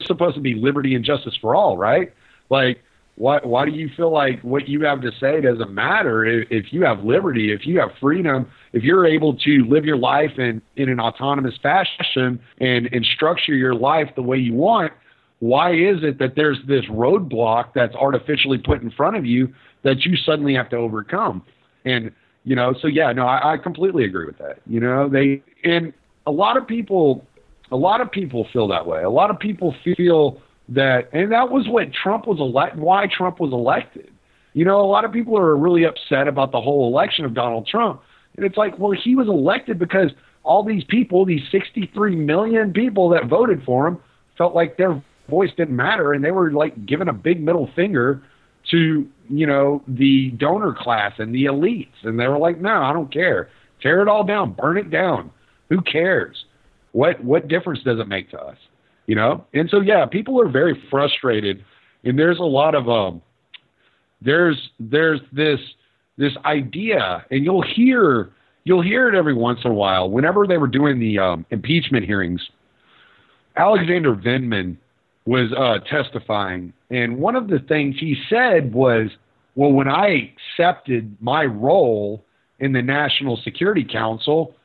supposed 0.01 0.35
to 0.35 0.41
be 0.41 0.53
liberty 0.53 0.95
and 0.95 1.03
justice 1.03 1.35
for 1.41 1.55
all, 1.55 1.77
right? 1.77 2.13
Like, 2.49 2.83
why 3.15 3.39
why 3.41 3.65
do 3.65 3.71
you 3.71 3.89
feel 3.97 4.11
like 4.11 4.41
what 4.41 4.67
you 4.67 4.83
have 4.85 5.01
to 5.01 5.11
say 5.19 5.41
doesn't 5.41 5.71
matter 5.71 6.23
if, 6.23 6.47
if 6.51 6.71
you 6.71 6.85
have 6.85 7.03
liberty, 7.03 7.51
if 7.51 7.65
you 7.65 7.79
have 7.79 7.89
freedom, 7.99 8.49
if 8.73 8.83
you're 8.83 9.05
able 9.05 9.35
to 9.37 9.65
live 9.65 9.85
your 9.85 9.97
life 9.97 10.37
in 10.37 10.61
in 10.75 10.89
an 10.89 10.99
autonomous 10.99 11.55
fashion 11.61 12.39
and 12.59 12.89
and 12.91 13.05
structure 13.05 13.55
your 13.55 13.73
life 13.73 14.09
the 14.15 14.21
way 14.21 14.37
you 14.37 14.53
want? 14.53 14.93
Why 15.39 15.71
is 15.73 15.97
it 16.01 16.19
that 16.19 16.35
there's 16.35 16.57
this 16.67 16.85
roadblock 16.85 17.73
that's 17.75 17.95
artificially 17.95 18.57
put 18.57 18.81
in 18.81 18.89
front 18.91 19.15
of 19.15 19.25
you 19.25 19.53
that 19.83 20.03
you 20.03 20.15
suddenly 20.17 20.55
have 20.55 20.69
to 20.69 20.77
overcome? 20.77 21.43
And 21.85 22.11
you 22.43 22.55
know, 22.55 22.73
so 22.81 22.87
yeah, 22.87 23.11
no, 23.11 23.25
I, 23.27 23.53
I 23.53 23.57
completely 23.57 24.05
agree 24.05 24.25
with 24.25 24.37
that. 24.37 24.59
You 24.65 24.79
know, 24.79 25.09
they 25.09 25.43
and 25.63 25.93
a 26.25 26.31
lot 26.31 26.57
of 26.57 26.67
people, 26.67 27.25
a 27.71 27.75
lot 27.75 28.01
of 28.01 28.11
people 28.11 28.47
feel 28.53 28.67
that 28.69 28.85
way. 28.87 29.03
A 29.03 29.09
lot 29.09 29.29
of 29.29 29.39
people 29.39 29.75
feel 29.83 30.41
that, 30.69 31.09
and 31.13 31.31
that 31.31 31.49
was 31.49 31.67
what 31.67 31.91
Trump 31.93 32.27
was 32.27 32.39
elected, 32.39 32.79
why 32.79 33.07
Trump 33.07 33.39
was 33.39 33.51
elected. 33.51 34.11
You 34.53 34.65
know, 34.65 34.79
a 34.81 34.87
lot 34.87 35.05
of 35.05 35.11
people 35.11 35.37
are 35.37 35.55
really 35.55 35.83
upset 35.83 36.27
about 36.27 36.51
the 36.51 36.59
whole 36.59 36.87
election 36.87 37.25
of 37.25 37.33
Donald 37.33 37.67
Trump. 37.67 38.01
And 38.35 38.45
it's 38.45 38.57
like, 38.57 38.77
well, 38.79 38.91
he 38.91 39.15
was 39.15 39.27
elected 39.27 39.77
because 39.77 40.11
all 40.43 40.63
these 40.63 40.83
people, 40.85 41.25
these 41.25 41.43
63 41.51 42.15
million 42.15 42.73
people 42.73 43.09
that 43.09 43.27
voted 43.27 43.63
for 43.63 43.87
him, 43.87 43.99
felt 44.37 44.55
like 44.55 44.77
their 44.77 45.01
voice 45.29 45.49
didn't 45.57 45.75
matter. 45.75 46.13
And 46.13 46.23
they 46.23 46.31
were 46.31 46.51
like 46.51 46.85
giving 46.85 47.07
a 47.07 47.13
big 47.13 47.41
middle 47.41 47.69
finger 47.75 48.21
to, 48.71 49.07
you 49.29 49.47
know, 49.47 49.81
the 49.87 50.31
donor 50.31 50.73
class 50.77 51.13
and 51.19 51.33
the 51.33 51.45
elites. 51.45 52.03
And 52.03 52.19
they 52.19 52.27
were 52.27 52.37
like, 52.37 52.59
no, 52.59 52.81
I 52.81 52.93
don't 52.93 53.11
care. 53.11 53.49
Tear 53.81 54.01
it 54.01 54.07
all 54.07 54.23
down, 54.23 54.53
burn 54.53 54.77
it 54.77 54.89
down. 54.89 55.31
Who 55.69 55.81
cares? 55.81 56.45
What 56.93 57.23
what 57.23 57.47
difference 57.47 57.83
does 57.83 57.99
it 57.99 58.07
make 58.07 58.31
to 58.31 58.39
us? 58.39 58.57
you 59.07 59.15
know 59.15 59.43
and 59.53 59.69
so 59.69 59.81
yeah 59.81 60.05
people 60.05 60.39
are 60.39 60.49
very 60.49 60.79
frustrated 60.91 61.65
and 62.03 62.19
there's 62.19 62.37
a 62.37 62.43
lot 62.43 62.75
of 62.75 62.87
um 62.87 63.21
there's 64.21 64.69
there's 64.79 65.21
this 65.31 65.59
this 66.17 66.33
idea 66.45 67.25
and 67.31 67.43
you'll 67.43 67.63
hear 67.63 68.31
you'll 68.65 68.83
hear 68.83 69.09
it 69.09 69.15
every 69.15 69.33
once 69.33 69.59
in 69.65 69.71
a 69.71 69.73
while 69.73 70.09
whenever 70.09 70.45
they 70.45 70.57
were 70.57 70.67
doing 70.67 70.99
the 70.99 71.17
um, 71.17 71.45
impeachment 71.49 72.05
hearings 72.05 72.41
alexander 73.55 74.13
vindman 74.13 74.77
was 75.27 75.51
uh, 75.53 75.77
testifying 75.87 76.73
and 76.89 77.17
one 77.17 77.35
of 77.35 77.47
the 77.47 77.59
things 77.59 77.95
he 77.99 78.15
said 78.29 78.73
was 78.73 79.09
well 79.55 79.71
when 79.71 79.87
i 79.87 80.31
accepted 80.57 81.15
my 81.19 81.43
role 81.43 82.23
in 82.59 82.71
the 82.71 82.81
national 82.81 83.37
security 83.43 83.83
council 83.83 84.55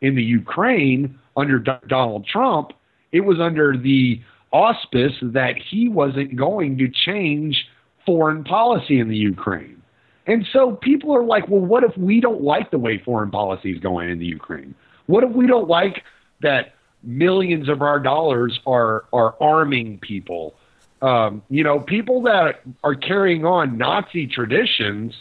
in 0.00 0.14
the 0.16 0.22
ukraine 0.22 1.18
under 1.36 1.58
D- 1.58 1.72
donald 1.86 2.26
trump 2.26 2.72
it 3.12 3.20
was 3.20 3.38
under 3.40 3.76
the 3.76 4.20
auspice 4.52 5.12
that 5.22 5.56
he 5.70 5.88
wasn't 5.88 6.34
going 6.36 6.78
to 6.78 6.88
change 6.88 7.66
foreign 8.06 8.44
policy 8.44 9.00
in 9.00 9.08
the 9.08 9.16
Ukraine. 9.16 9.82
And 10.26 10.46
so 10.52 10.72
people 10.72 11.14
are 11.14 11.24
like, 11.24 11.48
well, 11.48 11.60
what 11.60 11.84
if 11.84 11.96
we 11.96 12.20
don't 12.20 12.42
like 12.42 12.70
the 12.70 12.78
way 12.78 13.00
foreign 13.04 13.30
policy 13.30 13.72
is 13.72 13.80
going 13.80 14.10
in 14.10 14.18
the 14.18 14.26
Ukraine? 14.26 14.74
What 15.06 15.24
if 15.24 15.30
we 15.32 15.46
don't 15.46 15.68
like 15.68 16.02
that 16.40 16.74
millions 17.02 17.68
of 17.68 17.82
our 17.82 18.00
dollars 18.00 18.60
are 18.66 19.04
are 19.12 19.34
arming 19.40 19.98
people? 19.98 20.54
Um, 21.02 21.42
you 21.50 21.62
know, 21.62 21.80
people 21.80 22.22
that 22.22 22.62
are 22.82 22.94
carrying 22.94 23.44
on 23.44 23.78
Nazi 23.78 24.26
traditions 24.26 25.14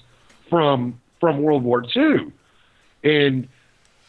from 0.50 1.00
from 1.20 1.42
World 1.42 1.64
War 1.64 1.84
II, 1.96 2.32
and 3.04 3.48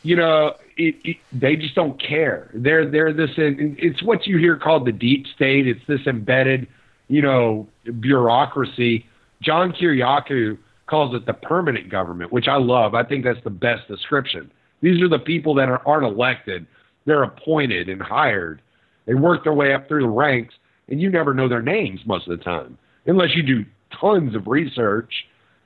you 0.06 0.14
know, 0.14 0.54
it, 0.76 0.94
it, 1.04 1.16
they 1.32 1.56
just 1.56 1.74
don't 1.74 2.00
care. 2.00 2.50
They're 2.54 2.88
they're 2.88 3.12
this. 3.12 3.30
It's 3.36 4.02
what 4.02 4.26
you 4.26 4.38
hear 4.38 4.56
called 4.56 4.86
the 4.86 4.92
deep 4.92 5.26
state. 5.34 5.66
It's 5.66 5.84
this 5.88 6.06
embedded, 6.06 6.68
you 7.08 7.22
know, 7.22 7.66
bureaucracy. 7.98 9.06
John 9.42 9.72
Kiriakou 9.72 10.58
calls 10.86 11.14
it 11.14 11.26
the 11.26 11.34
permanent 11.34 11.88
government, 11.88 12.32
which 12.32 12.46
I 12.46 12.56
love. 12.56 12.94
I 12.94 13.02
think 13.02 13.24
that's 13.24 13.42
the 13.42 13.50
best 13.50 13.88
description. 13.88 14.52
These 14.80 15.02
are 15.02 15.08
the 15.08 15.18
people 15.18 15.54
that 15.54 15.68
are, 15.68 15.82
aren't 15.86 16.06
elected; 16.06 16.66
they're 17.06 17.22
appointed 17.22 17.88
and 17.88 18.02
hired. 18.02 18.60
They 19.06 19.14
work 19.14 19.44
their 19.44 19.54
way 19.54 19.72
up 19.72 19.88
through 19.88 20.02
the 20.02 20.08
ranks, 20.08 20.54
and 20.88 21.00
you 21.00 21.10
never 21.10 21.32
know 21.32 21.48
their 21.48 21.62
names 21.62 22.00
most 22.04 22.28
of 22.28 22.36
the 22.38 22.44
time, 22.44 22.76
unless 23.06 23.34
you 23.34 23.42
do 23.42 23.64
tons 23.98 24.34
of 24.34 24.46
research 24.46 25.12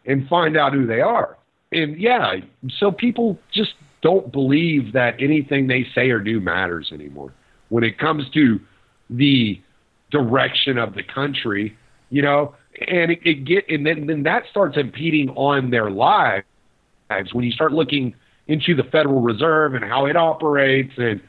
and 0.06 0.28
find 0.28 0.56
out 0.56 0.72
who 0.72 0.86
they 0.86 1.00
are. 1.00 1.36
And 1.72 1.98
yeah, 2.00 2.36
so 2.78 2.90
people 2.90 3.38
just 3.52 3.74
don't 4.02 4.32
believe 4.32 4.92
that 4.92 5.14
anything 5.20 5.66
they 5.66 5.86
say 5.94 6.10
or 6.10 6.20
do 6.20 6.40
matters 6.40 6.90
anymore. 6.92 7.32
When 7.68 7.84
it 7.84 7.98
comes 7.98 8.24
to 8.34 8.60
the 9.08 9.60
direction 10.10 10.78
of 10.78 10.94
the 10.94 11.02
country, 11.02 11.76
you 12.10 12.22
know, 12.22 12.54
and 12.88 13.12
it, 13.12 13.20
it 13.24 13.44
get 13.44 13.68
and 13.68 13.86
then 13.86 14.06
then 14.06 14.22
that 14.24 14.44
starts 14.50 14.76
impeding 14.76 15.30
on 15.30 15.70
their 15.70 15.90
lives 15.90 16.44
when 17.32 17.44
you 17.44 17.52
start 17.52 17.72
looking 17.72 18.14
into 18.46 18.74
the 18.74 18.84
Federal 18.84 19.20
Reserve 19.20 19.74
and 19.74 19.84
how 19.84 20.06
it 20.06 20.16
operates 20.16 20.92
and 20.96 21.20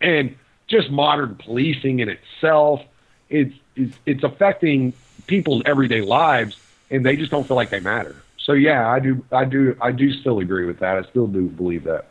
and 0.00 0.36
just 0.66 0.90
modern 0.90 1.34
policing 1.36 2.00
in 2.00 2.08
itself. 2.08 2.82
It's 3.28 3.54
it's, 3.76 3.96
it's 4.06 4.22
affecting 4.24 4.92
people's 5.26 5.62
everyday 5.64 6.00
lives, 6.00 6.56
and 6.90 7.04
they 7.04 7.16
just 7.16 7.30
don't 7.30 7.46
feel 7.46 7.56
like 7.56 7.70
they 7.70 7.80
matter. 7.80 8.16
So 8.38 8.52
yeah, 8.52 8.88
I 8.88 8.98
do, 8.98 9.24
I 9.30 9.44
do, 9.44 9.76
I 9.80 9.92
do 9.92 10.12
still 10.12 10.40
agree 10.40 10.66
with 10.66 10.78
that. 10.80 10.96
I 10.96 11.02
still 11.08 11.26
do 11.26 11.48
believe 11.48 11.84
that. 11.84 12.06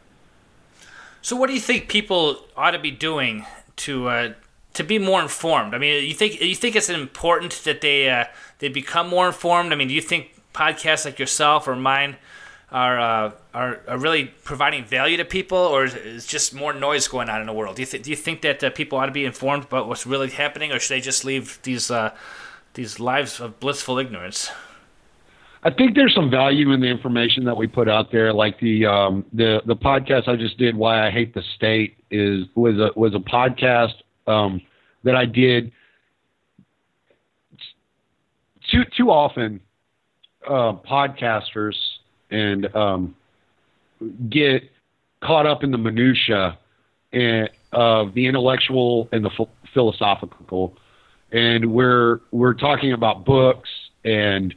So 1.21 1.35
what 1.35 1.47
do 1.47 1.53
you 1.53 1.59
think 1.59 1.89
people 1.89 2.45
ought 2.55 2.71
to 2.71 2.79
be 2.79 2.91
doing 2.91 3.45
to 3.77 4.07
uh, 4.07 4.33
to 4.75 4.83
be 4.83 4.99
more 4.99 5.21
informed? 5.21 5.73
I 5.75 5.77
mean, 5.77 6.07
you 6.07 6.13
think 6.13 6.39
you 6.39 6.55
think 6.55 6.75
it's 6.75 6.89
important 6.89 7.51
that 7.65 7.81
they 7.81 8.09
uh, 8.09 8.25
they 8.59 8.69
become 8.69 9.09
more 9.09 9.27
informed? 9.27 9.73
I 9.73 9.75
mean, 9.75 9.89
do 9.89 9.93
you 9.93 10.01
think 10.01 10.39
podcasts 10.53 11.05
like 11.05 11.19
yourself 11.19 11.67
or 11.67 11.75
mine 11.75 12.15
are 12.71 12.99
uh, 12.99 13.31
are, 13.53 13.81
are 13.87 13.97
really 13.97 14.25
providing 14.43 14.85
value 14.85 15.17
to 15.17 15.25
people, 15.25 15.57
or 15.57 15.85
is 15.85 16.27
just 16.27 16.53
more 16.53 16.73
noise 16.73 17.07
going 17.07 17.29
on 17.29 17.41
in 17.41 17.47
the 17.47 17.53
world? 17.53 17.75
Do 17.75 17.81
you 17.81 17.85
th- 17.85 18.03
do 18.03 18.09
you 18.09 18.15
think 18.15 18.41
that 18.41 18.63
uh, 18.63 18.69
people 18.69 18.97
ought 18.97 19.07
to 19.07 19.11
be 19.11 19.25
informed 19.25 19.63
about 19.65 19.87
what's 19.87 20.05
really 20.05 20.29
happening, 20.29 20.71
or 20.71 20.79
should 20.79 20.95
they 20.95 21.01
just 21.01 21.25
leave 21.25 21.59
these 21.63 21.89
uh, 21.89 22.15
these 22.75 22.99
lives 22.99 23.39
of 23.39 23.59
blissful 23.59 23.97
ignorance? 23.97 24.51
I 25.61 25.71
think 25.71 25.95
there's 25.95 26.15
some 26.15 26.29
value 26.29 26.71
in 26.71 26.79
the 26.79 26.87
information 26.87 27.43
that 27.45 27.57
we 27.57 27.67
put 27.67 27.89
out 27.89 28.11
there. 28.11 28.31
Like 28.31 28.59
the 28.59 28.85
um, 28.85 29.25
the 29.33 29.61
the 29.65 29.75
podcast 29.75 30.27
I 30.27 30.35
just 30.35 30.57
did, 30.57 30.75
"Why 30.75 31.07
I 31.07 31.11
Hate 31.11 31.33
the 31.33 31.43
State," 31.55 31.97
is 32.11 32.45
was 32.55 32.75
a 32.75 32.91
was 32.97 33.15
a 33.15 33.19
podcast 33.19 33.95
um, 34.27 34.61
that 35.03 35.15
I 35.15 35.25
did. 35.25 35.71
Too 38.71 38.83
too 38.95 39.09
often, 39.09 39.59
uh, 40.47 40.73
podcasters 40.87 41.75
and 42.29 42.73
um, 42.75 43.15
get 44.29 44.63
caught 45.21 45.45
up 45.45 45.63
in 45.63 45.71
the 45.71 45.77
minutia 45.77 46.57
and, 47.11 47.49
of 47.71 48.13
the 48.13 48.27
intellectual 48.27 49.09
and 49.11 49.25
the 49.25 49.29
ph- 49.29 49.49
philosophical, 49.73 50.75
and 51.31 51.71
we're 51.71 52.19
we're 52.31 52.53
talking 52.53 52.93
about 52.93 53.25
books 53.25 53.69
and 54.03 54.55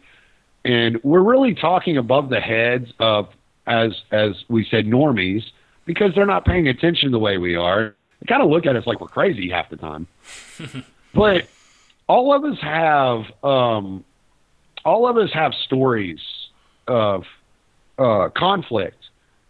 and 0.64 1.02
we're 1.02 1.22
really 1.22 1.54
talking 1.54 1.96
above 1.96 2.30
the 2.30 2.40
heads 2.40 2.92
of 2.98 3.28
as 3.66 3.92
as 4.10 4.32
we 4.48 4.66
said 4.70 4.86
normies 4.86 5.42
because 5.84 6.14
they're 6.14 6.26
not 6.26 6.44
paying 6.44 6.68
attention 6.68 7.10
the 7.10 7.18
way 7.18 7.38
we 7.38 7.56
are. 7.56 7.94
They 8.20 8.26
kind 8.26 8.42
of 8.42 8.48
look 8.48 8.66
at 8.66 8.76
us 8.76 8.86
like 8.86 9.00
we're 9.00 9.08
crazy 9.08 9.50
half 9.50 9.68
the 9.70 9.76
time. 9.76 10.06
but 11.14 11.48
all 12.06 12.34
of 12.34 12.44
us 12.44 12.58
have 12.60 13.24
um, 13.44 14.04
all 14.84 15.08
of 15.08 15.16
us 15.16 15.30
have 15.32 15.52
stories 15.54 16.20
of 16.86 17.24
uh, 18.02 18.28
conflict 18.36 18.96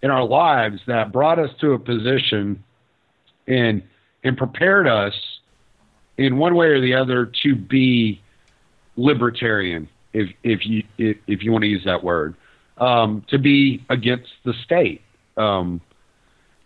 in 0.03 0.11
our 0.11 0.25
lives 0.25 0.81
that 0.87 1.13
brought 1.13 1.39
us 1.39 1.51
to 1.61 1.73
a 1.73 1.79
position 1.79 2.63
and 3.47 3.83
and 4.25 4.37
prepared 4.37 4.87
us 4.87 5.15
in 6.19 6.37
one 6.37 6.55
way 6.55 6.67
or 6.67 6.81
the 6.81 6.95
other 6.95 7.31
to 7.43 7.55
be 7.55 8.21
libertarian 8.97 9.89
if 10.13 10.29
if 10.43 10.67
you 10.67 10.83
if, 10.99 11.17
if 11.27 11.43
you 11.43 11.53
want 11.53 11.63
to 11.63 11.69
use 11.69 11.85
that 11.85 12.03
word, 12.03 12.35
um, 12.79 13.25
to 13.29 13.39
be 13.39 13.85
against 13.89 14.31
the 14.45 14.53
state. 14.65 15.01
Um, 15.37 15.81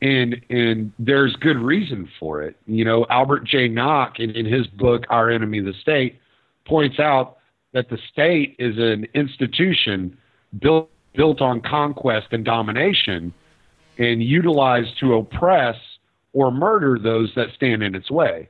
and 0.03 0.37
and 0.51 0.93
there's 0.99 1.35
good 1.37 1.59
reason 1.59 2.09
for 2.19 2.43
it. 2.43 2.57
You 2.67 2.85
know, 2.85 3.07
Albert 3.09 3.45
J. 3.45 3.69
Nock 3.69 4.21
in, 4.21 4.31
in 4.31 4.45
his 4.45 4.67
book 4.67 5.05
Our 5.09 5.31
Enemy 5.31 5.61
the 5.61 5.73
State 5.81 6.21
points 6.67 6.99
out 6.99 7.39
that 7.73 7.89
the 7.89 7.99
state 8.13 8.57
is 8.59 8.77
an 8.79 9.07
institution 9.15 10.17
built 10.59 10.91
built 11.17 11.41
on 11.41 11.61
conquest 11.61 12.29
and 12.33 12.45
domination 12.45 13.33
and 13.99 14.23
utilized 14.23 14.99
to 15.01 15.15
oppress 15.15 15.77
or 16.33 16.51
murder 16.51 16.99
those 17.03 17.33
that 17.35 17.49
stand 17.55 17.83
in 17.83 17.95
its 17.95 18.11
way. 18.11 18.49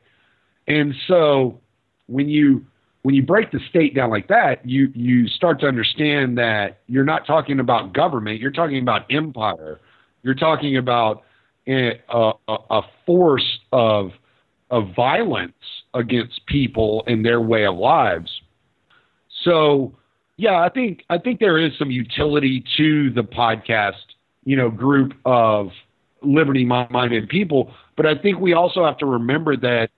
And 0.66 0.94
so 1.06 1.60
when 2.06 2.28
you 2.28 2.66
when 3.02 3.14
you 3.14 3.22
break 3.22 3.52
the 3.52 3.60
state 3.70 3.94
down 3.94 4.10
like 4.10 4.26
that, 4.28 4.68
you 4.68 4.90
you 4.94 5.28
start 5.28 5.60
to 5.60 5.66
understand 5.66 6.36
that 6.38 6.80
you're 6.88 7.04
not 7.04 7.26
talking 7.26 7.60
about 7.60 7.92
government, 7.92 8.40
you're 8.40 8.50
talking 8.50 8.78
about 8.82 9.10
empire. 9.10 9.80
You're 10.22 10.34
talking 10.34 10.76
about 10.76 11.22
a, 11.68 12.00
a, 12.08 12.32
a 12.48 12.82
force 13.04 13.60
of 13.72 14.10
of 14.70 14.94
violence 14.96 15.52
against 15.94 16.44
people 16.46 17.04
and 17.06 17.24
their 17.24 17.40
way 17.40 17.64
of 17.64 17.76
lives. 17.76 18.40
So, 19.44 19.94
yeah, 20.36 20.60
I 20.60 20.68
think 20.68 21.04
I 21.08 21.18
think 21.18 21.40
there 21.40 21.58
is 21.58 21.72
some 21.78 21.90
utility 21.90 22.62
to 22.76 23.10
the 23.10 23.22
podcast, 23.22 23.94
you 24.44 24.56
know, 24.56 24.70
group 24.70 25.14
of 25.24 25.70
liberty-minded 26.22 27.28
people, 27.28 27.72
but 27.96 28.06
I 28.06 28.16
think 28.16 28.38
we 28.38 28.52
also 28.52 28.84
have 28.84 28.98
to 28.98 29.06
remember 29.06 29.56
that 29.56 29.88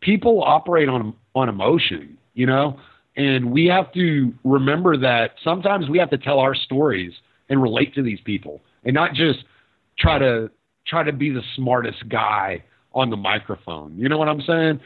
people 0.00 0.42
operate 0.42 0.88
on 0.88 1.14
on 1.34 1.48
emotion, 1.48 2.18
you 2.34 2.46
know, 2.46 2.78
and 3.16 3.50
we 3.50 3.66
have 3.66 3.92
to 3.92 4.32
remember 4.44 4.96
that 4.98 5.32
sometimes 5.42 5.88
we 5.88 5.98
have 5.98 6.10
to 6.10 6.18
tell 6.18 6.40
our 6.40 6.54
stories 6.54 7.12
and 7.48 7.62
relate 7.62 7.94
to 7.94 8.02
these 8.02 8.20
people 8.24 8.60
and 8.84 8.94
not 8.94 9.14
just 9.14 9.40
try 9.98 10.18
to 10.18 10.50
try 10.86 11.02
to 11.02 11.12
be 11.12 11.30
the 11.30 11.42
smartest 11.54 12.08
guy 12.08 12.62
on 12.92 13.08
the 13.08 13.16
microphone. 13.16 13.96
You 13.96 14.08
know 14.08 14.18
what 14.18 14.28
I'm 14.28 14.42
saying? 14.42 14.80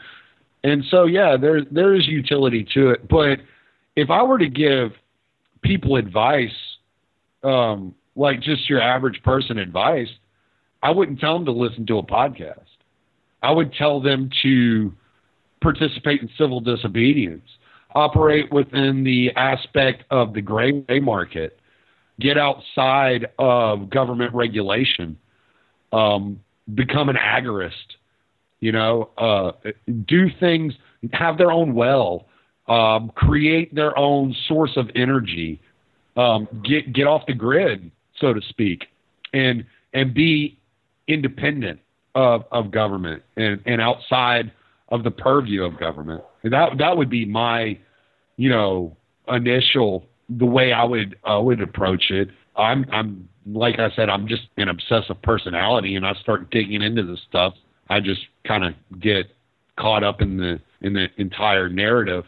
And 0.63 0.83
so 0.89 1.05
yeah, 1.05 1.35
there 1.35 1.65
there 1.69 1.95
is 1.95 2.07
utility 2.07 2.65
to 2.73 2.91
it, 2.91 3.09
but 3.09 3.39
if 3.97 4.09
I 4.09 4.23
were 4.23 4.37
to 4.37 4.47
give 4.47 4.93
people 5.61 5.95
advice, 5.95 6.49
um, 7.43 7.95
like 8.15 8.41
just 8.41 8.69
your 8.69 8.81
average 8.81 9.21
person 9.23 9.57
advice, 9.57 10.09
I 10.83 10.91
wouldn't 10.91 11.19
tell 11.19 11.35
them 11.35 11.45
to 11.45 11.51
listen 11.51 11.85
to 11.87 11.99
a 11.99 12.03
podcast. 12.03 12.65
I 13.43 13.51
would 13.51 13.73
tell 13.73 14.01
them 14.01 14.29
to 14.43 14.93
participate 15.61 16.21
in 16.21 16.29
civil 16.37 16.59
disobedience, 16.59 17.47
operate 17.93 18.51
within 18.51 19.03
the 19.03 19.31
aspect 19.35 20.03
of 20.09 20.33
the 20.33 20.41
gray 20.41 20.83
market, 21.01 21.59
get 22.19 22.37
outside 22.37 23.27
of 23.39 23.89
government 23.89 24.33
regulation, 24.33 25.17
um, 25.91 26.39
become 26.73 27.09
an 27.09 27.15
agorist, 27.15 27.95
you 28.59 28.71
know, 28.71 29.09
uh, 29.17 29.51
do 30.05 30.27
things, 30.39 30.73
have 31.13 31.37
their 31.37 31.51
own 31.51 31.73
well, 31.73 32.27
um, 32.71 33.11
create 33.15 33.75
their 33.75 33.97
own 33.99 34.33
source 34.47 34.77
of 34.77 34.89
energy, 34.95 35.59
um, 36.15 36.47
get 36.63 36.93
get 36.93 37.05
off 37.05 37.23
the 37.27 37.33
grid, 37.33 37.91
so 38.17 38.33
to 38.33 38.41
speak, 38.47 38.85
and 39.33 39.65
and 39.93 40.13
be 40.13 40.57
independent 41.07 41.81
of, 42.15 42.45
of 42.51 42.71
government 42.71 43.23
and, 43.35 43.61
and 43.65 43.81
outside 43.81 44.51
of 44.87 45.03
the 45.03 45.11
purview 45.11 45.65
of 45.65 45.77
government. 45.77 46.23
And 46.43 46.53
that 46.53 46.77
that 46.77 46.95
would 46.95 47.09
be 47.09 47.25
my, 47.25 47.77
you 48.37 48.49
know, 48.49 48.95
initial 49.27 50.05
the 50.29 50.45
way 50.45 50.71
I 50.71 50.85
would 50.85 51.17
I 51.25 51.37
would 51.37 51.61
approach 51.61 52.09
it. 52.09 52.29
I'm 52.55 52.85
I'm 52.89 53.27
like 53.45 53.79
I 53.79 53.93
said, 53.97 54.07
I'm 54.07 54.29
just 54.29 54.43
an 54.55 54.69
obsessive 54.69 55.21
personality, 55.21 55.97
and 55.97 56.07
I 56.07 56.13
start 56.13 56.51
digging 56.51 56.81
into 56.81 57.03
this 57.03 57.19
stuff. 57.27 57.53
I 57.89 57.99
just 57.99 58.21
kind 58.47 58.63
of 58.63 58.73
get 59.01 59.25
caught 59.77 60.05
up 60.05 60.21
in 60.21 60.37
the 60.37 60.61
in 60.79 60.93
the 60.93 61.07
entire 61.17 61.67
narrative 61.67 62.23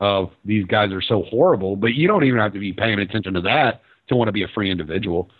of 0.00 0.32
these 0.44 0.64
guys 0.64 0.92
are 0.92 1.02
so 1.02 1.22
horrible. 1.24 1.76
But 1.76 1.94
you 1.94 2.08
don't 2.08 2.24
even 2.24 2.40
have 2.40 2.52
to 2.54 2.58
be 2.58 2.72
paying 2.72 2.98
attention 2.98 3.34
to 3.34 3.42
that 3.42 3.82
to 4.08 4.16
want 4.16 4.28
to 4.28 4.32
be 4.32 4.42
a 4.42 4.48
free 4.48 4.70
individual. 4.70 5.30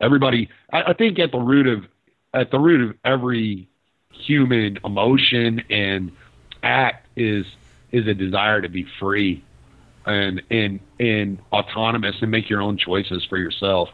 Everybody, 0.00 0.48
I, 0.72 0.82
I 0.82 0.92
think, 0.92 1.18
at 1.18 1.32
the 1.32 1.38
root 1.38 1.66
of 1.66 1.86
at 2.34 2.50
the 2.50 2.58
root 2.58 2.90
of 2.90 2.96
every 3.04 3.68
human 4.12 4.78
emotion 4.84 5.62
and 5.70 6.12
act 6.62 7.06
is 7.16 7.46
is 7.92 8.06
a 8.06 8.14
desire 8.14 8.60
to 8.60 8.68
be 8.68 8.86
free 8.98 9.42
and 10.06 10.42
and 10.50 10.80
and 10.98 11.38
autonomous 11.52 12.16
and 12.20 12.30
make 12.30 12.50
your 12.50 12.60
own 12.60 12.76
choices 12.76 13.24
for 13.24 13.38
yourself. 13.38 13.88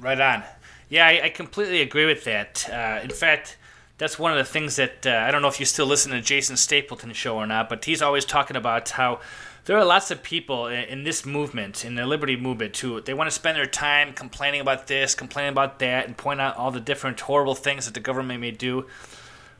Right 0.00 0.20
on. 0.20 0.42
Yeah, 0.88 1.06
I, 1.06 1.22
I 1.24 1.28
completely 1.30 1.80
agree 1.80 2.04
with 2.04 2.24
that. 2.24 2.68
Uh, 2.68 3.00
in 3.02 3.10
fact, 3.10 3.56
that's 3.98 4.18
one 4.18 4.32
of 4.32 4.38
the 4.38 4.50
things 4.50 4.76
that 4.76 5.06
uh, 5.06 5.24
I 5.26 5.30
don't 5.30 5.42
know 5.42 5.48
if 5.48 5.60
you 5.60 5.66
still 5.66 5.86
listen 5.86 6.12
to 6.12 6.20
Jason 6.20 6.56
Stapleton 6.56 7.12
show 7.12 7.36
or 7.36 7.46
not, 7.46 7.68
but 7.68 7.84
he's 7.84 8.02
always 8.02 8.24
talking 8.24 8.56
about 8.56 8.88
how 8.90 9.20
there 9.64 9.78
are 9.78 9.84
lots 9.84 10.10
of 10.10 10.22
people 10.22 10.66
in, 10.66 10.84
in 10.84 11.04
this 11.04 11.24
movement, 11.24 11.84
in 11.84 11.94
the 11.94 12.06
liberty 12.06 12.36
movement, 12.36 12.74
too. 12.74 13.00
they 13.02 13.14
want 13.14 13.28
to 13.28 13.34
spend 13.34 13.56
their 13.56 13.66
time 13.66 14.12
complaining 14.12 14.60
about 14.60 14.88
this, 14.88 15.14
complaining 15.14 15.52
about 15.52 15.78
that, 15.78 16.06
and 16.06 16.16
point 16.16 16.40
out 16.40 16.56
all 16.56 16.70
the 16.70 16.80
different 16.80 17.20
horrible 17.20 17.54
things 17.54 17.84
that 17.84 17.94
the 17.94 18.00
government 18.00 18.40
may 18.40 18.50
do. 18.50 18.86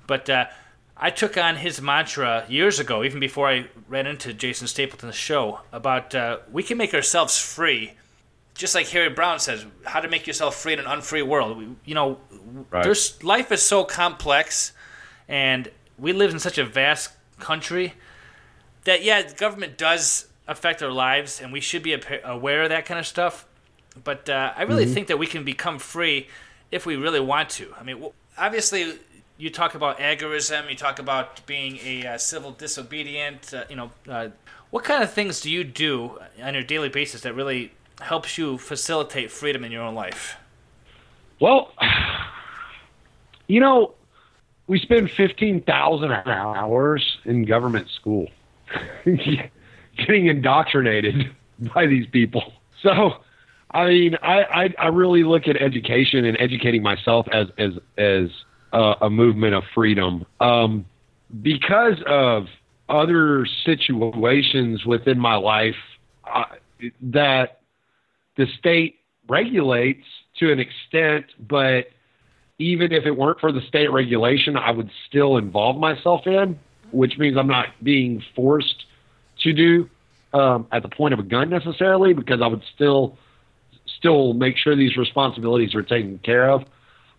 But 0.07 0.29
uh, 0.29 0.47
I 0.97 1.11
took 1.11 1.37
on 1.37 1.57
his 1.57 1.81
mantra 1.81 2.45
years 2.49 2.81
ago, 2.81 3.05
even 3.05 3.21
before 3.21 3.49
I 3.49 3.67
ran 3.89 4.07
into 4.07 4.33
Jason 4.33 4.67
Stapleton's 4.67 5.15
show, 5.15 5.61
about 5.73 6.15
uh, 6.15 6.39
we 6.51 6.63
can 6.63 6.79
make 6.79 6.95
ourselves 6.95 7.39
free 7.39 7.93
just 8.55 8.75
like 8.75 8.89
Harry 8.89 9.09
Browne 9.09 9.39
says, 9.39 9.65
how 9.85 10.01
to 10.01 10.09
make 10.09 10.27
yourself 10.27 10.57
free 10.57 10.73
in 10.75 10.79
an 10.79 10.87
unfree 10.87 11.23
world. 11.23 11.77
You 11.85 11.95
know, 11.95 12.19
Right. 12.71 12.85
there's 12.85 13.23
life 13.23 13.51
is 13.53 13.63
so 13.63 13.85
complex, 13.85 14.73
and 15.29 15.71
we 15.99 16.13
live 16.13 16.31
in 16.33 16.39
such 16.39 16.59
a 16.59 16.65
vast 16.65 17.11
country 17.39 17.95
that 18.85 19.03
yeah, 19.03 19.23
the 19.23 19.35
government 19.35 19.79
does 19.79 20.27
affect 20.49 20.83
our 20.83 20.91
lives, 20.91 21.41
and 21.41 21.53
we 21.53 21.61
should 21.61 21.83
be 21.83 21.97
aware 22.25 22.63
of 22.65 22.69
that 22.71 22.85
kind 22.85 22.99
of 23.01 23.07
stuff. 23.07 23.47
But 24.03 24.29
uh, 24.29 24.53
I 24.57 24.63
really 24.63 24.87
think 24.87 25.09
that 25.09 25.19
we 25.19 25.27
can 25.27 25.45
become 25.45 25.79
free 25.79 26.29
if 26.71 26.87
we 26.87 26.97
really 26.97 27.21
want 27.21 27.51
to. 27.51 27.75
I 27.79 27.83
mean, 27.83 28.05
obviously, 28.39 28.99
you 29.37 29.51
talk 29.51 29.75
about 29.75 29.99
agorism, 29.99 30.69
you 30.71 30.77
talk 30.77 30.99
about 30.99 31.45
being 31.47 31.79
a 31.85 32.07
uh, 32.07 32.19
civil 32.19 32.53
disobedient. 32.53 33.53
Uh, 33.53 33.65
you 33.69 33.77
know, 33.77 33.91
uh, 34.09 34.29
what 34.71 34.85
kind 34.85 35.03
of 35.03 35.13
things 35.13 35.41
do 35.41 35.51
you 35.51 35.63
do 35.65 36.19
on 36.43 36.55
your 36.55 36.63
daily 36.63 36.89
basis 36.89 37.21
that 37.23 37.35
really 37.35 37.73
helps 38.03 38.39
you 38.39 38.59
facilitate 38.59 39.31
freedom 39.31 39.65
in 39.65 39.73
your 39.73 39.83
own 39.83 39.95
life? 39.95 40.37
Well, 41.41 41.73
you 43.47 43.61
know, 43.61 43.95
we 44.67 44.79
spend 44.79 45.11
15,000 45.11 46.13
hours 46.13 47.19
in 47.25 47.45
government 47.45 47.89
school 47.91 48.29
getting 49.05 50.27
indoctrinated 50.27 51.31
by 51.75 51.87
these 51.87 52.07
people. 52.07 52.53
So, 52.83 53.15
I 53.71 53.87
mean, 53.89 54.17
I, 54.23 54.43
I, 54.43 54.75
I 54.79 54.87
really 54.89 55.25
look 55.25 55.49
at 55.49 55.57
education 55.57 56.25
and 56.25 56.37
educating 56.41 56.83
myself 56.83 57.27
as, 57.33 57.49
as, 57.59 57.73
as 57.97 58.29
a, 58.73 58.95
a 59.03 59.11
movement 59.11 59.55
of 59.55 59.65
freedom. 59.75 60.27
Um, 60.41 60.87
because 61.43 62.03
of 62.07 62.47
other 62.89 63.47
situations 63.65 64.85
within 64.85 65.19
my 65.19 65.37
life 65.37 65.77
uh, 66.25 66.45
that 67.01 67.62
the 68.37 68.47
state 68.59 68.97
regulates 69.29 70.05
to 70.39 70.53
an 70.53 70.59
extent, 70.59 71.27
but 71.39 71.87
even 72.59 72.93
if 72.93 73.07
it 73.07 73.17
weren't 73.17 73.41
for 73.41 73.53
the 73.53 73.61
state 73.63 73.91
regulation, 73.91 74.57
I 74.57 74.71
would 74.71 74.91
still 75.09 75.37
involve 75.37 75.77
myself 75.77 76.27
in, 76.27 76.59
which 76.91 77.19
means 77.19 77.37
I'm 77.37 77.49
not 77.49 77.69
being 77.83 78.23
forced 78.35 78.85
to 79.43 79.53
do 79.53 79.89
um, 80.33 80.67
at 80.73 80.83
the 80.83 80.89
point 80.89 81.15
of 81.15 81.21
a 81.21 81.25
gun 81.25 81.51
necessarily, 81.51 82.13
because 82.13 82.41
I 82.43 82.47
would 82.47 82.63
still 82.75 83.19
still 83.99 84.33
make 84.33 84.57
sure 84.57 84.77
these 84.77 84.97
responsibilities 84.97 85.75
are 85.75 85.83
taken 85.83 86.19
care 86.19 86.51
of. 86.51 86.63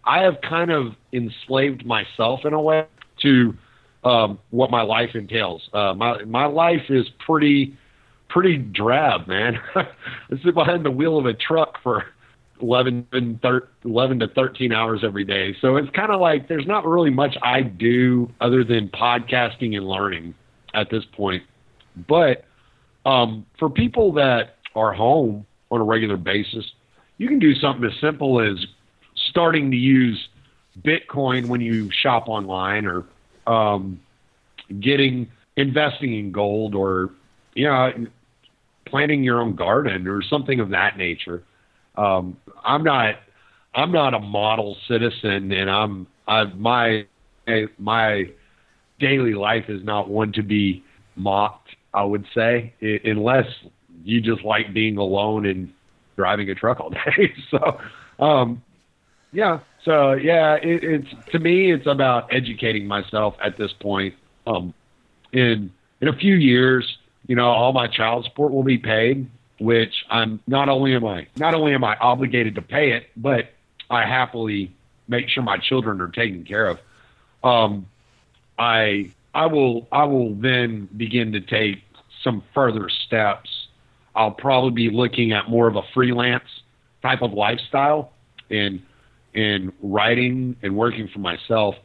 I 0.06 0.24
have 0.24 0.36
kind 0.42 0.72
of 0.72 0.96
enslaved 1.12 1.86
myself 1.86 2.42
in 2.46 2.54
a 2.54 2.62
way 2.62 2.86
to 3.22 3.54
um, 4.04 4.40
what 4.50 4.70
my 4.70 4.82
life 4.82 5.12
entails. 5.16 5.70
Uh, 5.74 5.94
my 5.94 6.24
my 6.24 6.46
life 6.46 6.90
is 6.90 7.08
pretty 7.26 7.78
pretty 8.34 8.58
drab, 8.58 9.28
man. 9.28 9.60
I 9.76 9.86
sit 10.44 10.56
behind 10.56 10.84
the 10.84 10.92
wheel 10.92 11.20
of 11.20 11.28
a 11.28 11.34
truck 11.34 11.78
for 11.84 12.04
11, 12.62 13.08
and 13.12 13.40
thir- 13.42 13.68
11 13.86 14.20
to 14.20 14.28
13 14.30 14.74
hours 14.74 15.02
every 15.04 15.24
day. 15.24 15.56
So 15.62 15.78
it's 15.78 15.90
kind 15.92 16.12
of 16.12 16.20
like 16.20 16.48
there's 16.48 16.66
not 16.66 16.86
really 16.86 17.12
much 17.12 17.38
I 17.44 17.62
do 17.62 18.32
other 18.42 18.64
than 18.64 18.90
podcasting 18.90 19.78
and 19.78 19.88
learning 19.88 20.34
at 20.74 20.90
this 20.90 21.04
point. 21.14 21.44
But 22.08 22.46
um, 23.06 23.46
for 23.60 23.70
people 23.70 24.12
that 24.14 24.56
are 24.76 24.94
home 24.94 25.46
on 25.70 25.80
a 25.80 25.84
regular 25.84 26.18
basis, 26.18 26.66
you 27.20 27.28
can 27.28 27.38
do 27.38 27.54
something 27.54 27.86
as 27.86 28.00
simple 28.02 28.42
as 28.42 28.66
starting 29.30 29.70
to 29.70 29.78
use 29.78 30.28
Bitcoin 30.82 31.48
when 31.48 31.62
you 31.62 31.92
shop 31.92 32.28
online 32.28 32.88
or 32.88 33.06
um, 33.46 34.00
getting 34.80 35.30
investing 35.56 36.18
in 36.18 36.32
gold 36.32 36.74
or 36.74 37.12
you 37.54 37.68
know 37.68 38.08
planting 38.94 39.24
your 39.24 39.42
own 39.42 39.56
garden 39.56 40.08
or 40.08 40.22
something 40.22 40.60
of 40.60 40.70
that 40.70 41.00
nature. 41.00 41.42
Um, 41.96 42.38
I'm 42.64 42.84
not 42.84 43.16
I'm 43.74 43.92
not 43.92 44.14
a 44.14 44.20
model 44.20 44.78
citizen, 44.88 45.52
and 45.52 45.68
I'm 45.68 46.06
I, 46.28 46.44
my 46.44 47.08
my 47.80 48.30
daily 49.00 49.34
life 49.34 49.66
is 49.68 49.84
not 49.84 50.10
one 50.10 50.32
to 50.34 50.44
be 50.44 50.84
mocked. 51.16 51.70
I 51.92 52.04
would 52.04 52.28
say, 52.36 52.74
unless 53.04 53.48
you 54.04 54.22
just 54.22 54.44
like 54.44 54.74
being 54.76 54.98
alone 54.98 55.48
and 55.48 55.74
driving 56.16 56.52
a 56.52 56.56
truck 56.56 56.80
all 56.80 56.92
day. 56.92 57.34
so, 57.50 57.80
um, 58.20 58.62
yeah. 59.32 59.60
So 59.86 60.14
yeah, 60.14 60.54
it, 60.54 60.84
it's 60.84 61.32
to 61.32 61.40
me, 61.40 61.72
it's 61.72 61.88
about 61.88 62.32
educating 62.32 62.86
myself 62.86 63.34
at 63.44 63.58
this 63.58 63.74
point. 63.74 64.14
Um, 64.46 64.76
in 65.32 65.72
in 66.00 66.08
a 66.10 66.14
few 66.14 66.36
years, 66.36 67.00
you 67.28 67.36
know, 67.36 67.48
all 67.48 67.74
my 67.74 67.88
child 67.88 68.26
support 68.26 68.52
will 68.52 68.64
be 68.64 68.78
paid, 68.78 69.30
which 69.60 70.06
I'm 70.10 70.40
not 70.48 70.70
only 70.70 70.96
am 70.96 71.06
I 71.06 71.28
not 71.38 71.54
only 71.54 71.74
am 71.74 71.84
I 71.84 71.96
obligated 71.96 72.56
to 72.56 72.62
pay 72.62 72.92
it, 72.92 73.08
but 73.16 73.50
I 73.90 74.06
happily 74.06 74.74
make 75.08 75.30
sure 75.30 75.44
my 75.44 75.58
children 75.58 76.02
are 76.02 76.10
taken 76.10 76.44
care 76.44 76.68
of. 76.68 76.80
Um, 77.44 77.88
I 78.58 79.12
I 79.34 79.48
will 79.48 79.88
I 79.92 80.06
will 80.06 80.36
then 80.36 80.88
begin 80.96 81.34
to 81.34 81.42
take 81.42 81.84
some 82.24 82.44
further 82.54 82.90
steps. 82.90 83.68
I'll 84.16 84.32
probably 84.32 84.72
be 84.72 84.90
looking 84.90 85.32
at 85.32 85.50
more 85.50 85.68
of 85.68 85.76
a 85.76 85.84
freelance 85.94 86.48
type 87.02 87.22
of 87.22 87.34
lifestyle 87.34 88.12
and 88.50 88.82
in 89.34 89.74
writing 89.82 90.56
and 90.62 90.76
working 90.76 91.08
for 91.08 91.20
myself 91.20 91.76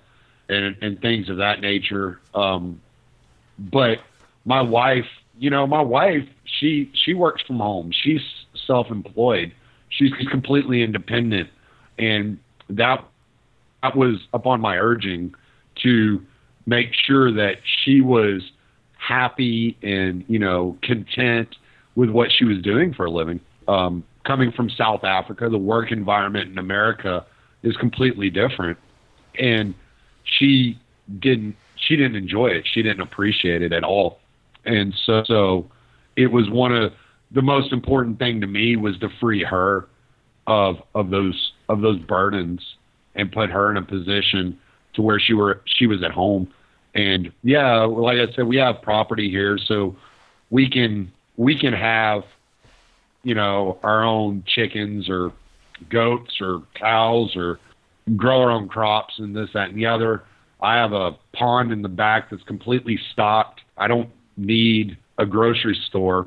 and 0.49 0.77
and 0.81 1.01
things 1.01 1.29
of 1.29 1.39
that 1.39 1.61
nature. 1.61 2.21
Um, 2.35 2.81
but 3.59 3.99
my 4.45 4.63
wife, 4.63 5.07
you 5.39 5.51
know, 5.51 5.67
my 5.67 5.81
wife, 5.81 6.25
she 6.45 6.91
she 6.95 7.15
works 7.15 7.43
from 7.47 7.59
home. 7.59 7.93
She's 7.93 8.21
self-employed. 8.67 9.53
She's 9.91 10.13
completely 10.31 10.83
independent, 10.83 11.49
and 11.99 12.39
that 12.69 13.05
that 13.83 13.97
was 13.97 14.17
upon 14.35 14.61
my 14.61 14.77
urging 14.77 15.35
to 15.83 16.21
make 16.67 16.89
sure 16.93 17.33
that 17.33 17.57
she 17.83 18.01
was 18.01 18.43
happy 18.99 19.77
and 19.83 20.25
you 20.29 20.39
know 20.39 20.77
content 20.83 21.55
with 21.95 22.11
what 22.11 22.31
she 22.31 22.45
was 22.45 22.61
doing 22.63 22.93
for 22.93 23.07
a 23.07 23.11
living. 23.11 23.41
Um, 23.67 24.05
coming 24.25 24.53
from 24.53 24.71
South 24.71 25.05
Africa, 25.05 25.49
the 25.49 25.59
work 25.59 25.93
environment 25.93 26.51
in 26.51 26.59
America 26.59 27.25
is 27.63 27.77
completely 27.77 28.31
different, 28.31 28.79
and 29.39 29.75
she 30.25 30.79
didn't 31.21 31.57
she 31.77 31.97
didn't 31.97 32.17
enjoy 32.17 32.49
it. 32.49 32.69
She 32.73 32.83
didn't 32.83 33.01
appreciate 33.01 33.63
it 33.63 33.73
at 33.73 33.85
all, 33.85 34.21
and 34.69 34.95
so 35.05 35.23
so 35.27 35.71
it 36.17 36.31
was 36.31 36.49
one 36.51 36.75
of 36.75 36.93
the 37.31 37.43
most 37.43 37.73
important 37.73 38.19
thing 38.19 38.41
to 38.41 38.47
me 38.47 38.77
was 38.77 38.99
to 38.99 39.09
free 39.21 39.45
her 39.45 39.89
of 40.47 40.77
of 40.95 41.11
those 41.11 41.53
of 41.69 41.81
those 41.81 41.99
burdens 42.01 42.61
and 43.15 43.31
put 43.33 43.51
her 43.51 43.71
in 43.71 43.77
a 43.77 43.83
position 43.83 44.59
to 44.95 45.03
where 45.03 45.21
she 45.21 45.35
were 45.35 45.63
she 45.67 45.87
was 45.87 46.03
at 46.03 46.11
home. 46.11 46.49
And 46.95 47.33
yeah, 47.43 47.83
like 47.83 48.19
I 48.19 48.33
said, 48.35 48.47
we 48.47 48.57
have 48.57 48.83
property 48.83 49.31
here, 49.31 49.59
so 49.59 49.97
we 50.51 50.69
can 50.71 51.13
we 51.37 51.59
can 51.59 51.73
have 51.73 52.23
you 53.23 53.35
know 53.35 53.79
our 53.83 54.03
own 54.03 54.43
chickens 54.47 55.09
or 55.09 55.33
goats 55.91 56.41
or 56.41 56.63
cows 56.75 57.37
or 57.37 57.61
grow 58.17 58.41
our 58.41 58.51
own 58.51 58.69
crops 58.69 59.15
and 59.19 59.37
this 59.37 59.51
that 59.55 59.69
and 59.69 59.79
the 59.79 59.87
other. 59.87 60.25
I 60.61 60.77
have 60.77 60.93
a 60.93 61.13
pond 61.35 61.71
in 61.71 61.83
the 61.83 61.89
back 61.89 62.31
that's 62.31 62.43
completely 62.43 62.99
stocked. 63.13 63.61
I 63.77 63.87
don't 63.87 64.09
need 64.39 64.97
a 65.19 65.27
grocery 65.27 65.79
store. 65.89 66.27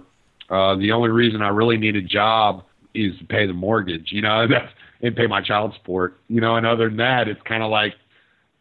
Uh, 0.50 0.76
the 0.76 0.92
only 0.92 1.10
reason 1.10 1.42
I 1.42 1.48
really 1.48 1.78
need 1.78 1.96
a 1.96 2.02
job 2.02 2.64
is 2.94 3.18
to 3.20 3.26
pay 3.26 3.48
the 3.48 3.54
mortgage, 3.54 4.12
you 4.12 4.22
know, 4.22 4.46
and 5.02 5.16
pay 5.16 5.28
my 5.28 5.42
child 5.42 5.74
support, 5.76 6.20
you 6.28 6.42
know. 6.42 6.58
And 6.58 6.66
other 6.66 6.90
than 6.90 6.98
that, 6.98 7.28
it's 7.28 7.42
kind 7.44 7.64
of 7.64 7.72
like 7.72 7.94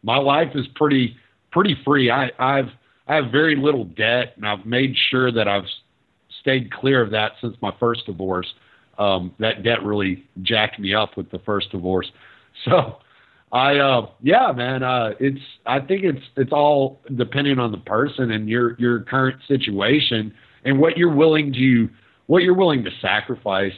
my 0.03 0.17
life 0.17 0.55
is 0.55 0.65
pretty 0.75 1.15
pretty 1.51 1.77
free. 1.85 2.09
I, 2.09 2.31
I've 2.39 2.69
I 3.07 3.15
have 3.15 3.31
very 3.31 3.55
little 3.55 3.85
debt, 3.85 4.33
and 4.37 4.47
I've 4.47 4.65
made 4.65 4.95
sure 5.09 5.31
that 5.31 5.47
I've 5.47 5.65
stayed 6.39 6.71
clear 6.71 7.01
of 7.01 7.11
that 7.11 7.33
since 7.41 7.55
my 7.61 7.73
first 7.79 8.05
divorce. 8.05 8.47
Um, 8.97 9.33
that 9.39 9.63
debt 9.63 9.83
really 9.83 10.25
jacked 10.43 10.79
me 10.79 10.93
up 10.93 11.17
with 11.17 11.29
the 11.31 11.39
first 11.39 11.71
divorce. 11.71 12.09
So 12.65 12.97
I 13.51 13.77
uh 13.77 14.07
yeah, 14.21 14.51
man, 14.53 14.83
uh 14.83 15.13
it's 15.19 15.41
I 15.65 15.79
think 15.79 16.03
it's 16.03 16.23
it's 16.37 16.51
all 16.53 17.01
depending 17.15 17.59
on 17.59 17.71
the 17.71 17.77
person 17.77 18.31
and 18.31 18.49
your 18.49 18.75
your 18.79 19.01
current 19.01 19.41
situation 19.47 20.33
and 20.63 20.79
what 20.79 20.97
you're 20.97 21.13
willing 21.13 21.53
to 21.53 21.89
what 22.27 22.43
you're 22.43 22.55
willing 22.55 22.83
to 22.85 22.91
sacrifice 23.01 23.73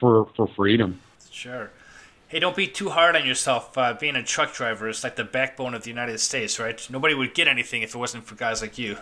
for 0.00 0.28
for 0.36 0.48
freedom. 0.56 1.00
Sure. 1.30 1.70
Hey, 2.26 2.38
don't 2.38 2.56
be 2.56 2.66
too 2.66 2.88
hard 2.88 3.14
on 3.14 3.26
yourself. 3.26 3.76
Uh, 3.76 3.92
being 3.92 4.16
a 4.16 4.22
truck 4.22 4.54
driver 4.54 4.88
is 4.88 5.04
like 5.04 5.16
the 5.16 5.24
backbone 5.24 5.74
of 5.74 5.82
the 5.82 5.90
United 5.90 6.18
States, 6.18 6.58
right? 6.58 6.84
Nobody 6.90 7.14
would 7.14 7.34
get 7.34 7.46
anything 7.46 7.82
if 7.82 7.94
it 7.94 7.98
wasn't 7.98 8.24
for 8.24 8.34
guys 8.36 8.62
like 8.62 8.78
you. 8.78 8.96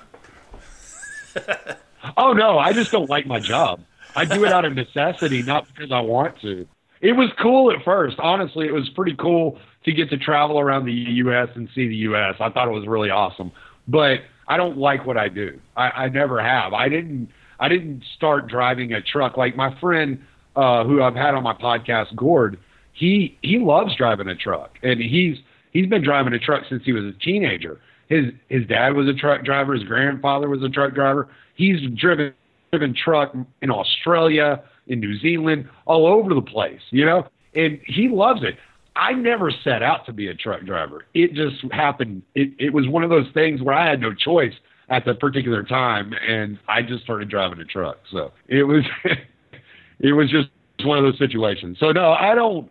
oh 2.16 2.32
no, 2.32 2.58
I 2.58 2.72
just 2.72 2.90
don't 2.90 3.08
like 3.08 3.26
my 3.26 3.38
job. 3.38 3.80
I 4.16 4.24
do 4.24 4.44
it 4.44 4.52
out 4.52 4.64
of 4.64 4.74
necessity, 4.74 5.42
not 5.42 5.66
because 5.68 5.92
I 5.92 6.00
want 6.00 6.40
to. 6.40 6.66
It 7.00 7.12
was 7.12 7.30
cool 7.40 7.70
at 7.70 7.82
first. 7.84 8.18
Honestly, 8.18 8.66
it 8.66 8.74
was 8.74 8.88
pretty 8.90 9.14
cool 9.14 9.58
to 9.84 9.92
get 9.92 10.10
to 10.10 10.18
travel 10.18 10.58
around 10.60 10.84
the 10.84 10.92
U.S. 10.92 11.48
and 11.54 11.68
see 11.74 11.88
the 11.88 11.96
U.S. 11.96 12.34
I 12.40 12.50
thought 12.50 12.68
it 12.68 12.72
was 12.72 12.86
really 12.86 13.10
awesome, 13.10 13.50
but 13.88 14.20
I 14.48 14.56
don't 14.56 14.76
like 14.76 15.06
what 15.06 15.16
I 15.16 15.28
do. 15.28 15.58
I, 15.76 15.90
I 15.90 16.08
never 16.08 16.42
have. 16.42 16.72
I 16.72 16.88
didn't. 16.88 17.28
I 17.58 17.68
didn't 17.68 18.02
start 18.16 18.48
driving 18.48 18.94
a 18.94 19.02
truck 19.02 19.36
like 19.36 19.54
my 19.54 19.78
friend 19.80 20.18
uh, 20.56 20.84
who 20.84 21.02
I've 21.02 21.14
had 21.14 21.34
on 21.34 21.42
my 21.42 21.54
podcast, 21.54 22.14
Gord. 22.16 22.58
He 22.92 23.38
he 23.42 23.58
loves 23.58 23.94
driving 23.96 24.28
a 24.28 24.34
truck, 24.34 24.78
and 24.82 25.00
he's 25.00 25.36
he's 25.72 25.86
been 25.86 26.02
driving 26.02 26.32
a 26.32 26.38
truck 26.38 26.64
since 26.68 26.82
he 26.84 26.92
was 26.92 27.04
a 27.04 27.12
teenager. 27.24 27.80
His 28.08 28.26
his 28.48 28.66
dad 28.66 28.94
was 28.94 29.08
a 29.08 29.14
truck 29.14 29.44
driver. 29.44 29.74
His 29.74 29.84
grandfather 29.84 30.48
was 30.48 30.62
a 30.62 30.68
truck 30.68 30.94
driver. 30.94 31.28
He's 31.54 31.78
driven 31.96 32.34
driven 32.72 32.94
truck 32.94 33.34
in 33.62 33.70
Australia, 33.70 34.62
in 34.86 35.00
New 35.00 35.18
Zealand, 35.18 35.68
all 35.86 36.06
over 36.06 36.34
the 36.34 36.42
place, 36.42 36.80
you 36.90 37.04
know, 37.04 37.26
and 37.54 37.80
he 37.86 38.08
loves 38.08 38.42
it. 38.42 38.56
I 38.96 39.12
never 39.12 39.50
set 39.64 39.82
out 39.82 40.06
to 40.06 40.12
be 40.12 40.28
a 40.28 40.34
truck 40.34 40.64
driver. 40.64 41.04
It 41.14 41.34
just 41.34 41.56
happened. 41.72 42.22
It, 42.34 42.52
it 42.58 42.72
was 42.72 42.88
one 42.88 43.04
of 43.04 43.10
those 43.10 43.26
things 43.32 43.62
where 43.62 43.74
I 43.74 43.88
had 43.88 44.00
no 44.00 44.12
choice 44.12 44.52
at 44.88 45.04
that 45.06 45.20
particular 45.20 45.62
time, 45.62 46.12
and 46.28 46.58
I 46.68 46.82
just 46.82 47.04
started 47.04 47.28
driving 47.28 47.60
a 47.60 47.64
truck. 47.64 47.98
So 48.10 48.32
it 48.48 48.64
was, 48.64 48.84
it 50.00 50.12
was 50.12 50.30
just 50.30 50.48
one 50.84 50.98
of 50.98 51.04
those 51.04 51.18
situations. 51.18 51.78
So 51.78 51.92
no, 51.92 52.12
I 52.12 52.34
don't. 52.34 52.70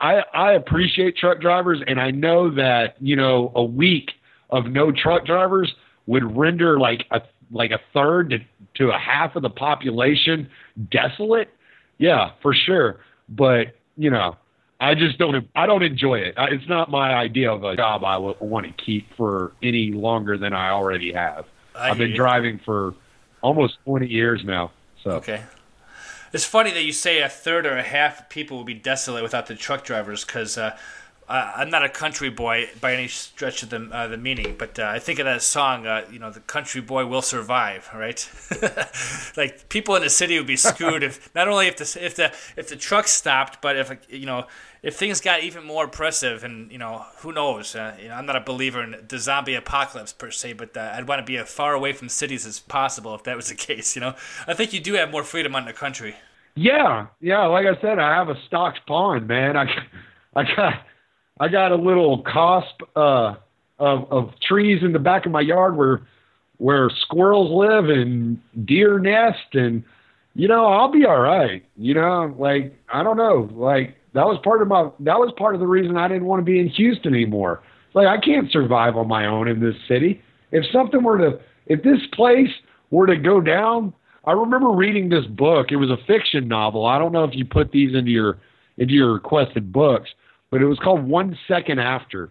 I 0.00 0.22
I 0.34 0.52
appreciate 0.52 1.16
truck 1.16 1.40
drivers, 1.40 1.80
and 1.86 2.00
I 2.00 2.10
know 2.10 2.54
that 2.54 2.96
you 3.00 3.16
know 3.16 3.52
a 3.54 3.64
week 3.64 4.12
of 4.50 4.66
no 4.66 4.92
truck 4.92 5.24
drivers 5.24 5.72
would 6.06 6.36
render 6.36 6.78
like 6.78 7.06
a 7.10 7.20
like 7.50 7.70
a 7.70 7.80
third 7.92 8.30
to, 8.30 8.38
to 8.74 8.90
a 8.90 8.98
half 8.98 9.36
of 9.36 9.42
the 9.42 9.50
population 9.50 10.48
desolate. 10.90 11.48
Yeah, 11.98 12.32
for 12.42 12.54
sure. 12.54 13.00
But 13.28 13.76
you 13.96 14.10
know, 14.10 14.36
I 14.78 14.94
just 14.94 15.18
don't. 15.18 15.48
I 15.54 15.66
don't 15.66 15.82
enjoy 15.82 16.18
it. 16.18 16.34
It's 16.36 16.68
not 16.68 16.90
my 16.90 17.14
idea 17.14 17.50
of 17.50 17.64
a 17.64 17.76
job 17.76 18.04
I 18.04 18.18
want 18.18 18.66
to 18.66 18.72
keep 18.72 19.12
for 19.16 19.52
any 19.62 19.90
longer 19.92 20.36
than 20.36 20.52
I 20.52 20.70
already 20.70 21.12
have. 21.12 21.46
I 21.74 21.88
have 21.88 21.98
been 21.98 22.14
driving 22.14 22.58
for 22.58 22.94
almost 23.42 23.78
20 23.84 24.06
years 24.06 24.42
now. 24.44 24.72
So 25.02 25.12
okay. 25.12 25.42
It's 26.32 26.44
funny 26.44 26.72
that 26.72 26.82
you 26.82 26.92
say 26.92 27.22
a 27.22 27.28
third 27.28 27.64
or 27.64 27.76
a 27.78 27.82
half 27.82 28.20
of 28.20 28.28
people 28.28 28.58
will 28.58 28.64
be 28.64 28.74
desolate 28.74 29.22
without 29.22 29.46
the 29.46 29.54
truck 29.54 29.84
drivers 29.84 30.24
because 30.24 30.58
uh, 30.58 30.76
uh, 31.28 31.52
I'm 31.56 31.70
not 31.70 31.84
a 31.84 31.88
country 31.88 32.30
boy 32.30 32.68
by 32.80 32.94
any 32.94 33.08
stretch 33.08 33.62
of 33.64 33.70
the 33.70 33.88
uh, 33.90 34.06
the 34.06 34.16
meaning, 34.16 34.54
but 34.56 34.78
uh, 34.78 34.84
I 34.84 35.00
think 35.00 35.18
of 35.18 35.24
that 35.24 35.42
song. 35.42 35.86
Uh, 35.86 36.04
you 36.10 36.20
know, 36.20 36.30
the 36.30 36.40
country 36.40 36.80
boy 36.80 37.06
will 37.06 37.22
survive, 37.22 37.90
right? 37.92 38.30
like 39.36 39.68
people 39.68 39.96
in 39.96 40.02
the 40.02 40.10
city 40.10 40.38
would 40.38 40.46
be 40.46 40.56
screwed 40.56 41.02
if 41.02 41.28
not 41.34 41.48
only 41.48 41.66
if 41.66 41.76
the 41.78 42.04
if 42.04 42.14
the 42.14 42.32
if 42.56 42.68
the 42.68 42.76
truck 42.76 43.08
stopped, 43.08 43.60
but 43.60 43.76
if 43.76 43.92
you 44.08 44.26
know 44.26 44.46
if 44.84 44.94
things 44.94 45.20
got 45.20 45.42
even 45.42 45.64
more 45.64 45.86
oppressive, 45.86 46.44
and 46.44 46.70
you 46.70 46.78
know 46.78 47.04
who 47.18 47.32
knows. 47.32 47.74
Uh, 47.74 47.96
you 48.00 48.06
know, 48.06 48.14
I'm 48.14 48.26
not 48.26 48.36
a 48.36 48.40
believer 48.40 48.80
in 48.80 49.04
the 49.08 49.18
zombie 49.18 49.56
apocalypse 49.56 50.12
per 50.12 50.30
se, 50.30 50.52
but 50.52 50.76
uh, 50.76 50.92
I'd 50.94 51.08
want 51.08 51.18
to 51.18 51.24
be 51.24 51.38
as 51.38 51.50
far 51.50 51.74
away 51.74 51.92
from 51.92 52.08
cities 52.08 52.46
as 52.46 52.60
possible 52.60 53.16
if 53.16 53.24
that 53.24 53.36
was 53.36 53.48
the 53.48 53.54
case. 53.68 53.96
You 53.96 54.00
know, 54.00 54.14
I 54.46 54.54
think 54.54 54.72
you 54.72 54.78
do 54.78 54.94
have 54.94 55.10
more 55.10 55.24
freedom 55.24 55.56
on 55.56 55.64
the 55.64 55.72
country. 55.72 56.14
Yeah, 56.54 57.08
yeah. 57.20 57.44
Like 57.46 57.66
I 57.66 57.80
said, 57.80 57.98
I 57.98 58.14
have 58.14 58.28
a 58.28 58.40
stocked 58.46 58.86
pond, 58.86 59.26
man. 59.26 59.56
I 59.56 59.66
I 60.36 60.44
got 60.54 60.74
I 61.38 61.48
got 61.48 61.72
a 61.72 61.76
little 61.76 62.22
cusp 62.22 62.80
uh, 62.96 63.34
of, 63.78 64.10
of 64.10 64.30
trees 64.40 64.82
in 64.82 64.92
the 64.92 64.98
back 64.98 65.26
of 65.26 65.32
my 65.32 65.42
yard 65.42 65.76
where 65.76 66.02
where 66.58 66.90
squirrels 67.02 67.50
live 67.50 67.90
and 67.90 68.40
deer 68.66 68.98
nest 68.98 69.54
and 69.54 69.84
you 70.34 70.48
know 70.48 70.66
I'll 70.66 70.90
be 70.90 71.04
all 71.04 71.20
right. 71.20 71.64
You 71.76 71.94
know, 71.94 72.34
like 72.38 72.74
I 72.92 73.02
don't 73.02 73.18
know, 73.18 73.50
like 73.52 73.96
that 74.14 74.24
was 74.24 74.40
part 74.42 74.62
of 74.62 74.68
my 74.68 74.88
that 75.00 75.18
was 75.18 75.32
part 75.36 75.54
of 75.54 75.60
the 75.60 75.66
reason 75.66 75.96
I 75.96 76.08
didn't 76.08 76.24
want 76.24 76.40
to 76.40 76.44
be 76.44 76.58
in 76.58 76.68
Houston 76.68 77.14
anymore. 77.14 77.62
Like 77.92 78.06
I 78.06 78.18
can't 78.18 78.50
survive 78.50 78.96
on 78.96 79.08
my 79.08 79.26
own 79.26 79.48
in 79.48 79.60
this 79.60 79.76
city. 79.86 80.22
If 80.52 80.64
something 80.72 81.02
were 81.02 81.18
to 81.18 81.40
if 81.66 81.82
this 81.82 82.00
place 82.14 82.50
were 82.90 83.06
to 83.06 83.16
go 83.16 83.42
down, 83.42 83.92
I 84.24 84.32
remember 84.32 84.70
reading 84.70 85.10
this 85.10 85.26
book. 85.26 85.66
It 85.70 85.76
was 85.76 85.90
a 85.90 85.98
fiction 86.06 86.48
novel. 86.48 86.86
I 86.86 86.98
don't 86.98 87.12
know 87.12 87.24
if 87.24 87.34
you 87.34 87.44
put 87.44 87.72
these 87.72 87.94
into 87.94 88.10
your 88.10 88.38
into 88.78 88.94
your 88.94 89.12
requested 89.12 89.70
books 89.70 90.08
but 90.50 90.62
it 90.62 90.66
was 90.66 90.78
called 90.78 91.06
One 91.06 91.38
Second 91.48 91.80
After. 91.80 92.30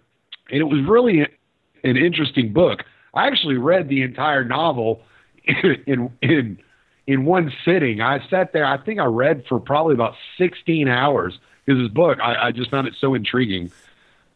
And 0.50 0.60
it 0.60 0.66
was 0.66 0.82
really 0.88 1.22
an 1.22 1.98
interesting 1.98 2.54
book. 2.54 2.84
I 3.14 3.28
actually 3.28 3.58
read 3.58 3.90
the 3.90 4.02
entire 4.04 4.44
novel 4.44 5.02
in 5.88 6.12
in 6.22 6.60
in 7.08 7.26
one 7.26 7.52
sitting. 7.64 8.02
I 8.02 8.20
sat 8.30 8.54
there. 8.54 8.66
I 8.66 8.78
think 8.78 9.00
I 9.00 9.06
read 9.06 9.44
for 9.48 9.60
probably 9.60 9.94
about 9.94 10.16
16 10.38 10.88
hours 10.88 11.40
because 11.66 11.82
this 11.82 11.92
book. 11.92 12.20
I, 12.22 12.48
I 12.48 12.52
just 12.52 12.72
found 12.72 12.88
it 12.88 12.96
so 13.00 13.14
intriguing. 13.14 13.72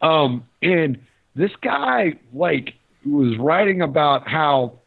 Um, 0.02 0.46
and 0.62 1.00
this 1.36 1.52
guy 1.62 2.14
like 2.34 2.76
was 3.06 3.38
writing 3.38 3.82
about 3.82 4.28
how 4.28 4.80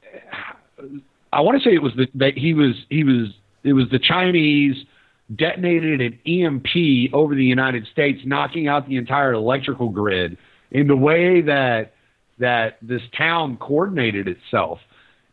I 1.33 1.41
want 1.41 1.63
to 1.63 1.69
say 1.69 1.75
it 1.75 1.83
was 1.83 1.95
the, 1.95 2.09
that 2.15 2.37
he 2.37 2.55
was 2.55 2.75
he 2.89 3.05
was 3.05 3.29
it 3.65 3.73
was 3.73 3.89
the 3.91 3.99
Chinese 3.99 4.85
detonated 5.35 6.01
an 6.01 6.19
EMP 6.27 7.13
over 7.13 7.35
the 7.35 7.45
United 7.45 7.87
States, 7.87 8.21
knocking 8.25 8.69
out 8.69 8.89
the 8.89 8.97
entire 8.97 9.33
electrical 9.33 9.89
grid 9.89 10.37
in 10.71 10.87
the 10.87 10.97
way 10.97 11.43
that 11.43 11.95
that 12.39 12.79
this 12.83 13.03
town 13.17 13.57
coordinated 13.57 14.27
itself. 14.27 14.81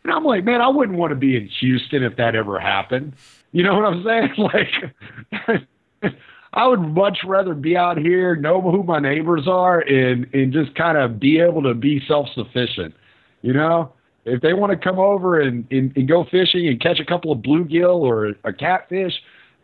And 0.03 0.13
I'm 0.13 0.23
like, 0.23 0.43
man, 0.43 0.61
I 0.61 0.67
wouldn't 0.67 0.97
want 0.97 1.11
to 1.11 1.15
be 1.15 1.35
in 1.35 1.47
Houston 1.59 2.03
if 2.03 2.17
that 2.17 2.35
ever 2.35 2.59
happened. 2.59 3.13
You 3.51 3.63
know 3.63 3.75
what 3.75 3.85
I'm 3.85 4.03
saying? 4.03 4.33
Like, 6.01 6.13
I 6.53 6.67
would 6.67 6.79
much 6.79 7.19
rather 7.25 7.53
be 7.53 7.75
out 7.77 7.97
here, 7.97 8.35
know 8.35 8.61
who 8.61 8.83
my 8.83 8.99
neighbors 8.99 9.47
are, 9.47 9.79
and 9.81 10.27
and 10.33 10.51
just 10.51 10.73
kind 10.75 10.97
of 10.97 11.19
be 11.19 11.39
able 11.39 11.61
to 11.63 11.73
be 11.73 12.01
self 12.07 12.27
sufficient. 12.33 12.95
You 13.41 13.53
know, 13.53 13.93
if 14.25 14.41
they 14.41 14.53
want 14.53 14.71
to 14.71 14.77
come 14.77 14.99
over 14.99 15.39
and, 15.39 15.67
and, 15.71 15.95
and 15.95 16.07
go 16.07 16.25
fishing 16.29 16.67
and 16.67 16.79
catch 16.79 16.99
a 16.99 17.05
couple 17.05 17.31
of 17.31 17.39
bluegill 17.39 18.01
or 18.01 18.35
a 18.43 18.53
catfish, 18.53 19.13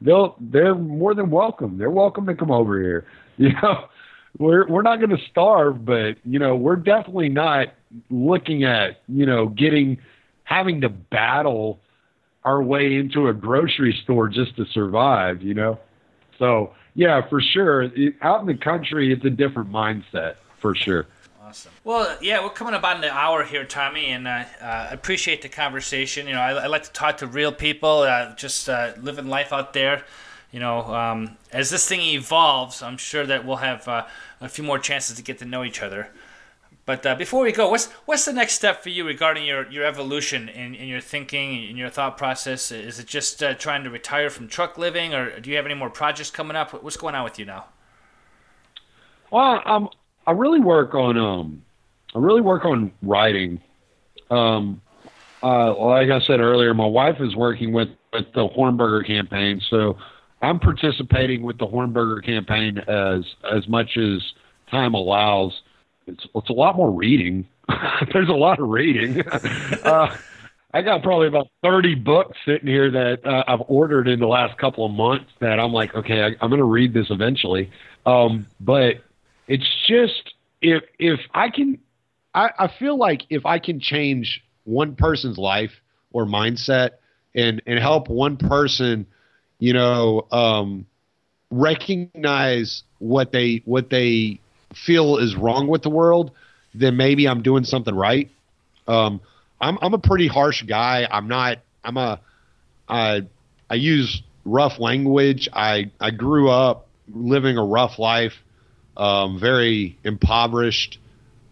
they'll 0.01 0.35
they're 0.39 0.75
more 0.75 1.13
than 1.13 1.29
welcome. 1.29 1.77
They're 1.77 1.89
welcome 1.89 2.25
to 2.27 2.35
come 2.35 2.51
over 2.51 2.81
here. 2.81 3.05
You 3.37 3.51
know, 3.61 3.89
we're 4.37 4.65
we're 4.65 4.81
not 4.81 5.01
going 5.01 5.09
to 5.09 5.21
starve, 5.29 5.83
but 5.83 6.15
you 6.23 6.39
know, 6.39 6.55
we're 6.55 6.77
definitely 6.77 7.27
not 7.27 7.73
looking 8.09 8.63
at 8.63 9.01
you 9.09 9.25
know 9.25 9.47
getting 9.47 9.97
having 10.45 10.79
to 10.79 10.87
battle 10.87 11.81
our 12.45 12.63
way 12.63 12.95
into 12.95 13.27
a 13.27 13.33
grocery 13.33 13.93
store 14.03 14.29
just 14.29 14.55
to 14.55 14.65
survive. 14.67 15.41
You 15.41 15.53
know. 15.53 15.79
So 16.39 16.71
yeah, 16.93 17.27
for 17.27 17.41
sure. 17.41 17.91
Out 18.21 18.39
in 18.39 18.47
the 18.47 18.55
country, 18.55 19.11
it's 19.11 19.25
a 19.25 19.29
different 19.29 19.69
mindset 19.69 20.35
for 20.59 20.73
sure. 20.75 21.05
Awesome. 21.47 21.71
Well, 21.83 22.17
yeah, 22.21 22.43
we're 22.43 22.49
coming 22.49 22.73
about 22.73 22.97
an 22.97 23.03
hour 23.03 23.43
here, 23.43 23.65
Tommy, 23.65 24.07
and 24.07 24.27
uh, 24.27 24.45
uh, 24.59 24.87
appreciate 24.89 25.43
the 25.43 25.49
conversation. 25.49 26.25
You 26.25 26.33
know, 26.33 26.41
I, 26.41 26.53
I, 26.53 26.65
like 26.65 26.85
to 26.85 26.91
talk 26.91 27.17
to 27.17 27.27
real 27.27 27.51
people, 27.51 27.99
uh, 27.99 28.33
just 28.33 28.67
uh, 28.67 28.93
living 28.99 29.27
life 29.27 29.53
out 29.53 29.73
there. 29.73 30.03
You 30.51 30.59
know, 30.59 30.79
um, 30.91 31.37
as 31.51 31.69
this 31.69 31.87
thing 31.87 32.01
evolves, 32.01 32.81
I'm 32.81 32.97
sure 32.97 33.27
that 33.27 33.45
we'll 33.45 33.57
have 33.57 33.87
uh, 33.87 34.07
a 34.41 34.49
few 34.49 34.63
more 34.63 34.79
chances 34.79 35.17
to 35.17 35.21
get 35.21 35.37
to 35.37 35.45
know 35.45 35.63
each 35.63 35.83
other. 35.83 36.07
But 36.87 37.05
uh, 37.05 37.13
before 37.13 37.43
we 37.43 37.51
go, 37.51 37.69
what's 37.69 37.91
what's 38.07 38.25
the 38.25 38.33
next 38.33 38.53
step 38.53 38.81
for 38.81 38.89
you 38.89 39.05
regarding 39.05 39.45
your, 39.45 39.69
your 39.69 39.85
evolution 39.85 40.49
in, 40.49 40.73
in 40.73 40.87
your 40.87 41.01
thinking 41.01 41.69
in 41.69 41.77
your 41.77 41.89
thought 41.89 42.17
process? 42.17 42.71
Is 42.71 42.97
it 42.97 43.05
just 43.05 43.43
uh, 43.43 43.53
trying 43.53 43.83
to 43.83 43.91
retire 43.91 44.31
from 44.31 44.47
truck 44.47 44.79
living, 44.79 45.13
or 45.13 45.39
do 45.39 45.51
you 45.51 45.57
have 45.57 45.65
any 45.67 45.75
more 45.75 45.91
projects 45.91 46.31
coming 46.31 46.57
up? 46.57 46.71
What's 46.83 46.97
going 46.97 47.13
on 47.13 47.23
with 47.23 47.37
you 47.37 47.45
now? 47.45 47.65
Well, 49.29 49.61
I'm 49.63 49.89
I 50.27 50.31
really 50.31 50.59
work 50.59 50.93
on 50.93 51.17
um 51.17 51.61
I 52.13 52.19
really 52.19 52.41
work 52.41 52.65
on 52.65 52.91
writing. 53.01 53.61
Um, 54.31 54.81
uh, 55.43 55.75
like 55.75 56.09
I 56.09 56.19
said 56.21 56.39
earlier, 56.39 56.73
my 56.73 56.85
wife 56.85 57.17
is 57.19 57.35
working 57.35 57.73
with 57.73 57.89
with 58.13 58.31
the 58.33 58.47
Hornberger 58.47 59.05
campaign, 59.05 59.61
so 59.69 59.97
I'm 60.41 60.59
participating 60.59 61.43
with 61.43 61.57
the 61.57 61.67
Hornberger 61.67 62.23
campaign 62.23 62.79
as 62.79 63.25
as 63.51 63.67
much 63.67 63.97
as 63.97 64.21
time 64.71 64.93
allows 64.93 65.61
it's 66.07 66.25
it's 66.33 66.49
a 66.49 66.53
lot 66.53 66.75
more 66.75 66.91
reading. 66.91 67.47
There's 68.13 68.29
a 68.29 68.33
lot 68.33 68.59
of 68.59 68.69
reading. 68.69 69.21
uh, 69.83 70.15
I 70.73 70.81
got 70.81 71.03
probably 71.03 71.27
about 71.27 71.47
30 71.63 71.95
books 71.95 72.37
sitting 72.45 72.67
here 72.67 72.91
that 72.91 73.25
uh, 73.25 73.43
I've 73.47 73.61
ordered 73.67 74.07
in 74.07 74.19
the 74.19 74.27
last 74.27 74.57
couple 74.57 74.85
of 74.85 74.91
months 74.91 75.31
that 75.39 75.59
I'm 75.59 75.71
like, 75.71 75.95
okay, 75.95 76.23
I, 76.23 76.27
I'm 76.41 76.49
going 76.49 76.59
to 76.59 76.65
read 76.65 76.93
this 76.93 77.07
eventually. 77.09 77.71
Um, 78.05 78.45
but 78.59 78.95
it's 79.47 79.67
just 79.87 80.33
if 80.61 80.83
if 80.99 81.19
I 81.33 81.49
can, 81.49 81.79
I, 82.33 82.49
I 82.57 82.67
feel 82.67 82.97
like 82.97 83.23
if 83.29 83.45
I 83.45 83.59
can 83.59 83.79
change 83.79 84.43
one 84.63 84.95
person's 84.95 85.37
life 85.37 85.71
or 86.11 86.25
mindset 86.25 86.91
and 87.33 87.61
and 87.65 87.79
help 87.79 88.09
one 88.09 88.37
person, 88.37 89.05
you 89.59 89.73
know, 89.73 90.27
um, 90.31 90.85
recognize 91.51 92.83
what 92.99 93.31
they 93.31 93.61
what 93.65 93.89
they 93.89 94.39
feel 94.73 95.17
is 95.17 95.35
wrong 95.35 95.67
with 95.67 95.83
the 95.83 95.89
world, 95.89 96.31
then 96.73 96.97
maybe 96.97 97.27
I'm 97.27 97.41
doing 97.41 97.63
something 97.63 97.95
right. 97.95 98.29
Um, 98.87 99.21
I'm 99.61 99.77
I'm 99.81 99.93
a 99.93 99.99
pretty 99.99 100.27
harsh 100.27 100.63
guy. 100.63 101.07
I'm 101.09 101.27
not. 101.27 101.59
I'm 101.83 101.97
a. 101.97 102.19
I 102.87 103.21
I 103.69 103.75
use 103.75 104.21
rough 104.43 104.79
language. 104.79 105.49
I 105.53 105.91
I 105.99 106.11
grew 106.11 106.49
up 106.49 106.87
living 107.13 107.57
a 107.57 107.63
rough 107.63 107.99
life, 107.99 108.33
um, 108.97 109.39
very 109.39 109.97
impoverished. 110.03 110.99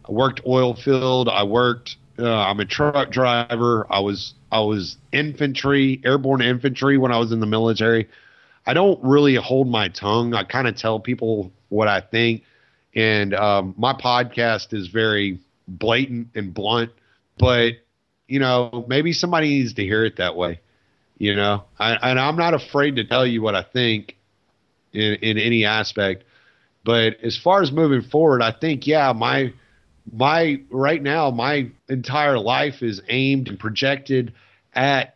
I 0.07 0.11
worked 0.11 0.41
oil 0.45 0.75
field. 0.75 1.29
I 1.29 1.43
worked. 1.43 1.97
Uh, 2.17 2.31
I'm 2.31 2.59
a 2.59 2.65
truck 2.65 3.11
driver. 3.11 3.87
I 3.89 3.99
was 3.99 4.33
I 4.51 4.61
was 4.61 4.97
infantry, 5.11 6.01
airborne 6.05 6.41
infantry 6.41 6.97
when 6.97 7.11
I 7.11 7.17
was 7.17 7.31
in 7.31 7.39
the 7.39 7.47
military. 7.47 8.07
I 8.65 8.73
don't 8.73 9.03
really 9.03 9.35
hold 9.35 9.67
my 9.67 9.89
tongue. 9.89 10.33
I 10.33 10.43
kind 10.43 10.67
of 10.67 10.75
tell 10.75 10.99
people 10.99 11.51
what 11.69 11.87
I 11.87 12.01
think. 12.01 12.43
And 12.95 13.33
um, 13.33 13.73
my 13.77 13.93
podcast 13.93 14.73
is 14.73 14.87
very 14.87 15.39
blatant 15.67 16.27
and 16.35 16.53
blunt, 16.53 16.91
but 17.37 17.73
you 18.27 18.39
know, 18.39 18.85
maybe 18.87 19.11
somebody 19.13 19.49
needs 19.49 19.73
to 19.73 19.83
hear 19.83 20.05
it 20.05 20.17
that 20.17 20.35
way. 20.35 20.59
You 21.17 21.35
know, 21.35 21.63
I, 21.79 21.93
and 22.09 22.19
I'm 22.19 22.35
not 22.35 22.53
afraid 22.53 22.95
to 22.97 23.03
tell 23.03 23.25
you 23.25 23.41
what 23.41 23.55
I 23.55 23.63
think 23.63 24.17
in, 24.93 25.15
in 25.15 25.37
any 25.37 25.65
aspect. 25.65 26.23
But 26.83 27.19
as 27.21 27.37
far 27.37 27.61
as 27.61 27.71
moving 27.71 28.01
forward, 28.01 28.41
I 28.41 28.51
think 28.51 28.87
yeah, 28.87 29.13
my 29.13 29.53
my 30.11 30.61
right 30.69 31.01
now 31.01 31.31
my 31.31 31.69
entire 31.87 32.37
life 32.37 32.81
is 32.81 33.01
aimed 33.07 33.47
and 33.47 33.59
projected 33.59 34.33
at 34.73 35.15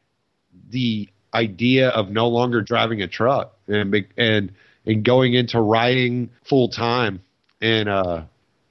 the 0.69 1.09
idea 1.33 1.89
of 1.89 2.09
no 2.09 2.27
longer 2.29 2.61
driving 2.61 3.01
a 3.01 3.07
truck 3.07 3.53
and 3.67 4.05
and 4.17 4.53
and 4.85 5.03
going 5.03 5.33
into 5.33 5.59
writing 5.59 6.29
full 6.43 6.69
time 6.69 7.21
and 7.61 7.89
uh, 7.89 8.23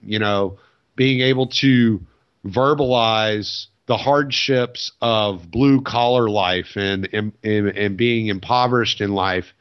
you 0.02 0.18
know 0.18 0.58
being 0.96 1.20
able 1.20 1.46
to 1.48 2.00
verbalize 2.46 3.66
the 3.86 3.96
hardships 3.96 4.92
of 5.00 5.50
blue 5.50 5.82
collar 5.82 6.28
life 6.28 6.76
and, 6.76 7.08
and 7.12 7.32
and 7.44 7.96
being 7.96 8.28
impoverished 8.28 9.00
in 9.00 9.12
life 9.12 9.52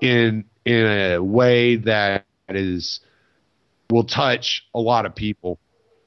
in 0.00 0.44
in 0.64 0.86
a 0.86 1.18
way 1.18 1.76
that 1.76 2.24
is 2.56 3.00
will 3.90 4.04
touch 4.04 4.66
a 4.74 4.80
lot 4.80 5.06
of 5.06 5.14
people 5.14 5.58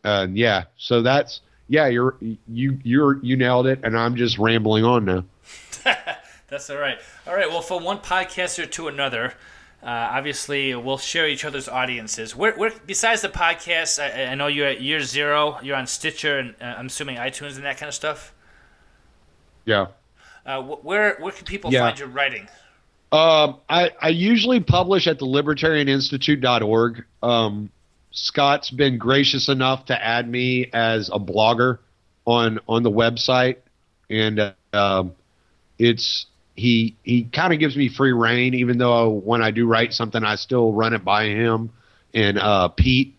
and 0.04 0.38
yeah 0.38 0.64
so 0.78 1.02
that's 1.02 1.42
yeah 1.68 1.88
you're 1.88 2.16
you 2.48 2.80
you're 2.84 3.24
you 3.24 3.36
nailed 3.36 3.68
it 3.68 3.80
and 3.84 3.98
i'm 3.98 4.16
just 4.16 4.38
rambling 4.38 4.84
on 4.84 5.06
now 5.06 5.24
that's 6.48 6.70
all 6.70 6.78
right 6.78 7.00
all 7.28 7.36
right 7.36 7.50
well 7.50 7.62
from 7.62 7.84
one 7.84 7.98
podcaster 7.98 8.70
to 8.70 8.88
another 8.88 9.34
uh, 9.84 10.10
obviously, 10.12 10.76
we'll 10.76 11.00
share 11.00 11.28
each 11.28 11.44
other's 11.44 11.68
audiences. 11.68 12.36
Where, 12.36 12.54
where 12.54 12.72
besides 12.86 13.24
the 13.24 13.30
podcast, 13.30 14.00
I, 14.00 14.26
I, 14.26 14.36
know 14.36 14.46
you're 14.46 14.68
at 14.68 14.80
year 14.80 15.02
zero. 15.02 15.58
You're 15.64 15.76
on 15.76 15.88
Stitcher 15.88 16.38
and 16.38 16.56
uh, 16.62 16.76
I'm 16.78 16.86
assuming 16.86 17.18
iTunes 17.18 17.56
and 17.56 17.66
that 17.66 17.78
kind 17.78 17.88
of 17.88 17.96
stuff. 17.96 18.32
Yeah. 19.66 19.88
Uh, 20.46 20.62
where 20.62 21.16
where 21.18 21.32
can 21.32 21.46
people 21.46 21.74
yeah. 21.74 21.88
find 21.88 21.98
your 21.98 22.10
writing? 22.10 22.48
Um, 23.12 23.59
I, 23.68 23.91
I 24.01 24.09
usually 24.09 24.62
publish 24.62 25.05
at 25.07 25.20
the 25.20 25.26
libertarianinstitute.org. 25.26 27.03
Um, 27.22 27.70
Scott's 28.12 28.70
been 28.70 28.97
gracious 28.97 29.49
enough 29.49 29.86
to 29.86 30.05
add 30.05 30.30
me 30.30 30.70
as 30.72 31.09
a 31.09 31.20
blogger 31.20 31.80
on 32.26 32.59
on 32.68 32.84
the 32.84 32.91
website, 32.91 33.57
and 34.09 34.39
uh, 34.39 34.53
um, 34.74 35.14
it's 35.78 36.26
he 36.55 36.95
he 37.03 37.24
kind 37.24 37.53
of 37.53 37.59
gives 37.59 37.76
me 37.76 37.89
free 37.89 38.12
reign, 38.14 38.53
even 38.53 38.78
though 38.78 39.09
when 39.09 39.41
I 39.41 39.51
do 39.51 39.68
write 39.68 39.93
something, 39.93 40.24
I 40.24 40.36
still 40.36 40.72
run 40.72 40.93
it 40.93 41.03
by 41.03 41.26
him. 41.26 41.72
And 42.14 42.38
uh, 42.38 42.70
Pete 42.70 43.16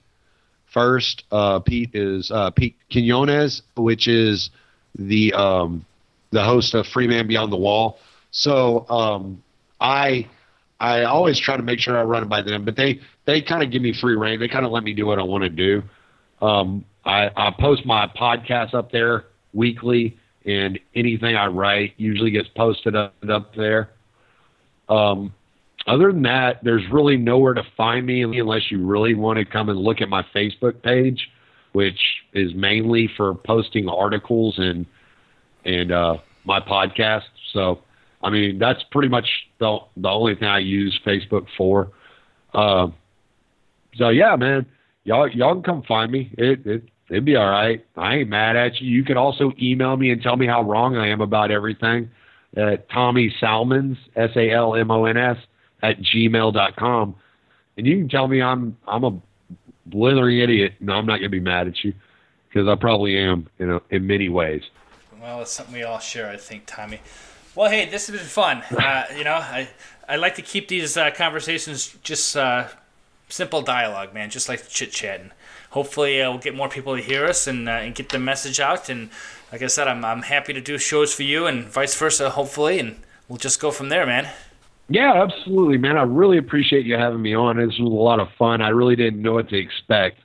first, 0.66 1.24
uh, 1.30 1.61
Pete 1.61 1.95
is 1.95 2.30
uh, 2.30 2.51
Pete 2.51 2.76
Quinones, 2.90 3.62
which 3.76 4.09
is 4.09 4.51
the 4.95 5.32
um, 5.34 5.84
the 6.30 6.45
host 6.45 6.74
of 6.74 6.86
Free 6.86 7.09
Man 7.09 7.26
Beyond 7.26 7.53
the 7.53 7.57
Wall. 7.57 7.99
So 8.30 8.86
um, 8.88 9.43
I 9.83 10.28
I 10.80 11.05
always 11.05 11.39
try 11.39 11.57
to 11.57 11.62
make 11.62 11.80
sure 11.80 11.99
I 11.99 12.03
run 12.03 12.22
it 12.22 12.28
by 12.28 12.43
them, 12.43 12.64
but 12.64 12.76
they 12.76 13.01
they 13.26 13.43
kind 13.43 13.62
of 13.62 13.70
give 13.70 13.83
me 13.83 13.93
free 14.01 14.16
reign. 14.16 14.41
They 14.41 14.49
kind 14.49 14.64
of 14.64 14.72
let 14.72 14.85
me 14.85 14.95
do 14.95 15.07
what 15.07 15.18
I 15.18 15.22
want 15.22 15.45
to 15.45 15.51
do. 15.51 15.83
Um, 16.41 16.85
I, 17.05 17.30
I 17.37 17.51
post 17.59 17.85
my 17.85 18.07
podcast 18.07 18.74
up 18.74 18.91
there 18.93 19.24
weekly 19.53 20.18
and 20.45 20.78
anything 20.95 21.37
I 21.37 21.47
write 21.47 21.95
usually 21.97 22.30
gets 22.30 22.49
posted 22.49 22.97
up, 22.97 23.14
up 23.28 23.55
there. 23.55 23.91
Um, 24.89 25.33
other 25.87 26.12
than 26.12 26.22
that, 26.22 26.62
there's 26.62 26.83
really 26.91 27.16
nowhere 27.16 27.55
to 27.55 27.64
find 27.76 28.07
me 28.07 28.22
unless 28.22 28.70
you 28.70 28.85
really 28.85 29.14
want 29.14 29.39
to 29.39 29.45
come 29.45 29.68
and 29.68 29.78
look 29.78 30.01
at 30.01 30.09
my 30.09 30.24
Facebook 30.35 30.83
page, 30.83 31.28
which 31.72 31.99
is 32.33 32.55
mainly 32.55 33.09
for 33.16 33.35
posting 33.35 33.89
articles 33.89 34.59
and 34.59 34.87
and 35.64 35.93
uh, 35.93 36.16
my 36.45 36.61
podcast. 36.61 37.22
So, 37.53 37.80
I 38.23 38.31
mean, 38.31 38.59
that's 38.59 38.83
pretty 38.91 39.09
much 39.09 39.29
the 39.59 39.79
the 39.97 40.09
only 40.09 40.35
thing 40.35 40.49
I 40.49 40.59
use 40.59 40.99
Facebook 41.05 41.47
for. 41.57 41.91
Uh, 42.55 42.89
so 43.97 44.09
yeah, 44.11 44.37
man, 44.37 44.66
y'all 45.05 45.29
y'all 45.29 45.55
can 45.55 45.62
come 45.62 45.83
find 45.83 46.11
me. 46.12 46.33
It, 46.39 46.66
it 46.66 46.85
It'd 47.12 47.27
be 47.27 47.37
all 47.37 47.51
right. 47.51 47.85
I 47.95 48.16
ain't 48.16 48.31
mad 48.31 48.57
at 48.57 48.81
you. 48.81 48.89
You 48.91 49.05
can 49.05 49.18
also 49.18 49.53
email 49.61 49.97
me 49.99 50.11
and 50.11 50.23
tell 50.23 50.37
me 50.37 50.47
how 50.47 50.62
wrong 50.62 50.97
I 50.97 51.09
am 51.09 51.20
about 51.20 51.51
everything 51.51 52.11
at 52.57 52.89
Tommy 52.89 53.35
Salmons, 53.39 53.99
S 54.16 54.31
A 54.35 54.51
L 54.51 54.75
M 54.75 54.91
O 54.91 55.05
N 55.05 55.18
S, 55.18 55.37
at 55.83 56.01
gmail.com. 56.01 57.14
And 57.77 57.87
you 57.87 57.99
can 57.99 58.09
tell 58.09 58.29
me 58.29 58.41
I'm 58.41 58.79
I'm 58.89 59.05
a 59.05 59.20
blithering 59.85 60.39
idiot, 60.39 60.75
No, 60.81 60.95
I'm 60.95 61.05
not 61.05 61.18
to 61.18 61.29
be 61.29 61.41
mad 61.41 61.66
at 61.68 61.85
you. 61.85 61.93
because 62.49 62.66
I 62.66 62.77
probably 62.77 63.18
am, 63.18 63.47
know, 63.59 63.83
in 63.91 64.07
many 64.07 64.31
ways. 64.31 64.62
Well, 65.20 65.43
it's 65.43 65.53
something 65.53 65.75
we 65.75 65.83
all 65.83 65.99
share, 65.99 66.31
I 66.31 66.37
think, 66.37 66.64
Tommy. 66.66 67.01
Well, 67.55 67.70
hey, 67.70 67.88
this 67.88 68.07
has 68.07 68.16
been 68.16 68.26
fun. 68.26 68.62
Uh, 68.70 69.05
you 69.16 69.24
know, 69.24 69.34
I 69.34 69.68
I 70.09 70.16
like 70.16 70.36
to 70.36 70.42
keep 70.42 70.68
these 70.68 70.96
uh, 70.96 71.11
conversations 71.11 71.96
just 72.03 72.36
uh, 72.36 72.68
simple 73.28 73.62
dialogue, 73.62 74.14
man, 74.14 74.30
just 74.30 74.48
like 74.48 74.66
chit 74.68 74.90
chatting. 74.90 75.30
Hopefully, 75.70 76.20
uh, 76.20 76.30
we'll 76.30 76.40
get 76.40 76.55
more 76.55 76.68
people 76.68 76.96
to 76.96 77.03
hear 77.03 77.26
us 77.26 77.46
and, 77.46 77.68
uh, 77.68 77.72
and 77.72 77.94
get 77.94 78.11
the 78.11 78.18
message 78.18 78.61
out. 78.61 78.88
And 78.88 79.11
like 79.50 79.62
I 79.62 79.66
said, 79.66 79.86
I'm 79.86 80.05
I'm 80.05 80.22
happy 80.22 80.53
to 80.55 80.61
do 80.61 80.78
shows 80.78 81.14
for 81.14 81.24
you 81.24 81.46
and 81.46 81.64
vice 81.64 81.94
versa. 81.94 82.30
Hopefully, 82.30 82.78
and 82.78 82.96
we'll 83.28 83.38
just 83.38 83.61
go 83.61 83.70
from 83.70 83.90
there, 83.90 84.07
man. 84.07 84.28
Yeah, 84.88 85.22
absolutely, 85.22 85.78
man. 85.78 85.96
I 85.96 86.03
really 86.03 86.38
appreciate 86.38 86.84
you 86.86 86.96
having 86.96 87.22
me 87.22 87.34
on. 87.34 87.57
This 87.57 87.78
was 87.78 87.92
a 87.92 87.94
lot 87.94 88.20
of 88.20 88.28
fun. 88.38 88.61
I 88.61 88.68
really 88.70 88.96
didn't 88.96 89.22
know 89.22 89.34
what 89.34 89.48
to 89.50 89.57
expect. 89.57 90.18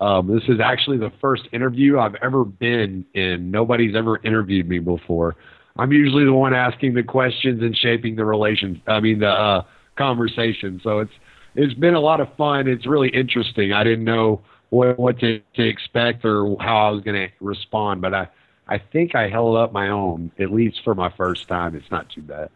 Um, 0.00 0.26
this 0.26 0.42
is 0.48 0.60
actually 0.60 0.98
the 0.98 1.12
first 1.20 1.44
interview 1.52 1.98
I've 1.98 2.16
ever 2.16 2.44
been 2.44 3.06
in. 3.14 3.50
Nobody's 3.50 3.94
ever 3.94 4.20
interviewed 4.22 4.68
me 4.68 4.80
before. 4.80 5.36
I'm 5.76 5.92
usually 5.92 6.24
the 6.24 6.32
one 6.32 6.54
asking 6.54 6.94
the 6.94 7.02
questions 7.02 7.62
and 7.62 7.76
shaping 7.76 8.16
the 8.16 8.24
relations. 8.24 8.78
I 8.86 9.00
mean 9.00 9.20
the 9.20 9.30
uh, 9.30 9.62
conversation. 9.96 10.80
So 10.82 11.00
it's 11.00 11.12
it's 11.56 11.74
been 11.74 11.94
a 11.94 12.00
lot 12.00 12.20
of 12.20 12.34
fun. 12.36 12.68
It's 12.68 12.86
really 12.86 13.08
interesting. 13.08 13.72
I 13.72 13.84
didn't 13.84 14.04
know 14.04 14.42
what 14.70 14.98
what 14.98 15.18
to, 15.20 15.40
to 15.54 15.62
expect 15.62 16.24
or 16.24 16.56
how 16.60 16.88
I 16.88 16.90
was 16.90 17.02
going 17.02 17.28
to 17.28 17.34
respond, 17.40 18.00
but 18.02 18.14
I 18.14 18.28
I 18.68 18.78
think 18.78 19.14
I 19.14 19.28
held 19.28 19.56
up 19.56 19.72
my 19.72 19.88
own 19.88 20.32
at 20.38 20.52
least 20.52 20.80
for 20.84 20.94
my 20.94 21.10
first 21.10 21.48
time. 21.48 21.74
It's 21.74 21.90
not 21.90 22.08
too 22.10 22.22
bad. 22.22 22.50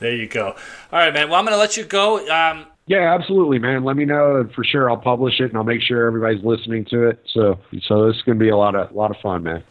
There 0.00 0.14
you 0.14 0.26
go. 0.26 0.48
All 0.92 0.98
right, 0.98 1.14
man. 1.14 1.30
Well, 1.30 1.38
I'm 1.38 1.44
going 1.44 1.54
to 1.54 1.58
let 1.58 1.76
you 1.76 1.84
go. 1.84 2.18
Um, 2.28 2.66
yeah, 2.86 3.14
absolutely, 3.14 3.58
man. 3.58 3.84
Let 3.84 3.96
me 3.96 4.04
know, 4.04 4.36
and 4.36 4.52
for 4.52 4.64
sure 4.64 4.90
I'll 4.90 4.96
publish 4.96 5.40
it, 5.40 5.44
and 5.44 5.56
I'll 5.56 5.64
make 5.64 5.80
sure 5.80 6.06
everybody's 6.06 6.44
listening 6.44 6.84
to 6.86 7.08
it. 7.08 7.24
So, 7.32 7.58
so 7.82 8.06
this 8.06 8.16
is 8.16 8.22
going 8.22 8.38
to 8.38 8.42
be 8.42 8.50
a 8.50 8.56
lot 8.56 8.74
of 8.74 8.92
lot 8.92 9.10
of 9.10 9.16
fun, 9.18 9.44
man. 9.44 9.62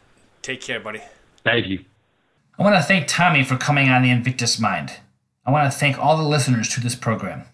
take 0.42 0.62
care, 0.62 0.80
buddy. 0.80 1.02
Thank 1.44 1.68
you. 1.68 1.84
I 2.58 2.62
want 2.62 2.76
to 2.76 2.84
thank 2.84 3.08
Tommy 3.08 3.44
for 3.44 3.58
coming 3.58 3.90
on 3.90 4.04
the 4.04 4.12
Invictus 4.12 4.60
Mind. 4.60 4.98
I 5.44 5.50
want 5.50 5.72
to 5.72 5.78
thank 5.78 5.98
all 5.98 6.16
the 6.16 6.24
listeners 6.24 6.70
to 6.70 6.80
this 6.80 6.94
program. 6.94 7.46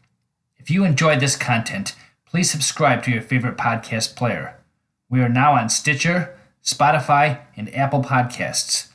If 0.57 0.69
you 0.69 0.83
enjoyed 0.83 1.21
this 1.21 1.37
content, 1.37 1.95
please 2.25 2.51
subscribe 2.51 3.01
to 3.03 3.11
your 3.11 3.21
favorite 3.21 3.55
podcast 3.55 4.17
player. 4.17 4.57
We 5.09 5.21
are 5.21 5.29
now 5.29 5.53
on 5.53 5.69
Stitcher, 5.69 6.37
Spotify, 6.61 7.39
and 7.55 7.73
Apple 7.73 8.01
Podcasts. 8.01 8.89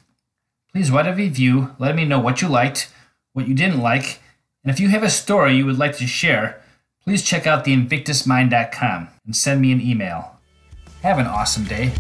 Please 0.71 0.91
write 0.91 1.07
a 1.07 1.15
review, 1.15 1.75
let 1.79 1.97
me 1.97 2.05
know 2.05 2.21
what 2.21 2.43
you 2.43 2.49
liked, 2.49 2.93
what 3.33 3.49
you 3.49 3.55
didn't 3.55 3.81
like, 3.81 4.21
and 4.63 4.71
if 4.71 4.79
you 4.79 4.89
have 4.91 5.03
a 5.03 5.11
story 5.11 5.57
you 5.57 5.65
would 5.65 5.79
like 5.79 5.97
to 5.97 6.07
share, 6.07 6.61
please 7.03 7.23
check 7.23 7.47
out 7.47 7.65
theinvictusmind.com 7.65 9.09
and 9.25 9.35
send 9.35 9.63
me 9.63 9.73
an 9.73 9.81
email. 9.81 10.39
Have 11.03 11.19
an 11.19 11.27
awesome 11.27 11.65
day. 11.65 11.93